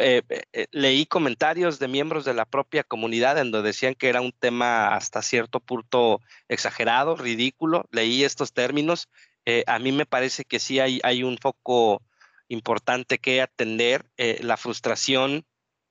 Eh, 0.00 0.22
eh, 0.52 0.66
leí 0.70 1.06
comentarios 1.06 1.78
de 1.78 1.88
miembros 1.88 2.24
de 2.24 2.34
la 2.34 2.44
propia 2.44 2.84
comunidad 2.84 3.38
en 3.38 3.50
donde 3.50 3.68
decían 3.68 3.94
que 3.94 4.08
era 4.08 4.20
un 4.20 4.32
tema 4.32 4.94
hasta 4.94 5.22
cierto 5.22 5.60
punto 5.60 6.20
exagerado, 6.48 7.16
ridículo. 7.16 7.84
Leí 7.90 8.24
estos 8.24 8.52
términos. 8.52 9.08
Eh, 9.44 9.64
a 9.66 9.78
mí 9.78 9.92
me 9.92 10.06
parece 10.06 10.44
que 10.44 10.60
sí 10.60 10.78
hay, 10.78 11.00
hay 11.02 11.22
un 11.24 11.38
foco 11.38 12.02
importante 12.48 13.18
que 13.18 13.42
atender, 13.42 14.06
la 14.16 14.56
frustración 14.56 15.44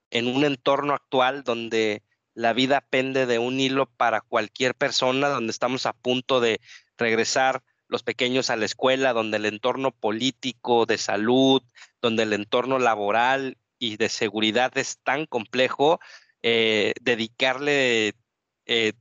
en 0.10 0.28
un 0.28 0.43
entorno 0.43 0.93
actual 0.93 1.43
donde 1.43 2.01
la 2.34 2.53
vida 2.53 2.82
pende 2.82 3.26
de 3.26 3.38
un 3.38 3.60
hilo 3.60 3.86
para 3.86 4.22
cualquier 4.22 4.74
persona, 4.74 5.28
donde 5.28 5.51
estamos 5.51 5.86
a 5.86 5.93
punto 5.93 6.39
de 6.39 6.60
regresar 6.97 7.64
los 7.88 8.03
pequeños 8.03 8.49
a 8.49 8.55
la 8.55 8.66
escuela, 8.66 9.14
donde 9.14 9.38
el 9.38 9.45
entorno 9.45 9.91
político, 9.91 10.86
de 10.86 10.97
salud, 10.97 11.62
donde 12.01 12.24
el 12.24 12.34
entorno 12.34 12.80
laboral 12.80 13.58
y 13.80 13.97
de 13.97 14.09
seguridad 14.09 14.78
es 14.78 14.99
tan 15.03 15.25
complejo, 15.25 15.99
eh, 16.41 16.93
dedicarle 17.01 18.13
eh, 18.65 18.93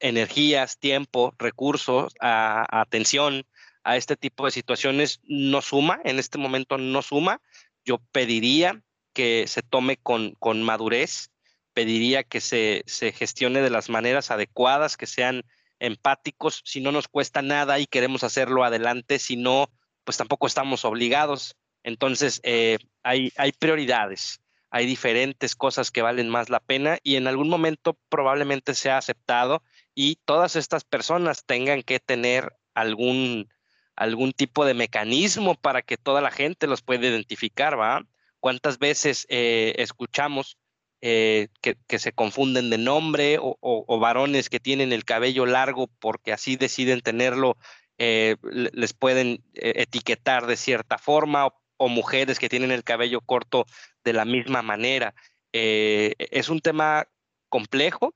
energías, 0.00 0.78
tiempo, 0.78 1.34
recursos, 1.38 2.12
a, 2.20 2.80
atención 2.80 3.46
a 3.84 3.96
este 3.96 4.16
tipo 4.16 4.44
de 4.44 4.50
situaciones 4.50 5.20
no 5.24 5.62
suma, 5.62 6.00
en 6.04 6.18
este 6.18 6.38
momento 6.38 6.78
no 6.78 7.02
suma. 7.02 7.40
Yo 7.84 7.98
pediría 8.12 8.82
que 9.12 9.46
se 9.46 9.62
tome 9.62 9.96
con, 9.96 10.34
con 10.38 10.62
madurez, 10.62 11.30
pediría 11.72 12.22
que 12.22 12.40
se, 12.40 12.82
se 12.86 13.12
gestione 13.12 13.62
de 13.62 13.70
las 13.70 13.88
maneras 13.88 14.30
adecuadas, 14.30 14.96
que 14.96 15.06
sean 15.06 15.44
empáticos, 15.78 16.62
si 16.64 16.80
no 16.80 16.92
nos 16.92 17.08
cuesta 17.08 17.42
nada 17.42 17.78
y 17.78 17.86
queremos 17.86 18.22
hacerlo 18.22 18.64
adelante, 18.64 19.18
si 19.18 19.36
no, 19.36 19.70
pues 20.04 20.18
tampoco 20.18 20.46
estamos 20.46 20.84
obligados. 20.84 21.56
Entonces, 21.82 22.40
eh, 22.42 22.78
hay, 23.02 23.32
hay 23.36 23.52
prioridades, 23.52 24.40
hay 24.70 24.86
diferentes 24.86 25.56
cosas 25.56 25.90
que 25.90 26.02
valen 26.02 26.28
más 26.28 26.50
la 26.50 26.60
pena 26.60 26.98
y 27.02 27.16
en 27.16 27.26
algún 27.26 27.48
momento 27.48 27.98
probablemente 28.08 28.74
sea 28.74 28.98
aceptado 28.98 29.62
y 29.94 30.16
todas 30.24 30.56
estas 30.56 30.84
personas 30.84 31.44
tengan 31.44 31.82
que 31.82 31.98
tener 31.98 32.52
algún, 32.74 33.48
algún 33.96 34.32
tipo 34.32 34.64
de 34.64 34.74
mecanismo 34.74 35.54
para 35.54 35.82
que 35.82 35.96
toda 35.96 36.20
la 36.20 36.30
gente 36.30 36.66
los 36.66 36.82
pueda 36.82 37.06
identificar, 37.06 37.78
¿va? 37.78 38.06
¿Cuántas 38.38 38.78
veces 38.78 39.26
eh, 39.28 39.74
escuchamos 39.78 40.56
eh, 41.02 41.48
que, 41.62 41.98
se 41.98 42.12
confunden 42.12 42.68
de 42.70 42.78
nombre 42.78 43.38
o, 43.40 43.98
varones 43.98 44.50
que 44.50 44.60
tienen 44.60 44.92
el 44.92 45.04
cabello 45.04 45.46
largo 45.46 45.88
porque 45.98 46.32
así 46.32 46.56
deciden 46.56 47.00
tenerlo, 47.00 47.56
les 47.98 48.94
pueden 48.94 49.44
etiquetar 49.52 50.46
de 50.46 50.56
cierta 50.56 50.96
forma 50.96 51.50
mujeres 51.88 52.38
que 52.38 52.48
tienen 52.48 52.70
el 52.70 52.84
cabello 52.84 53.20
corto 53.20 53.66
de 54.04 54.12
la 54.12 54.24
misma 54.24 54.62
manera. 54.62 55.14
es 55.52 56.48
un 56.48 56.60
tema 56.60 57.06
complejo 57.48 58.14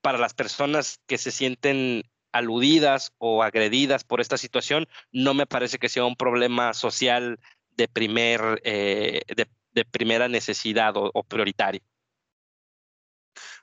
para 0.00 0.18
las 0.18 0.34
personas 0.34 1.00
que 1.06 1.18
se 1.18 1.30
sienten 1.30 2.02
aludidas 2.32 3.12
o 3.18 3.42
agredidas 3.42 4.04
por 4.04 4.20
esta 4.20 4.36
situación. 4.38 4.88
No 5.12 5.34
me 5.34 5.46
parece 5.46 5.78
que 5.78 5.88
sea 5.88 6.04
un 6.04 6.16
problema 6.16 6.72
social 6.74 7.38
de 7.70 7.88
primer, 7.88 8.62
de, 8.62 9.48
de 9.74 9.84
primera 9.84 10.28
necesidad 10.28 10.94
o, 10.96 11.22
prioritaria. 11.24 11.82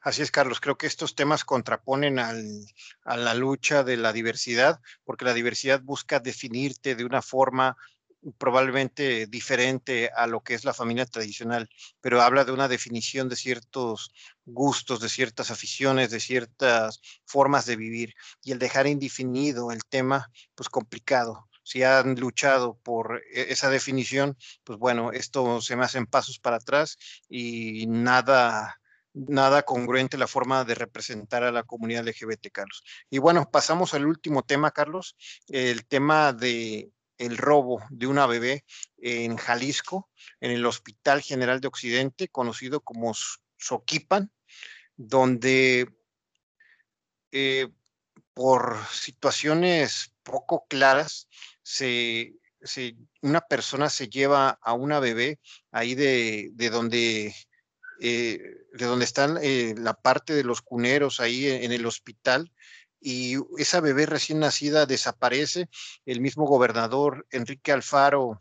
Así 0.01 0.21
es, 0.21 0.31
Carlos. 0.31 0.59
Creo 0.59 0.77
que 0.77 0.87
estos 0.87 1.15
temas 1.15 1.45
contraponen 1.45 2.19
a 2.19 2.33
la 3.17 3.33
lucha 3.33 3.83
de 3.83 3.97
la 3.97 4.11
diversidad, 4.13 4.81
porque 5.03 5.25
la 5.25 5.33
diversidad 5.33 5.81
busca 5.81 6.19
definirte 6.19 6.95
de 6.95 7.05
una 7.05 7.21
forma 7.21 7.77
probablemente 8.37 9.27
diferente 9.27 10.11
a 10.15 10.27
lo 10.27 10.41
que 10.41 10.53
es 10.53 10.65
la 10.65 10.73
familia 10.73 11.05
tradicional, 11.05 11.69
pero 12.01 12.21
habla 12.21 12.45
de 12.45 12.51
una 12.51 12.67
definición 12.67 13.29
de 13.29 13.35
ciertos 13.35 14.13
gustos, 14.45 14.99
de 14.99 15.09
ciertas 15.09 15.51
aficiones, 15.51 16.11
de 16.11 16.19
ciertas 16.19 17.01
formas 17.25 17.65
de 17.65 17.75
vivir. 17.75 18.13
Y 18.43 18.51
el 18.51 18.59
dejar 18.59 18.87
indefinido 18.87 19.71
el 19.71 19.83
tema, 19.85 20.29
pues 20.55 20.69
complicado. 20.69 21.47
si 21.63 21.83
han 21.83 22.15
luchado 22.19 22.79
por 22.83 23.21
e, 23.33 23.51
esa 23.51 23.69
definición, 23.69 24.37
pues 24.63 24.79
bueno, 24.79 25.11
esto 25.11 25.61
se 25.61 25.75
me 25.75 25.85
hacen 25.85 26.05
pasos 26.07 26.39
para 26.39 26.57
atrás 26.57 26.97
y 27.29 27.85
nada 27.87 28.81
nada 29.13 29.63
congruente 29.63 30.17
la 30.17 30.27
forma 30.27 30.63
de 30.63 30.75
representar 30.75 31.43
a 31.43 31.51
la 31.51 31.63
comunidad 31.63 32.07
LGBT, 32.07 32.47
Carlos. 32.51 32.83
Y 33.09 33.19
bueno, 33.19 33.49
pasamos 33.51 33.93
al 33.93 34.05
último 34.05 34.43
tema, 34.43 34.71
Carlos, 34.71 35.17
el 35.47 35.85
tema 35.85 36.33
de 36.33 36.91
el 37.21 37.37
robo 37.37 37.83
de 37.89 38.07
una 38.07 38.25
bebé 38.25 38.65
en 38.97 39.37
Jalisco, 39.37 40.09
en 40.39 40.51
el 40.51 40.65
Hospital 40.65 41.21
General 41.21 41.61
de 41.61 41.67
Occidente, 41.67 42.27
conocido 42.27 42.81
como 42.81 43.13
Soquipan, 43.57 44.31
donde 44.97 45.87
eh, 47.31 47.67
por 48.33 48.83
situaciones 48.91 50.13
poco 50.23 50.65
claras, 50.67 51.27
se, 51.61 52.33
una 53.21 53.41
persona 53.41 53.89
se 53.89 54.09
lleva 54.09 54.49
a 54.61 54.73
una 54.73 54.99
bebé 54.99 55.39
ahí 55.71 55.93
de, 55.93 56.49
de 56.53 56.69
donde 56.69 57.35
eh, 58.03 58.65
de 58.73 58.85
donde 58.85 59.05
están 59.05 59.37
eh, 59.43 59.75
la 59.77 59.93
parte 59.93 60.33
de 60.33 60.43
los 60.43 60.63
cuneros 60.63 61.19
ahí 61.19 61.47
en, 61.47 61.71
el 61.71 61.85
hospital 61.85 62.51
y 63.01 63.37
esa 63.57 63.81
bebé 63.81 64.05
recién 64.05 64.39
nacida 64.39 64.85
desaparece. 64.85 65.67
El 66.05 66.21
mismo 66.21 66.45
gobernador 66.45 67.25
Enrique 67.31 67.71
Alfaro 67.71 68.39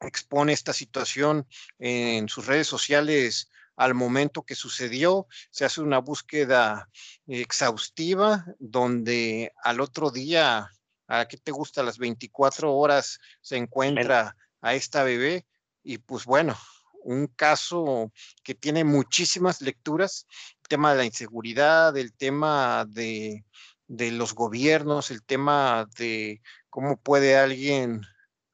expone 0.00 0.52
esta 0.52 0.72
situación 0.72 1.46
en 1.78 2.28
sus 2.28 2.46
redes 2.46 2.66
sociales 2.66 3.50
al 3.76 3.94
momento 3.94 4.42
que 4.42 4.56
sucedió. 4.56 5.26
Se 5.50 5.64
hace 5.64 5.80
una 5.80 5.98
búsqueda 5.98 6.90
exhaustiva 7.28 8.44
donde 8.58 9.52
al 9.62 9.80
otro 9.80 10.10
día, 10.10 10.68
¿a 11.06 11.28
qué 11.28 11.36
te 11.36 11.52
gusta? 11.52 11.80
A 11.80 11.84
las 11.84 11.98
24 11.98 12.74
horas 12.74 13.20
se 13.40 13.56
encuentra 13.56 14.36
a 14.60 14.74
esta 14.74 15.04
bebé 15.04 15.46
y 15.82 15.98
pues 15.98 16.24
bueno, 16.24 16.58
un 17.02 17.28
caso 17.28 18.12
que 18.42 18.54
tiene 18.54 18.84
muchísimas 18.84 19.60
lecturas, 19.62 20.26
el 20.62 20.68
tema 20.68 20.90
de 20.92 20.98
la 20.98 21.04
inseguridad, 21.04 21.96
el 21.96 22.12
tema 22.12 22.84
de, 22.88 23.44
los 23.90 24.34
gobiernos, 24.34 25.10
el 25.10 25.22
tema 25.22 25.88
de 25.98 26.40
cómo 26.68 26.96
puede 26.96 27.36
alguien 27.36 28.02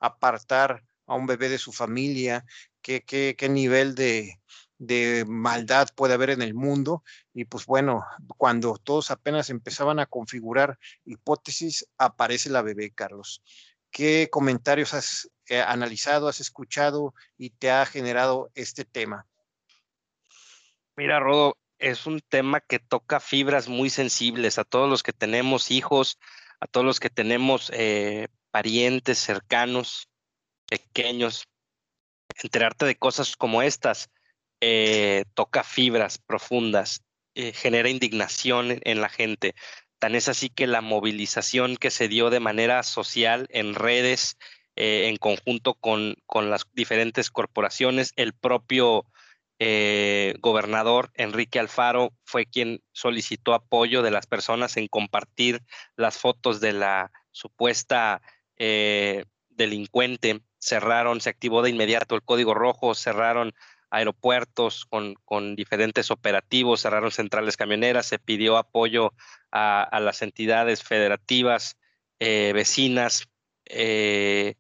apartar 0.01 0.83
a 1.07 1.15
un 1.15 1.27
bebé 1.27 1.49
de 1.49 1.59
su 1.59 1.73
familia, 1.73 2.45
qué, 2.83 3.03
qué, 3.03 3.35
qué 3.39 3.49
nivel 3.49 3.95
de, 3.95 4.41
de 4.79 5.25
maldad 5.27 5.89
puede 5.95 6.15
haber 6.15 6.31
en 6.31 6.43
el 6.43 6.55
mundo. 6.55 7.03
Y 7.35 7.45
pues 7.45 7.67
bueno, 7.67 8.05
cuando 8.37 8.79
todos 8.79 9.11
apenas 9.11 9.51
empezaban 9.51 9.99
a 9.99 10.07
configurar 10.07 10.79
hipótesis, 11.05 11.87
aparece 11.99 12.51
la 12.51 12.63
bebé, 12.63 12.91
Carlos. 12.91 13.43
¿Qué 13.91 14.29
comentarios 14.31 14.95
has 14.95 15.31
eh, 15.49 15.61
analizado, 15.61 16.29
has 16.29 16.41
escuchado 16.41 17.15
y 17.39 17.51
te 17.51 17.71
ha 17.71 17.87
generado 17.87 18.51
este 18.55 18.85
tema? 18.85 19.27
Mira, 20.97 21.21
Rodo, 21.21 21.57
es 21.79 22.07
un 22.07 22.21
tema 22.21 22.61
que 22.61 22.79
toca 22.79 23.21
fibras 23.21 23.69
muy 23.69 23.91
sensibles 23.91 24.59
a 24.59 24.65
todos 24.65 24.89
los 24.89 25.03
que 25.03 25.13
tenemos 25.13 25.71
hijos, 25.71 26.19
a 26.61 26.67
todos 26.67 26.87
los 26.87 27.01
que 27.01 27.11
tenemos 27.11 27.71
eh, 27.75 28.29
parientes 28.51 29.19
cercanos, 29.19 30.09
pequeños. 30.69 31.49
Enterarte 32.43 32.87
de 32.87 32.97
cosas 32.97 33.37
como 33.37 33.63
estas 33.63 34.11
eh, 34.61 35.25
toca 35.35 35.63
fibras 35.65 36.19
profundas, 36.19 37.03
genera 37.35 37.91
indignación 37.91 38.81
en 38.83 39.03
la 39.03 39.11
gente. 39.11 39.55
Tan 39.99 40.15
es 40.15 40.29
así 40.29 40.51
que 40.51 40.67
la 40.67 40.83
movilización 40.83 41.77
que 41.77 41.91
se 41.91 42.09
dio 42.09 42.31
de 42.31 42.41
manera 42.41 42.83
social 42.83 43.47
en 43.51 43.75
redes, 43.75 44.37
eh, 44.77 45.09
en 45.09 45.17
conjunto 45.17 45.75
con, 45.75 46.17
con, 46.27 46.51
las 46.51 46.67
diferentes 46.75 47.31
corporaciones, 47.31 48.13
el 48.17 48.35
propio 48.35 49.07
eh, 49.59 50.35
gobernador 50.41 51.11
Enrique 51.15 51.59
Alfaro 51.59 52.13
fue 52.25 52.47
quien 52.47 52.83
solicitó 52.93 53.55
apoyo 53.55 54.03
de 54.03 54.11
las 54.11 54.27
personas 54.27 54.77
en 54.77 54.87
compartir 54.87 55.63
las 55.97 56.19
fotos 56.19 56.61
de 56.61 56.75
la 56.75 57.11
supuesta 57.31 58.21
eh, 58.59 59.25
delincuente. 59.51 60.43
Cerraron, 60.59 61.21
se 61.21 61.31
activó 61.31 61.63
de 61.63 61.71
inmediato 61.71 62.15
el 62.15 62.23
código 62.23 62.55
rojo, 62.55 62.95
cerraron 62.95 63.55
aeropuertos 63.91 64.87
con, 64.87 65.57
diferentes 65.57 66.11
operativos, 66.11 66.83
cerraron 66.83 67.11
centrales 67.11 67.57
camioneras, 67.57 68.07
se 68.07 68.19
pidió 68.19 68.59
apoyo 68.59 69.15
a, 69.53 70.01
las 70.01 70.23
entidades 70.23 70.83
federativas 70.83 71.79
eh, 72.19 72.53
vecinas, 72.53 73.29
eh, 73.65 74.57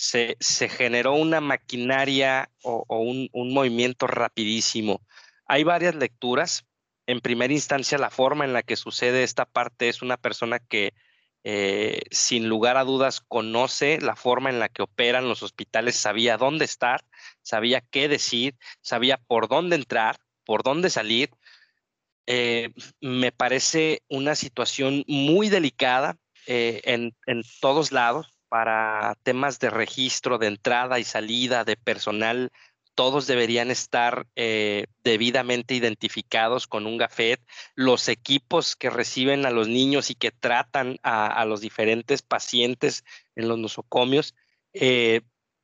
se, 0.00 0.68
generó 0.68 1.12
una 1.12 1.40
maquinaria 1.40 2.50
o, 2.62 2.84
un, 2.88 3.28
movimiento 3.52 4.06
rapidísimo. 4.06 5.02
Hay 5.46 5.62
varias 5.64 5.94
lecturas. 5.94 6.64
En 7.06 7.20
primera 7.20 7.52
instancia, 7.52 7.98
la 7.98 8.10
forma 8.10 8.44
en 8.44 8.52
la 8.52 8.62
que 8.62 8.76
sucede 8.76 9.24
esta 9.24 9.44
parte 9.44 9.88
es 9.88 10.00
una 10.00 10.16
persona 10.16 10.58
que 10.58 10.94
eh, 11.44 12.00
sin 12.10 12.48
lugar 12.48 12.76
a 12.76 12.84
dudas 12.84 13.20
conoce 13.20 14.00
la 14.00 14.16
forma 14.16 14.48
en 14.50 14.58
la 14.58 14.68
que 14.68 14.82
operan 14.82 15.28
los 15.28 15.42
hospitales, 15.42 15.96
sabía 15.96 16.36
dónde 16.36 16.64
estar, 16.64 17.04
sabía 17.42 17.80
qué 17.80 18.08
decir, 18.08 18.56
sabía 18.80 19.18
por 19.18 19.48
dónde 19.48 19.76
entrar, 19.76 20.18
por 20.44 20.62
dónde 20.62 20.88
salir. 20.88 21.30
Eh, 22.26 22.72
me 23.00 23.32
parece 23.32 24.02
una 24.08 24.34
situación 24.34 25.04
muy 25.08 25.48
delicada 25.48 26.16
eh, 26.46 26.80
en 26.84 27.42
todos 27.60 27.92
lados 27.92 28.39
para 28.50 29.16
temas 29.22 29.58
de 29.60 29.70
registro, 29.70 30.36
de 30.36 30.48
entrada 30.48 30.98
y 30.98 31.04
salida 31.04 31.64
de 31.64 31.76
personal 31.76 32.52
todos 33.00 33.26
deberían 33.26 33.70
estar 33.70 34.26
eh, 34.36 34.84
debidamente 35.04 35.74
identificados 35.74 36.66
con 36.66 36.86
un 36.86 36.98
gafet. 36.98 37.40
Los 37.74 38.08
equipos 38.08 38.76
que 38.76 38.90
reciben 38.90 39.46
a 39.46 39.50
los 39.50 39.68
niños 39.68 40.10
y 40.10 40.14
que 40.14 40.30
tratan 40.30 40.98
a, 41.02 41.42
los 41.46 41.62
diferentes 41.62 42.20
pacientes 42.20 43.02
en 43.36 43.48
los 43.48 43.58
nosocomios 43.58 44.34
eh, 44.74 45.22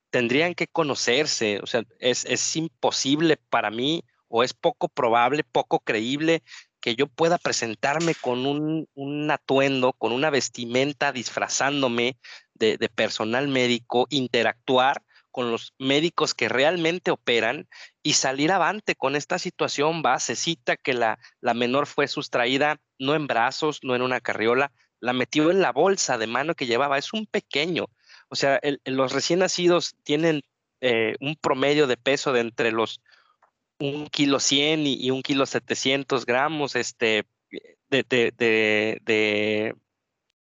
tendrían 0.09 0.55
que 0.55 0.65
conocerse. 0.65 1.59
O 1.61 1.67
sea, 1.67 1.83
es, 1.99 2.55
imposible 2.55 3.37
para 3.37 3.69
mí 3.69 4.03
o 4.29 4.43
es 4.43 4.55
poco 4.55 4.89
probable, 4.89 5.43
poco 5.43 5.79
creíble 5.79 6.41
que 6.79 6.95
yo 6.95 7.05
pueda 7.05 7.37
presentarme 7.37 8.15
con 8.15 8.47
un, 8.47 9.31
atuendo, 9.31 9.93
con 9.93 10.11
una 10.11 10.31
vestimenta, 10.31 11.11
disfrazándome 11.11 12.17
de, 12.57 12.89
personal 12.93 13.47
médico, 13.47 14.07
interactuar 14.09 15.03
con 15.31 15.51
los 15.51 15.73
médicos 15.77 16.33
que 16.33 16.49
realmente 16.49 17.11
operan 17.11 17.67
y 18.01 18.13
salir 18.13 18.51
avante 18.51 18.95
con 18.95 19.15
esta 19.15 19.37
situación 19.37 20.01
base. 20.01 20.35
Cita 20.35 20.77
que 20.77 20.93
la, 20.93 21.19
la 21.41 21.53
menor 21.53 21.85
fue 21.85 22.07
sustraída 22.07 22.79
no 22.97 23.13
en 23.13 23.27
brazos, 23.27 23.79
no 23.83 23.95
en 23.95 24.01
una 24.01 24.19
carriola, 24.19 24.71
la 24.99 25.13
metió 25.13 25.51
en 25.51 25.61
la 25.61 25.71
bolsa 25.71 26.17
de 26.17 26.27
mano 26.27 26.55
que 26.55 26.65
llevaba. 26.65 26.97
Es 26.97 27.13
un 27.13 27.27
pequeño. 27.27 27.87
O 28.29 28.35
sea, 28.35 28.59
los 28.85 29.11
recién 29.13 29.39
nacidos 29.39 29.95
tienen 30.03 30.41
eh, 30.81 31.15
un 31.19 31.35
promedio 31.35 31.87
de 31.87 31.97
peso 31.97 32.33
de 32.33 32.41
entre 32.41 32.71
los 32.71 33.01
un 33.79 34.07
kilo 34.07 34.39
100 34.39 34.87
y, 34.87 35.11
un 35.11 35.21
kilo 35.21 35.45
700 35.45 36.25
gramos 36.25 36.75
este, 36.75 37.25
de, 37.89 38.03
de 38.03 39.75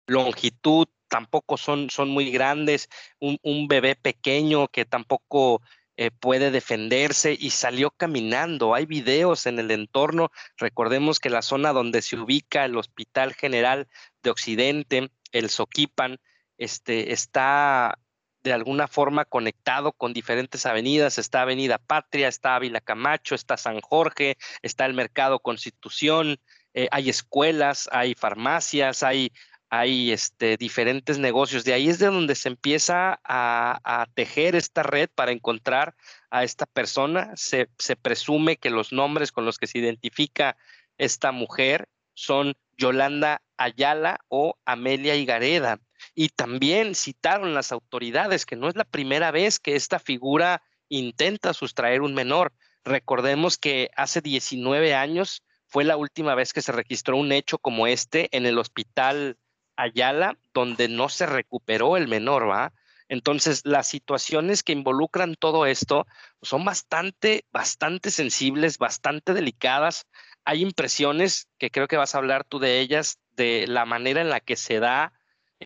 longitud 0.08 0.88
tampoco 1.12 1.58
son, 1.58 1.90
son 1.90 2.10
muy 2.10 2.32
grandes, 2.32 2.90
un, 3.20 3.68
bebé 3.68 3.96
pequeño 3.96 4.70
que 4.70 4.86
tampoco 4.86 5.62
eh, 5.98 6.10
puede 6.10 6.52
defenderse 6.52 7.36
y 7.38 7.50
salió 7.50 7.92
caminando. 7.92 8.74
Hay 8.74 8.86
videos 8.86 9.46
en 9.46 9.60
el 9.60 9.72
entorno. 9.72 10.32
Recordemos 10.56 11.20
que 11.20 11.30
la 11.30 11.42
zona 11.42 11.74
donde 11.74 12.02
se 12.02 12.16
ubica 12.16 12.64
el 12.64 12.78
Hospital 12.78 13.34
General 13.34 13.90
de 14.24 14.30
Occidente, 14.30 15.12
el 15.34 15.50
Soquipan, 15.50 16.18
este, 16.58 17.12
está 17.12 18.00
de 18.42 18.54
alguna 18.54 18.88
forma 18.88 19.26
conectado 19.26 19.92
con 19.92 20.14
diferentes 20.14 20.66
avenidas. 20.66 21.18
Está 21.18 21.42
Avenida 21.42 21.78
Patria, 21.78 22.30
está 22.30 22.56
Ávila 22.56 22.80
Camacho, 22.80 23.36
está 23.36 23.58
San 23.58 23.82
Jorge, 23.82 24.38
está 24.62 24.86
el 24.86 24.94
Mercado 24.94 25.40
Constitución, 25.40 26.40
eh, 26.74 26.88
hay 26.92 27.10
escuelas, 27.10 27.90
hay 27.92 28.16
farmacias, 28.16 29.04
hay, 29.04 29.34
hay 29.72 30.12
este, 30.12 30.58
diferentes 30.58 31.18
negocios. 31.18 31.64
De 31.64 31.74
ahí 31.74 31.88
es 31.88 31.98
de 31.98 32.08
donde 32.08 32.36
se 32.36 32.50
empieza 32.50 33.22
a, 33.24 34.06
tejer 34.14 34.56
esta 34.56 34.84
red 34.84 35.10
para 35.16 35.32
encontrar 35.32 35.96
a 36.30 36.44
esta 36.44 36.66
persona. 36.66 37.32
Se, 37.38 37.70
se, 37.80 37.96
presume 37.96 38.58
que 38.58 38.70
los 38.70 38.92
nombres 38.92 39.32
con 39.32 39.46
los 39.46 39.58
que 39.58 39.68
se 39.68 39.80
identifica 39.80 40.58
esta 40.98 41.32
mujer 41.32 41.88
son 42.14 42.54
Yolanda 42.78 43.42
Ayala 43.56 44.20
o 44.28 44.58
Amelia 44.66 45.16
Igareda. 45.16 45.80
Y 46.16 46.30
también 46.30 46.94
citaron 46.94 47.54
las 47.54 47.72
autoridades 47.72 48.46
que 48.46 48.58
no 48.58 48.68
es 48.68 48.76
la 48.76 48.84
primera 48.84 49.32
vez 49.32 49.58
que 49.58 49.78
esta 49.78 50.00
figura 50.00 50.62
intenta 50.90 51.54
sustraer 51.54 52.02
un 52.02 52.14
menor. 52.14 52.52
Recordemos 52.84 53.58
que 53.58 53.90
hace 53.96 54.20
19 54.20 54.96
años 54.96 55.44
fue 55.68 55.86
la 55.86 55.96
última 55.96 56.36
vez 56.36 56.52
que 56.52 56.62
se 56.62 56.74
registró 56.74 57.16
un 57.16 57.32
hecho 57.32 57.58
como 57.58 57.88
este 57.88 58.28
en 58.36 58.46
el 58.46 58.58
hospital 58.58 59.38
Ayala, 59.76 60.38
donde 60.54 60.88
no 60.88 61.10
se 61.10 61.26
recuperó 61.26 61.98
el 61.98 62.08
menor, 62.08 62.50
¿va? 62.50 62.74
Entonces, 63.10 63.62
las 63.66 63.88
situaciones 63.88 64.64
que 64.64 64.72
involucran 64.72 65.36
todo 65.36 65.66
esto 65.66 66.08
son 66.42 66.64
bastante, 66.64 67.46
bastante 67.52 68.10
sensibles, 68.10 68.78
bastante 68.78 69.34
delicadas. 69.34 70.08
Hay 70.46 70.62
impresiones 70.62 71.50
que 71.58 71.72
creo 71.72 71.88
que 71.88 71.98
vas 71.98 72.16
a 72.16 72.20
hablar 72.20 72.46
tú 72.46 72.60
de 72.60 72.80
ellas, 72.80 73.20
de 73.32 73.66
la 73.68 73.86
manera 73.86 74.22
en 74.22 74.30
la 74.30 74.40
que 74.40 74.56
se 74.56 74.80
da, 74.80 75.12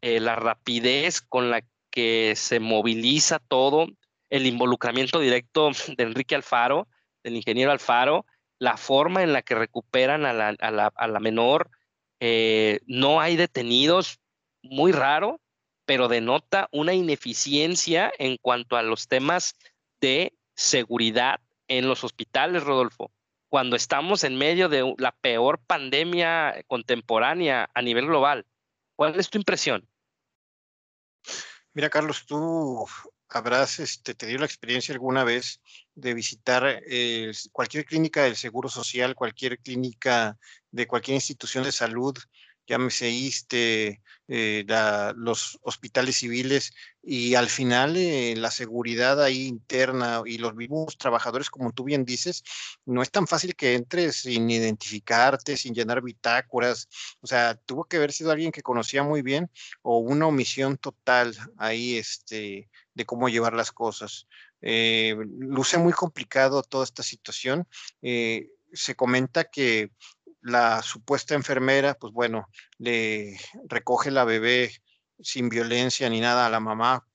eh, 0.02 0.20
la 0.20 0.36
rapidez 0.36 1.22
con 1.22 1.52
la 1.52 1.62
que 1.92 2.34
se 2.36 2.60
moviliza 2.60 3.40
todo, 3.40 3.88
el 4.30 4.48
involucramiento 4.48 5.20
directo 5.20 5.72
de 5.96 6.04
Enrique 6.04 6.36
Alfaro, 6.36 6.88
del 7.24 7.36
ingeniero 7.38 7.72
Alfaro, 7.72 8.26
la 8.60 8.78
forma 8.78 9.24
en 9.24 9.34
la 9.34 9.42
que 9.42 9.56
recuperan 9.56 10.26
a 10.26 10.34
la, 10.34 11.20
menor. 11.20 11.70
Eh, 12.20 12.80
no 12.86 13.20
hay 13.20 13.36
detenidos, 13.36 14.20
muy 14.62 14.92
raro, 14.92 15.42
pero 15.86 16.08
denota 16.08 16.68
una 16.72 16.94
ineficiencia 16.94 18.12
en 18.18 18.38
cuanto 18.38 18.78
a 18.78 18.84
los 18.84 19.08
temas 19.08 19.56
de 20.02 20.34
seguridad 20.56 21.40
en 21.68 21.88
los 21.88 22.04
hospitales, 22.04 22.64
Rodolfo. 22.64 23.12
Cuando 23.50 23.76
estamos 23.76 24.24
en 24.24 24.38
medio 24.38 24.70
de 24.70 24.96
la 24.98 25.12
peor 25.12 25.60
pandemia 25.60 26.64
contemporánea 26.68 27.70
a 27.74 27.82
nivel 27.82 28.08
global, 28.08 28.46
¿cuál 28.96 29.20
es 29.20 29.30
tu 29.30 29.38
impresión? 29.38 29.88
Mira, 31.74 31.90
Carlos, 31.90 32.26
tú 32.26 32.86
habrás 33.30 33.80
este, 33.80 34.16
tenido 34.16 34.40
la 34.40 34.46
experiencia 34.46 34.94
alguna 34.94 35.24
vez 35.24 35.62
de 35.96 36.14
visitar 36.14 36.82
eh, 36.88 37.32
cualquier 37.52 37.86
clínica 37.86 38.24
del 38.24 38.36
Seguro 38.36 38.70
Social, 38.70 39.16
cualquier 39.16 39.60
clínica 39.60 40.38
de 40.72 40.88
cualquier 40.88 41.16
institución 41.16 41.64
de 41.64 41.72
salud 41.72 42.18
llámese 42.68 43.10
ISTE, 43.10 44.02
eh, 44.28 44.66
los 45.16 45.60
hospitales 45.62 46.18
civiles, 46.18 46.74
y 47.08 47.36
al 47.36 47.50
final 47.50 47.96
eh, 47.98 48.34
la 48.36 48.50
seguridad 48.50 49.22
ahí 49.22 49.46
interna 49.46 50.24
y 50.26 50.40
los 50.40 50.56
mismos 50.56 50.98
trabajadores, 50.98 51.52
como 51.52 51.72
tú 51.72 51.84
bien 51.84 52.04
dices, 52.04 52.44
no 52.86 53.04
es 53.04 53.12
tan 53.12 53.28
fácil 53.28 53.56
que 53.56 53.76
entres 53.76 54.22
sin 54.22 54.50
identificarte, 54.50 55.56
sin 55.56 55.76
llenar 55.76 56.02
bitácoras, 56.02 56.90
o 57.22 57.28
sea, 57.28 57.56
tuvo 57.56 57.86
que 57.86 57.98
haber 57.98 58.12
sido 58.12 58.32
alguien 58.32 58.52
que 58.52 58.64
conocía 58.64 59.04
muy 59.04 59.22
bien 59.22 59.52
o 59.84 60.00
una 60.00 60.26
omisión 60.26 60.78
total 60.78 61.36
ahí 61.58 61.98
este, 61.98 62.70
de 62.96 63.06
cómo 63.06 63.30
llevar 63.30 63.54
las 63.54 63.72
cosas. 63.72 64.28
Eh, 64.62 65.16
luce 65.38 65.78
muy 65.78 65.94
complicado 65.94 66.64
toda 66.64 66.86
esta 66.86 67.04
situación. 67.04 67.68
se 68.02 68.96
comenta 68.96 69.44
que 69.46 69.92
la 70.42 70.82
supuesta 70.82 71.36
enfermera, 71.36 71.94
pues 71.96 72.14
bueno, 72.14 72.48
le 72.78 73.40
recoge 73.68 74.12
la 74.12 74.26
bebé 74.26 74.72
sin 75.20 75.50
violencia 75.50 76.10
ni 76.10 76.20
nada 76.20 76.46
a 76.46 76.50
la 76.50 76.60
mamá, 76.60 77.06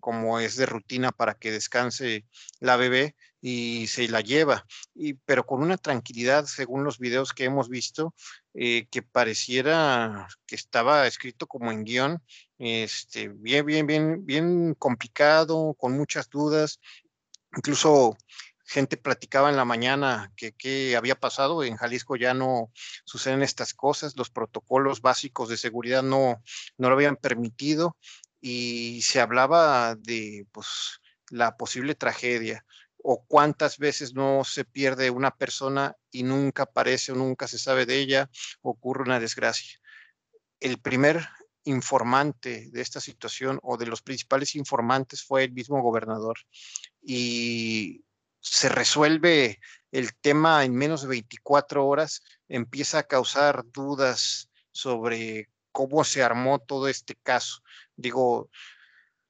como 0.00 0.38
es 0.38 0.56
de 0.56 0.66
rutina 0.66 1.12
para 1.12 1.34
que 1.34 1.50
descanse 1.50 2.26
la 2.60 2.76
bebé 2.76 3.16
y 3.40 3.86
se 3.88 4.08
la 4.08 4.20
lleva, 4.20 4.66
pero 5.26 5.44
con 5.44 5.62
una 5.62 5.76
tranquilidad, 5.76 6.46
según 6.46 6.82
los 6.82 6.98
videos 6.98 7.32
que 7.32 7.44
hemos 7.44 7.68
visto, 7.68 8.14
eh, 8.54 8.86
que 8.90 9.02
pareciera 9.02 10.26
que 10.46 10.56
estaba 10.56 11.06
escrito 11.06 11.46
como 11.46 11.70
en 11.70 11.84
guion, 11.84 12.22
este, 12.58 13.28
bien, 13.28 13.66
bien, 13.66 13.86
bien, 13.86 14.24
bien 14.24 14.74
complicado, 14.74 15.74
con 15.74 15.92
muchas 15.92 16.30
dudas, 16.30 16.80
incluso 17.56 18.16
gente 18.64 18.96
platicaba 18.96 19.50
en 19.50 19.56
la 19.56 19.64
mañana 19.64 20.32
que 20.36 20.52
qué 20.52 20.96
había 20.96 21.14
pasado. 21.14 21.62
En 21.62 21.76
Jalisco 21.76 22.16
ya 22.16 22.34
no 22.34 22.72
suceden 23.04 23.42
estas 23.42 23.74
cosas, 23.74 24.16
los 24.16 24.30
protocolos 24.30 25.00
básicos 25.00 25.48
de 25.48 25.56
seguridad 25.56 26.02
no, 26.02 26.42
no 26.78 26.88
lo 26.88 26.94
habían 26.94 27.16
permitido 27.16 27.96
y 28.40 29.02
se 29.02 29.20
hablaba 29.20 29.94
de 29.96 30.46
pues, 30.52 31.00
la 31.30 31.56
posible 31.56 31.94
tragedia 31.94 32.64
o 33.06 33.24
cuántas 33.26 33.78
veces 33.78 34.14
no 34.14 34.44
se 34.44 34.64
pierde 34.64 35.10
una 35.10 35.30
persona 35.36 35.94
y 36.10 36.22
nunca 36.22 36.62
aparece 36.62 37.12
o 37.12 37.14
nunca 37.14 37.46
se 37.46 37.58
sabe 37.58 37.84
de 37.84 37.98
ella, 37.98 38.30
ocurre 38.62 39.02
una 39.02 39.20
desgracia. 39.20 39.78
El 40.58 40.78
primer 40.78 41.28
informante 41.64 42.68
de 42.70 42.80
esta 42.80 43.00
situación 43.00 43.58
o 43.62 43.76
de 43.76 43.86
los 43.86 44.02
principales 44.02 44.54
informantes 44.54 45.22
fue 45.22 45.44
el 45.44 45.52
mismo 45.52 45.82
gobernador 45.82 46.36
y 47.02 48.03
se 48.44 48.68
resuelve 48.68 49.58
el 49.90 50.14
tema 50.14 50.64
en 50.64 50.74
menos 50.74 51.02
de 51.02 51.08
24 51.08 51.86
horas, 51.86 52.22
empieza 52.48 52.98
a 52.98 53.02
causar 53.04 53.64
dudas 53.72 54.50
sobre 54.70 55.48
cómo 55.72 56.04
se 56.04 56.22
armó 56.22 56.58
todo 56.58 56.88
este 56.88 57.16
caso. 57.22 57.62
Digo, 57.96 58.50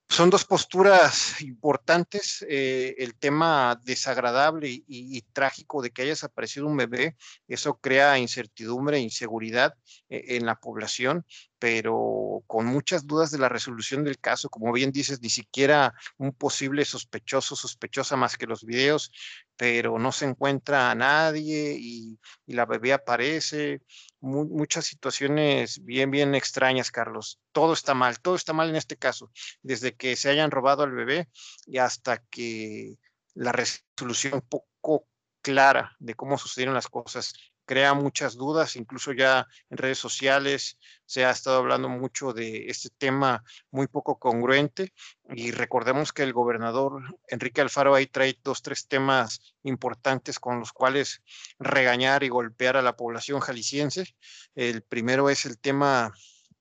son 0.09 0.31
dos 0.31 0.45
posturas 0.45 1.41
importantes. 1.41 2.45
Eh, 2.49 2.95
el 2.99 3.15
tema 3.15 3.81
desagradable 3.85 4.69
y, 4.87 5.23
trágico 5.33 5.83
de 5.83 5.91
que 5.91 6.03
haya 6.03 6.13
desaparecido 6.13 6.67
un 6.67 6.77
bebé, 6.77 7.17
eso 7.49 7.79
crea 7.81 8.19
incertidumbre 8.19 8.99
e 8.99 9.01
inseguridad 9.01 9.75
eh, 10.09 10.37
en 10.37 10.47
la 10.47 10.57
población 10.57 11.25
pero 11.65 12.45
con 12.47 12.67
muchas 12.67 13.07
dudas 13.07 13.31
de 13.31 13.39
la 13.39 13.49
resolución 13.49 14.05
del 14.05 14.19
caso. 14.19 14.51
Como 14.51 14.71
bien 14.71 14.93
dices, 14.93 15.23
ni 15.23 15.31
siquiera 15.31 15.95
un 16.19 16.35
posible 16.35 16.85
sospechoso, 16.85 17.57
sospechosa 17.57 18.17
más 18.17 18.37
que 18.37 18.47
los 18.47 18.67
videos, 18.67 19.11
pero 19.57 19.99
no 19.99 20.13
se 20.13 20.27
encuentra 20.27 20.91
a 20.91 20.95
nadie 20.95 21.75
y, 21.81 22.19
la 22.47 22.67
bebé 22.67 22.93
aparece. 22.93 23.81
Muchas 24.25 24.87
situaciones 24.87 25.85
bien, 25.85 26.11
bien 26.11 26.35
extrañas, 26.35 26.91
Carlos. 26.91 27.41
Todo 27.53 27.73
está 27.73 27.95
mal, 27.95 28.21
todo 28.21 28.35
está 28.35 28.53
mal 28.53 28.71
en 28.71 28.77
este 28.77 28.97
caso, 28.97 29.31
desde 29.63 29.95
que 29.95 30.17
se 30.17 30.31
hayan 30.31 30.51
robado 30.51 30.83
al 30.83 30.93
bebé 30.93 31.29
y 31.67 31.79
hasta 31.79 32.19
que 32.31 32.97
la 33.35 33.53
resolución 33.53 34.41
poco 34.49 35.07
clara 35.43 35.95
de 35.99 36.15
cómo 36.15 36.39
sucedieron 36.39 36.75
las 36.75 36.89
cosas 36.89 37.35
crea 37.65 37.95
muchas 37.95 38.35
dudas, 38.35 38.77
incluso 38.77 39.13
ya 39.13 39.47
en 39.71 39.79
redes 39.79 39.99
sociales 39.99 40.79
se 41.07 41.25
ha 41.25 41.31
estado 41.31 41.59
hablando 41.59 41.89
mucho 41.89 42.33
de 42.33 42.67
este 42.69 42.91
tema 42.91 43.45
muy 43.71 43.87
poco 43.87 44.19
congruente 44.19 44.93
y 45.35 45.51
recordemos 45.51 46.13
que 46.13 46.23
el 46.23 46.33
gobernador 46.33 47.03
Enrique 47.29 47.61
Alfaro 47.61 47.95
ahí 47.95 48.07
trae 48.07 48.39
dos, 48.43 48.63
tres 48.63 48.87
temas 48.89 49.55
importantes 49.63 50.39
con 50.39 50.61
los 50.61 50.73
cuales 50.73 51.23
regañar 51.59 52.23
y 52.23 52.29
golpear 52.29 52.77
a 52.77 52.83
la 52.83 52.97
población 52.97 53.41
jalisciense. 53.41 54.15
El 54.55 54.83
primero 54.83 55.31
es 55.31 55.45
el 55.45 55.59
tema 55.59 56.13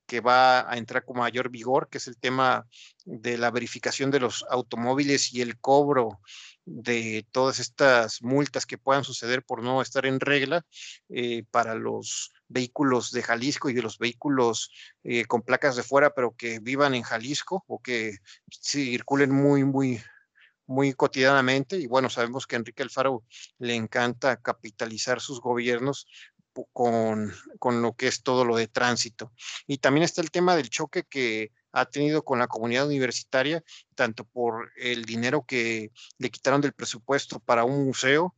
que 0.06 0.20
va 0.20 0.70
a 0.70 0.78
entrar 0.78 1.06
con 1.06 1.18
mayor 1.18 1.50
vigor, 1.50 1.90
que 1.90 1.98
es 1.98 2.08
el 2.08 2.18
tema 2.18 2.68
de 3.06 3.38
la 3.38 3.52
verificación 3.52 4.12
de 4.12 4.20
los 4.20 4.46
automóviles 4.50 5.34
y 5.34 5.42
el 5.42 5.60
cobro 5.60 6.20
de 6.66 7.26
todas 7.32 7.60
estas 7.60 8.22
multas 8.22 8.66
que 8.66 8.78
puedan 8.78 9.04
suceder 9.04 9.44
por 9.44 9.64
no 9.64 9.82
estar 9.82 10.06
en 10.06 10.20
regla 10.20 10.66
eh, 11.10 11.44
para 11.52 11.76
los 11.76 12.32
vehículos 12.48 13.12
de 13.12 13.24
Jalisco 13.24 13.70
y 13.70 13.74
de 13.74 13.82
los 13.82 13.98
vehículos 13.98 14.72
eh, 15.04 15.26
con 15.26 15.42
placas 15.42 15.76
de 15.76 15.84
fuera, 15.84 16.14
pero 16.14 16.36
que 16.36 16.60
vivan 16.60 16.96
en 16.96 17.04
Jalisco 17.04 17.64
o 17.68 17.82
que 17.82 18.18
circulen 18.50 19.32
muy, 19.32 19.64
muy, 19.64 20.02
muy 20.66 20.94
cotidianamente. 20.94 21.78
Y 21.78 21.88
bueno, 21.88 22.10
sabemos 22.10 22.48
que 22.48 22.56
a 22.56 22.60
Enrique 22.60 22.84
Alfaro 22.84 23.24
le 23.58 23.76
encanta 23.76 24.42
capitalizar 24.42 25.20
sus 25.20 25.42
gobiernos 25.42 26.08
con, 26.72 27.34
con 27.60 27.82
lo 27.82 27.94
que 27.94 28.08
es 28.08 28.24
todo 28.24 28.46
lo 28.46 28.56
de 28.56 28.68
tránsito. 28.68 29.34
Y 29.68 29.80
también 29.80 30.04
está 30.04 30.22
el 30.22 30.32
tema 30.32 30.56
del 30.56 30.70
choque 30.70 31.04
que 31.04 31.52
ha 31.74 31.86
tenido 31.86 32.24
con 32.24 32.40
la 32.40 32.48
comunidad 32.48 32.88
universitaria, 32.88 33.64
tanto 33.96 34.24
por 34.24 34.72
el 34.78 35.04
dinero 35.06 35.46
que 35.46 35.92
le 36.20 36.30
quitaron 36.30 36.62
del 36.62 36.74
presupuesto 36.74 37.40
para 37.40 37.66
un 37.66 37.86
museo, 37.86 38.36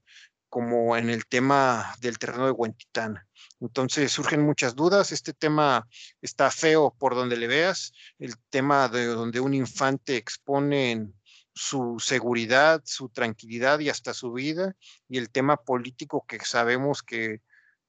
como 0.49 0.95
en 0.95 1.09
el 1.09 1.25
tema 1.25 1.93
del 1.99 2.17
terreno 2.17 2.45
de 2.45 2.51
Huentitán. 2.51 3.19
Entonces 3.59 4.11
surgen 4.11 4.41
muchas 4.41 4.73
dudas, 4.73 5.11
este 5.11 5.33
tema 5.33 5.85
está 6.21 6.49
feo 6.49 6.95
por 6.97 7.13
donde 7.13 7.35
le 7.35 7.47
veas, 7.47 7.91
el 8.19 8.37
tema 8.49 8.87
de 8.87 9.05
donde 9.07 9.41
un 9.41 9.53
infante 9.53 10.15
expone 10.15 11.11
su 11.53 11.97
seguridad, 11.99 12.81
su 12.85 13.09
tranquilidad 13.09 13.79
y 13.79 13.89
hasta 13.89 14.13
su 14.13 14.31
vida, 14.31 14.75
y 15.09 15.17
el 15.17 15.29
tema 15.29 15.57
político 15.57 16.25
que 16.25 16.39
sabemos 16.39 17.03
que 17.03 17.41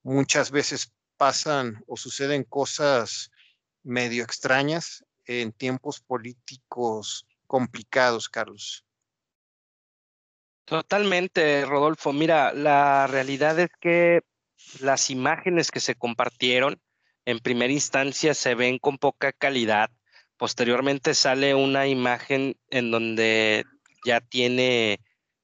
muchas 0.03 0.51
veces 0.51 0.91
pasan 1.15 1.81
o 1.87 1.95
suceden 1.95 2.43
cosas 2.43 3.31
medio 3.83 4.23
extrañas 4.23 5.05
en 5.27 5.51
tiempos 5.51 5.99
políticos 5.99 7.27
complicados, 7.45 8.29
Carlos. 8.29 8.85
Totalmente, 10.65 11.65
Rodolfo. 11.65 12.11
Mira, 12.11 12.53
la 12.53 13.07
realidad 13.07 13.57
es 13.59 13.69
que 13.79 14.21
las 14.81 15.09
imágenes 15.09 15.71
que 15.71 15.79
se 15.79 15.95
compartieron 15.95 16.81
en 17.25 17.39
primera 17.39 17.71
instancia 17.71 18.33
se 18.33 18.55
ven 18.55 18.79
con 18.79 18.97
poca 18.97 19.31
calidad. 19.31 19.89
Posteriormente 20.37 21.13
sale 21.13 21.55
una 21.55 21.87
imagen 21.87 22.57
en 22.69 22.91
donde 22.91 23.65
ya 24.05 24.21
tiene 24.21 24.99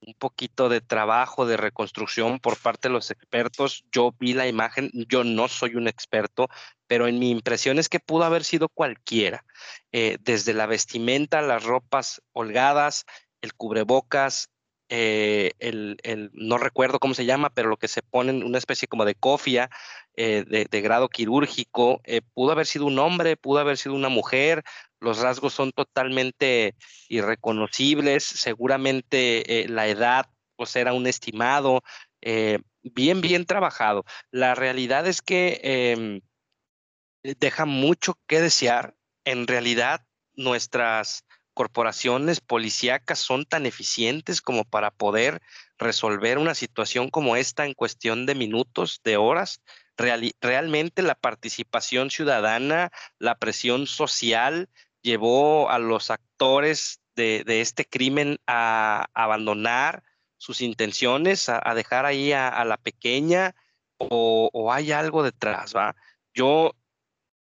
un 0.05 0.13
poquito 0.15 0.69
de 0.69 0.81
trabajo 0.81 1.45
de 1.45 1.57
reconstrucción 1.57 2.39
por 2.39 2.57
parte 2.57 2.87
de 2.87 2.93
los 2.93 3.11
expertos. 3.11 3.85
Yo 3.91 4.13
vi 4.19 4.33
la 4.33 4.47
imagen, 4.47 4.91
yo 4.93 5.23
no 5.23 5.47
soy 5.47 5.75
un 5.75 5.87
experto, 5.87 6.49
pero 6.93 7.07
en 7.07 7.17
mi 7.17 7.31
impresión 7.31 7.79
es 7.79 7.89
que 7.89 7.99
pudo 7.99 8.23
haber 8.23 8.43
sido 8.43 8.69
cualquiera, 8.69 9.43
eh, 9.91 10.17
desde 10.21 10.53
la 10.53 10.67
vestimenta, 10.67 11.41
las 11.41 11.63
ropas 11.63 12.21
holgadas, 12.33 13.05
el 13.41 13.55
cubrebocas, 13.55 14.51
eh, 14.89 15.53
el, 15.57 15.97
no 16.33 16.59
recuerdo 16.59 16.99
cómo 16.99 17.15
se 17.15 17.25
llama, 17.25 17.49
pero 17.49 17.67
lo 17.67 17.77
que 17.77 17.87
se 17.87 18.03
pone 18.03 18.29
en 18.29 18.43
una 18.43 18.59
especie 18.59 18.87
como 18.87 19.05
de 19.05 19.15
cofia 19.15 19.71
eh, 20.15 20.45
de, 20.69 20.81
grado 20.81 21.09
quirúrgico, 21.09 21.99
pudo 22.35 22.51
haber 22.51 22.67
sido 22.67 22.85
un 22.85 22.99
hombre, 22.99 23.37
pudo 23.37 23.57
haber 23.57 23.79
sido 23.79 23.95
una 23.95 24.09
mujer, 24.09 24.61
los 24.99 25.17
rasgos 25.17 25.51
son 25.55 25.71
totalmente 25.71 26.75
irreconocibles, 27.09 28.23
seguramente 28.23 29.65
la 29.67 29.87
edad 29.87 30.27
pues 30.55 30.75
era 30.75 30.93
un 30.93 31.07
estimado, 31.07 31.81
bien, 32.21 33.21
bien 33.21 33.45
trabajado. 33.47 34.05
La 34.29 34.53
realidad 34.53 35.07
es 35.07 35.23
que 35.23 35.59
em, 35.63 36.21
deja 37.23 37.65
mucho 37.65 38.19
que 38.27 38.41
desear. 38.41 38.95
En 39.25 39.47
realidad, 39.47 40.05
nuestras 40.35 41.25
corporaciones 41.53 42.41
policíacas 42.41 43.19
son 43.19 43.45
tan 43.45 43.65
eficientes 43.65 44.41
como 44.41 44.65
para 44.65 44.91
poder 44.91 45.41
resolver 45.77 46.37
una 46.37 46.55
situación 46.55 47.09
como 47.09 47.35
esta 47.35 47.65
en 47.65 47.73
cuestión 47.73 48.25
de 48.25 48.35
minutos, 48.35 49.01
de 49.03 49.17
horas. 49.17 49.61
realmente 49.95 51.03
la 51.03 51.15
participación 51.15 52.09
ciudadana, 52.09 52.91
la 53.19 53.35
presión 53.35 53.85
social 53.85 54.69
llevó 55.03 55.69
a 55.69 55.77
los 55.77 56.09
actores 56.09 56.99
de, 57.15 57.43
este 57.61 57.85
crimen 57.85 58.39
a 58.47 59.05
abandonar 59.13 60.03
sus 60.37 60.61
intenciones, 60.61 61.47
a, 61.47 61.61
dejar 61.75 62.05
ahí 62.05 62.33
a, 62.33 62.65
la 62.65 62.77
pequeña 62.77 63.55
o, 63.97 64.49
o, 64.51 64.73
hay 64.73 64.91
algo 64.91 65.21
detrás, 65.23 65.75
¿va? 65.75 65.95
Yo 66.33 66.73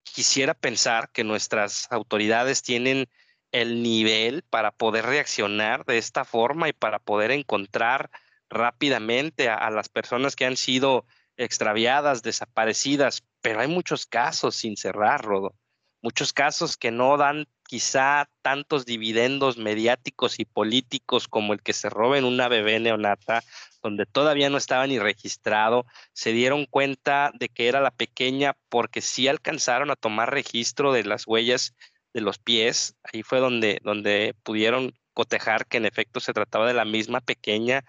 quisiera 0.03 0.55
pensar 0.55 1.11
que 1.11 1.24
nuestras 1.24 1.90
autoridades 1.90 2.62
tienen 2.62 3.09
el 3.53 3.82
nivel 3.82 4.42
para 4.42 4.70
poder 4.72 5.05
reaccionar 5.05 5.84
de 5.84 5.98
esta 5.98 6.24
forma 6.24 6.68
y 6.68 6.72
para 6.72 6.98
poder 6.98 7.30
encontrar 7.30 8.11
rápidamente 8.48 9.48
a, 9.48 9.70
las 9.70 9.88
personas 9.88 10.36
que 10.36 10.46
han 10.46 10.57
sido 10.57 11.07
extraviadas, 11.36 12.22
desaparecidas, 12.22 13.24
pero 13.40 13.61
hay 13.61 13.68
muchos 13.68 14.07
casos 14.07 14.57
sin 14.57 14.76
cerrar, 14.76 15.24
Rodo, 15.24 15.55
muchos 16.03 16.32
casos 16.32 16.76
que 16.76 16.90
no 16.90 17.16
dan 17.16 17.46
quizá 17.73 18.29
tantos 18.43 18.85
dividendos 18.85 19.57
mediáticos 19.57 20.39
y 20.39 20.45
políticos 20.45 21.27
como 21.27 21.55
el 21.55 21.62
que 21.62 21.73
se 21.73 21.89
roben 21.89 22.27
una 22.27 22.49
bebé 22.49 22.79
neonata 22.79 23.43
donde 23.83 24.05
todavía 24.05 24.51
no 24.51 24.59
estaba 24.59 24.87
ni 24.87 24.99
registrado, 24.99 25.87
se 26.12 26.33
dieron 26.33 26.66
cuenta 26.66 27.33
de 27.33 27.49
que 27.49 27.68
era 27.68 27.81
la 27.81 27.91
pequeña 27.91 28.59
porque 28.68 29.01
sí 29.01 29.27
alcanzaron 29.27 29.91
a 29.91 29.97
tomar 29.97 30.31
registro 30.35 30.93
de 30.93 31.05
las 31.05 31.27
huellas 31.27 31.75
de 32.12 32.20
los 32.20 32.39
pies. 32.39 32.95
Ahí 33.11 33.23
fue 33.23 33.39
donde, 33.39 33.81
donde 33.83 34.35
pudieron 34.43 34.93
cotejar 35.14 35.66
que 35.66 35.79
en 35.79 35.87
efecto 35.87 36.20
se 36.20 36.35
trataba 36.35 36.68
de 36.68 36.75
la 36.75 36.85
misma 36.85 37.23
pequeña. 37.23 37.87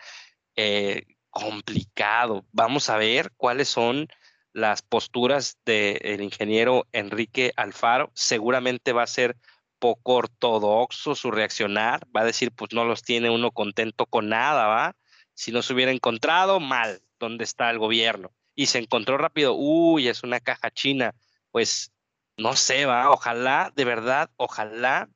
Eh, 0.56 1.04
complicado. 1.30 2.46
Vamos 2.54 2.90
a 2.90 2.96
ver 2.96 3.34
cuáles 3.36 3.68
son 3.68 4.08
las 4.54 4.82
posturas 4.82 5.58
del 5.66 6.22
ingeniero 6.22 6.88
Enrique 6.94 7.52
Alfaro. 7.58 8.12
Seguramente 8.14 8.94
va 8.94 9.04
a 9.04 9.08
ser 9.08 9.36
poco 9.84 10.14
ortodoxo 10.14 11.14
su 11.14 11.30
reaccionar. 11.30 12.08
Va 12.16 12.22
a 12.22 12.26
decir, 12.26 12.54
pues 12.54 12.72
no 12.72 12.86
los 12.86 13.02
tiene 13.02 13.30
uno 13.30 13.52
contento 13.52 14.06
con 14.06 14.30
nada, 14.30 14.68
¿va? 14.68 14.96
Si 15.34 15.52
no 15.52 15.62
se 15.62 15.74
hubiera 15.74 15.92
encontrado, 15.92 16.62
mal, 16.62 17.02
¿dónde 17.20 17.44
está 17.44 17.70
el 17.70 17.80
gobierno? 17.80 18.32
Y 18.56 18.68
se 18.68 18.80
encontró 18.80 19.18
rápido, 19.18 19.56
uy, 19.56 20.08
es 20.08 20.24
una 20.24 20.40
caja 20.40 20.72
china. 20.72 21.14
Pues 21.52 21.92
no 22.38 22.56
sé, 22.56 22.86
va, 22.86 23.12
ojalá, 23.12 23.74
de 23.76 23.84
verdad, 23.84 24.30
ojalá 24.38 25.10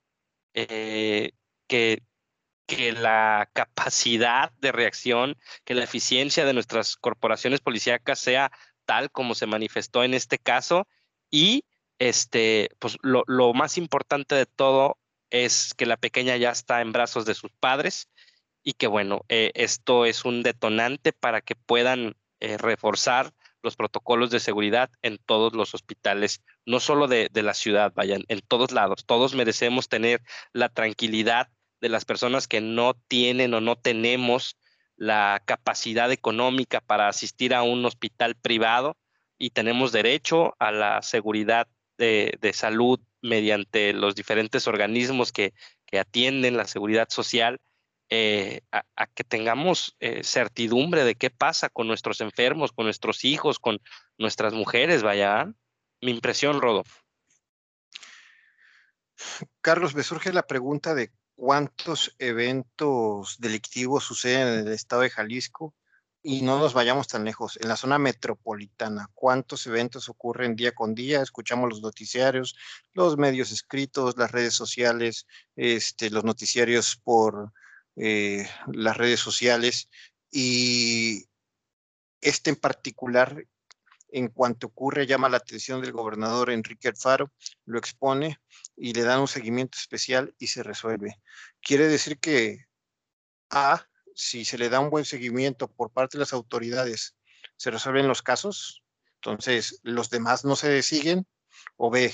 eh, 0.54 1.32
que, 1.68 2.04
que 2.66 2.92
la 2.92 3.50
capacidad 3.54 4.52
de 4.60 4.74
reacción, 4.74 5.38
que 5.64 5.76
la 5.76 5.86
eficiencia 5.86 6.44
de 6.44 6.54
nuestras 6.54 6.98
corporaciones 6.98 7.62
policíacas 7.62 8.20
sea 8.20 8.52
tal 8.84 9.12
como 9.12 9.34
se 9.34 9.46
manifestó 9.46 10.04
en 10.04 10.14
este 10.14 10.38
caso 10.40 10.90
y 11.32 11.64
este, 12.00 12.70
pues 12.80 12.98
lo, 13.02 13.24
lo, 13.28 13.54
más 13.54 13.78
importante 13.78 14.36
de 14.36 14.46
todo 14.46 14.98
es 15.30 15.74
que 15.74 15.86
la 15.86 15.98
pequeña 15.98 16.38
ya 16.38 16.52
está 16.52 16.82
en 16.82 16.92
brazos 16.92 17.26
de 17.26 17.34
sus 17.34 17.52
padres 17.60 18.10
y 18.64 18.74
que 18.74 18.88
bueno, 18.88 19.24
eh, 19.30 19.52
esto 19.56 20.06
es 20.06 20.26
un 20.26 20.44
detonante 20.44 21.14
para 21.14 21.42
que 21.42 21.56
puedan 21.56 22.16
eh, 22.40 22.58
reforzar 22.58 23.34
los 23.64 23.76
protocolos 23.76 24.30
de 24.30 24.40
seguridad 24.40 24.90
en 25.02 25.18
todos 25.18 25.54
los 25.54 25.74
hospitales, 25.74 26.44
no 26.66 26.80
solo 26.80 27.08
de, 27.08 27.30
la 27.34 27.54
ciudad, 27.54 27.94
vayan, 27.96 28.24
en 28.28 28.42
todos 28.42 28.72
lados. 28.72 29.06
Todos 29.06 29.36
merecemos 29.36 29.90
tener 29.90 30.22
la 30.54 30.70
tranquilidad 30.70 31.50
de 31.82 31.90
las 31.90 32.06
personas 32.06 32.48
que 32.48 32.62
no 32.62 32.94
tienen 33.08 33.54
o 33.54 33.62
no 33.62 33.78
tenemos 33.78 34.58
la 34.96 35.42
capacidad 35.46 36.12
económica 36.12 36.82
para 36.82 37.08
asistir 37.08 37.54
a 37.54 37.64
un 37.64 37.86
hospital 37.86 38.36
privado 38.36 38.98
y 39.38 39.52
tenemos 39.52 39.92
derecho 39.92 40.56
a 40.60 40.72
la 40.72 41.02
seguridad 41.02 41.68
de, 41.98 42.52
salud 42.54 43.00
mediante 43.22 43.94
los 43.94 44.16
diferentes 44.16 44.68
organismos 44.68 45.32
que, 45.32 45.54
que 45.86 46.00
atienden 46.00 46.58
la 46.58 46.66
seguridad 46.66 47.08
social 47.10 47.60
eh, 48.10 48.62
a, 48.72 49.08
que 49.08 49.26
tengamos 49.26 49.98
eh, 50.00 50.24
certidumbre 50.24 51.04
de 51.04 51.16
qué 51.16 51.30
pasa 51.30 51.70
con 51.70 51.88
nuestros 51.88 52.22
enfermos, 52.22 52.72
con 52.72 52.86
nuestros 52.86 53.26
hijos, 53.26 53.60
con 53.60 53.82
nuestras 54.18 54.54
mujeres, 54.54 55.04
vaya. 55.04 55.52
Mi 56.02 56.12
impresión, 56.12 56.62
Rodolfo. 56.62 57.02
Carlos, 59.62 59.96
me 59.96 60.04
surge 60.04 60.32
la 60.32 60.44
pregunta 60.44 60.94
de 60.94 61.12
cuántos 61.36 62.16
eventos 62.20 63.38
delictivos 63.40 64.06
suceden 64.06 64.48
en 64.48 64.68
el 64.68 64.74
estado 64.74 65.02
de 65.02 65.10
Jalisco 65.10 65.74
y 66.30 66.42
no 66.42 66.60
nos 66.60 66.74
vayamos 66.74 67.08
tan 67.08 67.24
lejos, 67.24 67.58
en 67.62 67.70
la 67.70 67.78
zona 67.78 67.98
metropolitana, 67.98 69.10
cuántos 69.14 69.66
eventos 69.66 70.10
ocurren 70.10 70.58
día 70.58 70.76
con 70.76 70.94
día, 70.94 71.22
escuchamos 71.22 71.70
los 71.70 71.82
noticiarios, 71.82 72.54
los 72.92 73.18
medios 73.18 73.54
escritos, 73.54 74.18
las 74.18 74.30
redes 74.30 74.54
sociales, 74.54 75.26
este, 75.56 76.10
los 76.10 76.26
noticiarios 76.26 76.98
por 77.02 77.54
eh, 77.96 78.46
las 78.74 78.98
redes 78.98 79.22
sociales 79.22 79.90
y 80.30 81.24
este 82.20 82.50
en 82.50 82.58
particular, 82.58 83.46
en 84.10 84.28
cuanto 84.28 84.68
ocurre, 84.68 85.08
llama 85.08 85.30
la 85.30 85.38
atención 85.38 85.80
del 85.80 85.94
gobernador 85.94 86.50
Enrique 86.50 86.90
Alfaro, 86.90 87.32
lo 87.64 87.80
expone 87.80 88.38
y 88.76 88.92
le 88.92 89.04
dan 89.04 89.22
un 89.22 89.30
seguimiento 89.30 89.78
especial 89.78 90.36
y 90.38 90.48
se 90.48 90.62
resuelve. 90.62 91.22
Quiere 91.62 91.88
decir 91.88 92.20
que 92.20 92.66
A, 93.50 93.88
si 94.18 94.46
se 94.46 94.58
le 94.58 94.70
da 94.70 94.80
un 94.80 94.90
buen 94.90 95.06
seguimiento 95.06 95.68
por 95.68 95.92
parte 95.92 96.18
de 96.18 96.22
las 96.22 96.34
autoridades, 96.34 97.16
se 97.56 97.70
resuelven 97.70 98.08
los 98.08 98.24
casos, 98.24 98.84
entonces 99.16 99.80
los 99.84 100.10
demás 100.10 100.44
no 100.44 100.56
se 100.56 100.82
siguen, 100.82 101.28
o 101.76 101.92
B, 101.92 102.12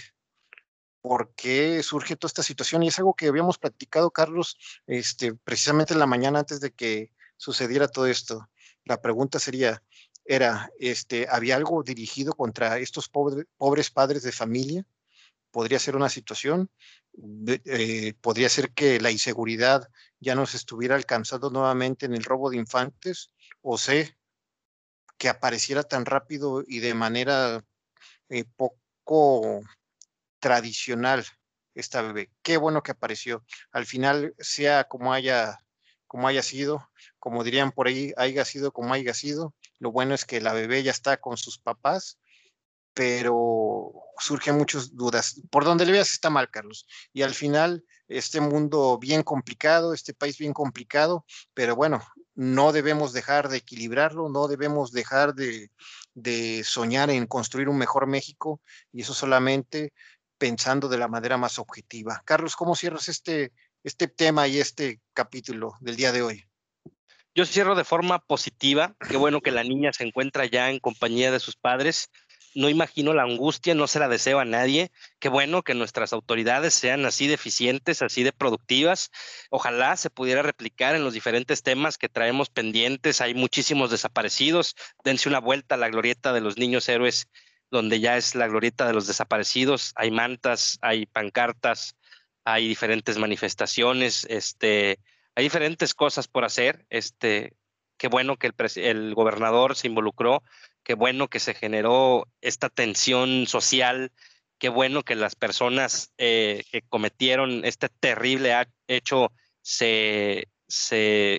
por 1.02 1.34
qué 1.34 1.82
surge 1.82 2.18
toda 2.18 2.28
esta 2.28 2.44
situación 2.44 2.84
y 2.84 2.90
es 2.90 3.00
algo 3.00 3.14
que 3.14 3.28
habíamos 3.28 3.58
practicado, 3.58 4.12
Carlos, 4.12 4.58
este, 4.86 5.34
precisamente 5.34 5.94
en 5.94 6.00
la 6.00 6.06
mañana 6.06 6.40
antes 6.40 6.60
de 6.60 6.72
que 6.72 7.10
sucediera 7.38 7.88
todo 7.88 8.06
esto. 8.08 8.50
La 8.84 9.02
pregunta 9.02 9.40
sería, 9.40 9.82
era, 10.26 10.72
este, 10.80 11.28
¿había 11.30 11.56
algo 11.56 11.84
dirigido 11.84 12.34
contra 12.34 12.80
estos 12.80 13.08
pobres 13.08 13.92
padres 13.92 14.24
de 14.24 14.34
familia? 14.34 14.86
¿Podría 15.52 15.80
ser 15.80 15.96
una 15.96 16.10
situación? 16.10 16.70
Eh, 17.48 18.14
¿Podría 18.20 18.50
ser 18.50 18.74
que 18.74 19.00
la 19.00 19.12
inseguridad 19.12 19.90
ya 20.24 20.36
nos 20.36 20.56
estuviera 20.56 20.96
alcanzando 20.96 21.50
nuevamente 21.50 22.06
en 22.06 22.14
el 22.16 22.24
robo 22.24 22.50
de 22.50 22.58
infantes? 22.58 23.34
¿O 23.62 23.78
sé 23.78 24.18
que 25.18 25.30
apareciera 25.30 25.84
tan 25.84 26.06
rápido 26.06 26.64
y 26.68 26.80
de 26.80 26.94
manera 26.94 27.64
eh, 28.30 28.46
poco 28.56 29.62
tradicional 30.40 31.26
esta 31.76 32.02
bebé. 32.02 32.32
Qué 32.42 32.58
bueno 32.58 32.84
que 32.84 32.92
apareció. 32.92 33.44
Al 33.72 33.86
final, 33.86 34.36
sea 34.40 34.86
como 34.86 35.14
haya, 35.14 35.60
como 36.08 36.28
haya 36.28 36.44
sido, 36.44 36.90
como 37.20 37.44
dirían 37.44 37.72
por 37.72 37.88
ahí, 37.88 38.14
haya 38.18 38.46
sido 38.46 38.72
como 38.72 38.94
haya 38.94 39.14
sido. 39.14 39.56
Lo 39.80 39.92
bueno 39.92 40.14
es 40.14 40.26
que 40.26 40.42
la 40.42 40.54
bebé 40.54 40.84
ya 40.84 40.92
está 40.92 41.18
con 41.18 41.38
sus 41.38 41.58
papás, 41.58 42.20
pero 42.94 43.92
surgen 44.20 44.58
muchas 44.58 44.96
dudas. 44.96 45.42
Por 45.50 45.64
donde 45.64 45.86
le 45.86 45.94
veas 45.94 46.12
está 46.12 46.30
mal, 46.30 46.50
Carlos. 46.50 46.86
Y 47.14 47.24
al 47.24 47.34
final, 47.34 47.84
este 48.18 48.42
mundo 48.42 48.98
bien 49.00 49.24
complicado, 49.24 49.94
este 49.94 50.14
país 50.14 50.38
bien 50.38 50.54
complicado, 50.54 51.26
pero 51.54 51.76
bueno, 51.76 52.02
no 52.36 52.72
debemos 52.72 53.14
dejar 53.14 53.50
de 53.50 53.58
equilibrarlo, 53.58 54.30
no 54.30 54.48
debemos 54.48 54.92
dejar 54.92 55.36
de, 55.36 55.70
de 56.14 56.64
soñar 56.64 57.10
en 57.10 57.28
construir 57.28 57.70
un 57.70 57.78
mejor 57.78 58.08
México, 58.08 58.62
y 58.92 59.02
eso 59.02 59.14
solamente 59.14 59.94
pensando 60.38 60.90
de 60.90 60.98
la 60.98 61.08
manera 61.08 61.38
más 61.38 61.60
objetiva. 61.60 62.22
Carlos, 62.26 62.56
¿cómo 62.56 62.76
cierras 62.76 63.08
este, 63.08 63.54
este 63.84 64.08
tema 64.08 64.48
y 64.48 64.60
este 64.60 65.00
capítulo 65.14 65.76
del 65.80 65.96
día 65.96 66.12
de 66.12 66.22
hoy? 66.22 66.46
Yo 67.36 67.46
cierro 67.46 67.74
de 67.74 67.84
forma 67.84 68.20
positiva. 68.20 68.96
Qué 69.10 69.18
bueno 69.18 69.42
que 69.42 69.50
la 69.50 69.64
niña 69.64 69.92
se 69.92 70.04
encuentra 70.04 70.46
ya 70.46 70.70
en 70.70 70.80
compañía 70.80 71.32
de 71.32 71.40
sus 71.40 71.56
padres. 71.56 72.12
No 72.56 72.70
imagino 72.70 73.14
la 73.14 73.24
angustia, 73.24 73.76
no 73.76 73.88
se 73.88 74.00
la 74.00 74.08
deseo 74.08 74.40
a 74.40 74.46
nadie. 74.46 74.92
Qué 75.20 75.30
bueno 75.30 75.64
que 75.64 75.74
nuestras 75.74 76.14
autoridades 76.14 76.74
sean 76.74 77.06
así 77.06 77.28
de 77.28 77.34
eficientes, 77.34 78.02
así 78.02 78.24
de 78.24 78.32
productivas. 78.32 79.12
Ojalá 79.50 79.96
se 79.98 80.10
pudiera 80.10 80.42
replicar 80.42 80.96
en 80.96 81.04
los 81.04 81.14
diferentes 81.14 81.64
temas 81.64 81.98
que 81.98 82.10
traemos 82.10 82.50
pendientes. 82.50 83.22
Hay 83.22 83.34
muchísimos 83.34 83.92
desaparecidos. 83.92 84.76
Dense 85.04 85.30
una 85.30 85.40
vuelta 85.40 85.76
a 85.76 85.78
la 85.78 85.90
glorieta 85.90 86.34
de 86.34 86.42
los 86.42 86.58
niños 86.58 86.88
héroes, 86.90 87.28
donde 87.72 88.00
ya 88.00 88.18
es 88.18 88.36
la 88.36 88.48
glorieta 88.48 88.86
de 88.86 88.94
los 88.94 89.08
desaparecidos. 89.08 89.94
Hay 89.96 90.12
mantas, 90.12 90.78
hay 90.82 91.06
pancartas, 91.06 91.96
hay 92.46 92.68
diferentes 92.68 93.18
manifestaciones, 93.18 94.26
este, 94.30 95.00
hay 95.36 95.44
diferentes 95.44 95.94
cosas 95.94 96.28
por 96.28 96.46
hacer. 96.46 96.86
Este, 96.90 97.54
qué 97.98 98.08
bueno 98.08 98.38
que 98.38 98.48
el, 98.48 98.54
el 98.78 99.14
gobernador 99.16 99.76
se 99.76 99.88
involucró 99.88 100.44
qué 100.84 100.94
bueno 100.94 101.30
que 101.30 101.40
se 101.40 101.54
generó 101.54 102.28
esta 102.42 102.70
tensión 102.70 103.48
social, 103.48 104.12
qué 104.60 104.70
bueno 104.70 105.04
que 105.04 105.16
las 105.16 105.36
personas 105.36 106.14
eh, 106.18 106.64
que 106.72 106.82
cometieron 106.84 107.66
este 107.66 107.90
terrible 107.90 108.54
hecho 108.88 109.32
se, 109.62 110.48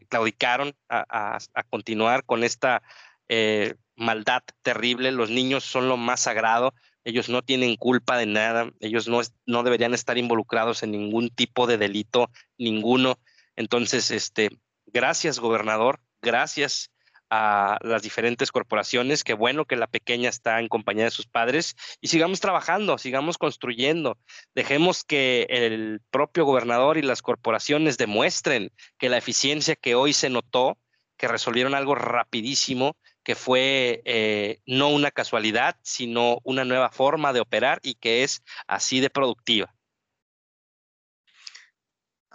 claudicaron 0.08 0.74
a, 0.88 1.38
continuar 1.70 2.24
con 2.24 2.44
esta 2.44 2.82
eh, 3.28 3.74
maldad 3.96 4.42
terrible. 4.62 5.12
Los 5.12 5.30
niños 5.30 5.64
son 5.64 5.88
lo 5.88 5.96
más 5.96 6.20
sagrado, 6.20 6.74
ellos 7.04 7.28
no 7.28 7.42
tienen 7.42 7.76
culpa 7.76 8.16
de 8.16 8.26
nada, 8.26 8.70
ellos 8.80 9.08
no, 9.08 9.20
no 9.46 9.62
deberían 9.62 9.92
estar 9.92 10.16
involucrados 10.16 10.82
en 10.82 10.92
ningún 10.92 11.30
tipo 11.30 11.66
de 11.66 11.78
delito, 11.78 12.30
ninguno. 12.56 13.18
Entonces, 13.56 14.10
este, 14.10 14.50
gracias, 14.86 15.38
gobernador, 15.38 16.00
gracias 16.24 16.90
a 17.30 17.78
las 17.82 18.02
diferentes 18.02 18.50
corporaciones. 18.50 19.24
Qué 19.24 19.34
bueno 19.34 19.64
que 19.64 19.76
la 19.76 19.86
pequeña 19.86 20.28
está 20.28 20.60
en 20.60 20.68
compañía 20.68 21.04
de 21.04 21.10
sus 21.10 21.26
padres 21.26 21.76
y 22.00 22.08
sigamos 22.08 22.40
trabajando, 22.40 22.98
sigamos 22.98 23.38
construyendo. 23.38 24.18
Dejemos 24.54 25.04
que 25.04 25.46
el 25.48 26.00
propio 26.10 26.44
gobernador 26.44 26.98
y 26.98 27.02
las 27.02 27.22
corporaciones 27.22 27.98
demuestren 27.98 28.72
que 28.98 29.08
la 29.08 29.18
eficiencia 29.18 29.76
que 29.76 29.94
hoy 29.94 30.12
se 30.12 30.30
notó, 30.30 30.78
que 31.16 31.28
resolvieron 31.28 31.74
algo 31.74 31.94
rapidísimo, 31.94 32.96
que 33.22 33.34
fue 33.34 34.02
eh, 34.04 34.60
no 34.66 34.88
una 34.88 35.10
casualidad, 35.10 35.76
sino 35.82 36.38
una 36.44 36.64
nueva 36.64 36.90
forma 36.90 37.32
de 37.32 37.40
operar 37.40 37.80
y 37.82 37.94
que 37.94 38.22
es 38.22 38.42
así 38.66 39.00
de 39.00 39.10
productiva. 39.10 39.74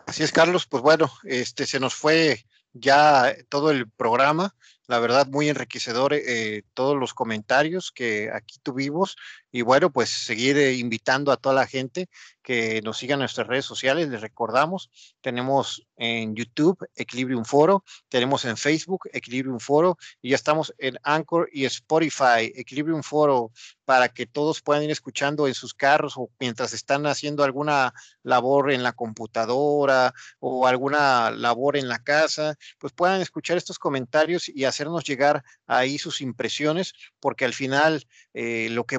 Así 0.06 0.24
es, 0.24 0.32
Carlos. 0.32 0.66
Pues 0.66 0.82
bueno, 0.82 1.12
este 1.24 1.68
se 1.68 1.80
nos 1.80 1.94
fue 1.94 2.44
ya 2.74 3.36
todo 3.50 3.72
el 3.72 3.90
programa 3.90 4.56
la 4.88 5.00
verdad 5.00 5.28
muy 5.28 5.50
enriquecedor 5.50 6.14
eh, 6.14 6.64
todos 6.74 6.98
los 6.98 7.14
comentarios 7.14 7.92
que 7.92 8.32
aquí 8.34 8.60
tuvimos 8.64 9.18
y 9.52 9.62
bueno, 9.62 9.92
pues 9.92 10.10
seguir 10.10 10.58
eh, 10.58 10.74
invitando 10.74 11.32
a 11.32 11.38
toda 11.38 11.56
la 11.56 11.68
gente 11.68 12.10
que 12.42 12.82
nos 12.82 12.98
siga 12.98 13.14
en 13.14 13.20
nuestras 13.20 13.48
redes 13.48 13.66
sociales. 13.66 14.10
Les 14.10 14.22
recordamos, 14.22 14.90
tenemos 15.22 15.86
en 15.98 16.36
YouTube 16.36 16.78
Equilibrium 16.96 17.46
Foro, 17.46 17.84
tenemos 18.08 18.46
en 18.46 18.58
Facebook 18.58 19.10
Equilibrium 19.12 19.60
Foro 19.60 19.98
y 20.22 20.30
ya 20.30 20.36
estamos 20.36 20.74
en 20.78 20.98
Anchor 21.04 21.50
y 21.52 21.66
Spotify 21.66 22.52
Equilibrium 22.56 23.04
Foro 23.04 23.52
para 23.86 24.10
que 24.10 24.26
todos 24.26 24.62
puedan 24.62 24.84
ir 24.84 24.92
escuchando 24.92 25.48
en 25.48 25.54
sus 25.54 25.74
carros 25.74 26.14
o 26.16 26.30
mientras 26.40 26.74
están 26.74 27.06
haciendo 27.08 27.44
alguna 27.44 27.94
labor 28.24 28.72
en 28.72 28.84
la 28.84 28.94
computadora 28.94 30.14
o 30.40 30.68
alguna 30.68 31.32
labor 31.32 31.76
en 31.76 31.88
la 31.88 32.00
casa, 32.00 32.56
pues 32.78 32.94
puedan 32.94 33.22
escuchar 33.22 33.58
estos 33.58 33.80
comentarios 33.80 34.48
y 34.48 34.66
hacernos 34.66 35.04
llegar 35.04 35.44
ahí 35.68 35.98
sus 35.98 36.22
impresiones, 36.22 36.94
porque 37.20 37.46
al 37.46 37.54
final 37.54 38.06
eh, 38.34 38.70
lo 38.72 38.86
que 38.86 38.98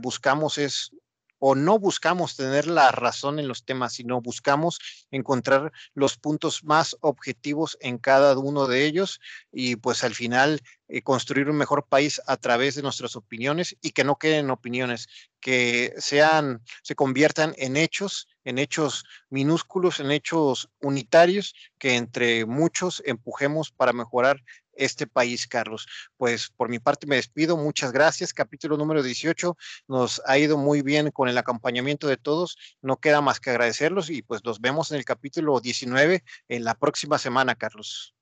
es 0.58 0.92
o 1.40 1.54
no 1.54 1.78
buscamos 1.78 2.36
tener 2.36 2.66
la 2.66 2.92
razón 2.92 3.38
en 3.38 3.48
los 3.48 3.64
temas, 3.64 3.94
sino 3.94 4.20
buscamos 4.20 4.78
encontrar 5.10 5.72
los 5.94 6.16
puntos 6.16 6.62
más 6.62 6.96
objetivos 7.00 7.76
en 7.80 7.98
cada 7.98 8.38
uno 8.38 8.66
de 8.66 8.84
ellos 8.84 9.20
y 9.50 9.76
pues 9.76 10.04
al 10.04 10.14
final 10.14 10.60
eh, 10.88 11.02
construir 11.02 11.48
un 11.48 11.56
mejor 11.56 11.86
país 11.88 12.20
a 12.26 12.36
través 12.36 12.74
de 12.74 12.82
nuestras 12.82 13.16
opiniones 13.16 13.74
y 13.80 13.92
que 13.92 14.04
no 14.04 14.16
queden 14.16 14.50
opiniones, 14.50 15.08
que 15.40 15.94
sean, 15.96 16.62
se 16.82 16.94
conviertan 16.94 17.54
en 17.56 17.78
hechos, 17.78 18.28
en 18.44 18.58
hechos 18.58 19.04
minúsculos, 19.30 19.98
en 19.98 20.10
hechos 20.10 20.68
unitarios, 20.80 21.54
que 21.78 21.96
entre 21.96 22.44
muchos 22.44 23.02
empujemos 23.06 23.70
para 23.70 23.94
mejorar 23.94 24.42
este 24.80 25.06
país, 25.06 25.46
Carlos. 25.46 25.86
Pues 26.16 26.50
por 26.50 26.68
mi 26.68 26.78
parte 26.78 27.06
me 27.06 27.16
despido, 27.16 27.56
muchas 27.56 27.92
gracias. 27.92 28.32
Capítulo 28.32 28.76
número 28.76 29.02
18 29.02 29.56
nos 29.88 30.20
ha 30.26 30.38
ido 30.38 30.56
muy 30.58 30.82
bien 30.82 31.10
con 31.10 31.28
el 31.28 31.38
acompañamiento 31.38 32.08
de 32.08 32.16
todos. 32.16 32.56
No 32.80 32.96
queda 32.98 33.20
más 33.20 33.40
que 33.40 33.50
agradecerlos 33.50 34.10
y 34.10 34.22
pues 34.22 34.44
nos 34.44 34.60
vemos 34.60 34.90
en 34.90 34.98
el 34.98 35.04
capítulo 35.04 35.60
19 35.60 36.24
en 36.48 36.64
la 36.64 36.74
próxima 36.74 37.18
semana, 37.18 37.54
Carlos. 37.54 38.14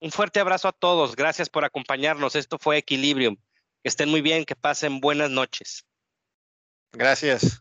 Un 0.00 0.12
fuerte 0.12 0.40
abrazo 0.40 0.68
a 0.68 0.72
todos. 0.72 1.16
Gracias 1.16 1.48
por 1.48 1.64
acompañarnos. 1.64 2.36
Esto 2.36 2.58
fue 2.60 2.78
Equilibrium. 2.78 3.36
Que 3.82 3.88
estén 3.88 4.08
muy 4.08 4.20
bien, 4.20 4.44
que 4.44 4.56
pasen 4.56 5.00
buenas 5.00 5.30
noches. 5.30 5.86
Gracias. 6.92 7.60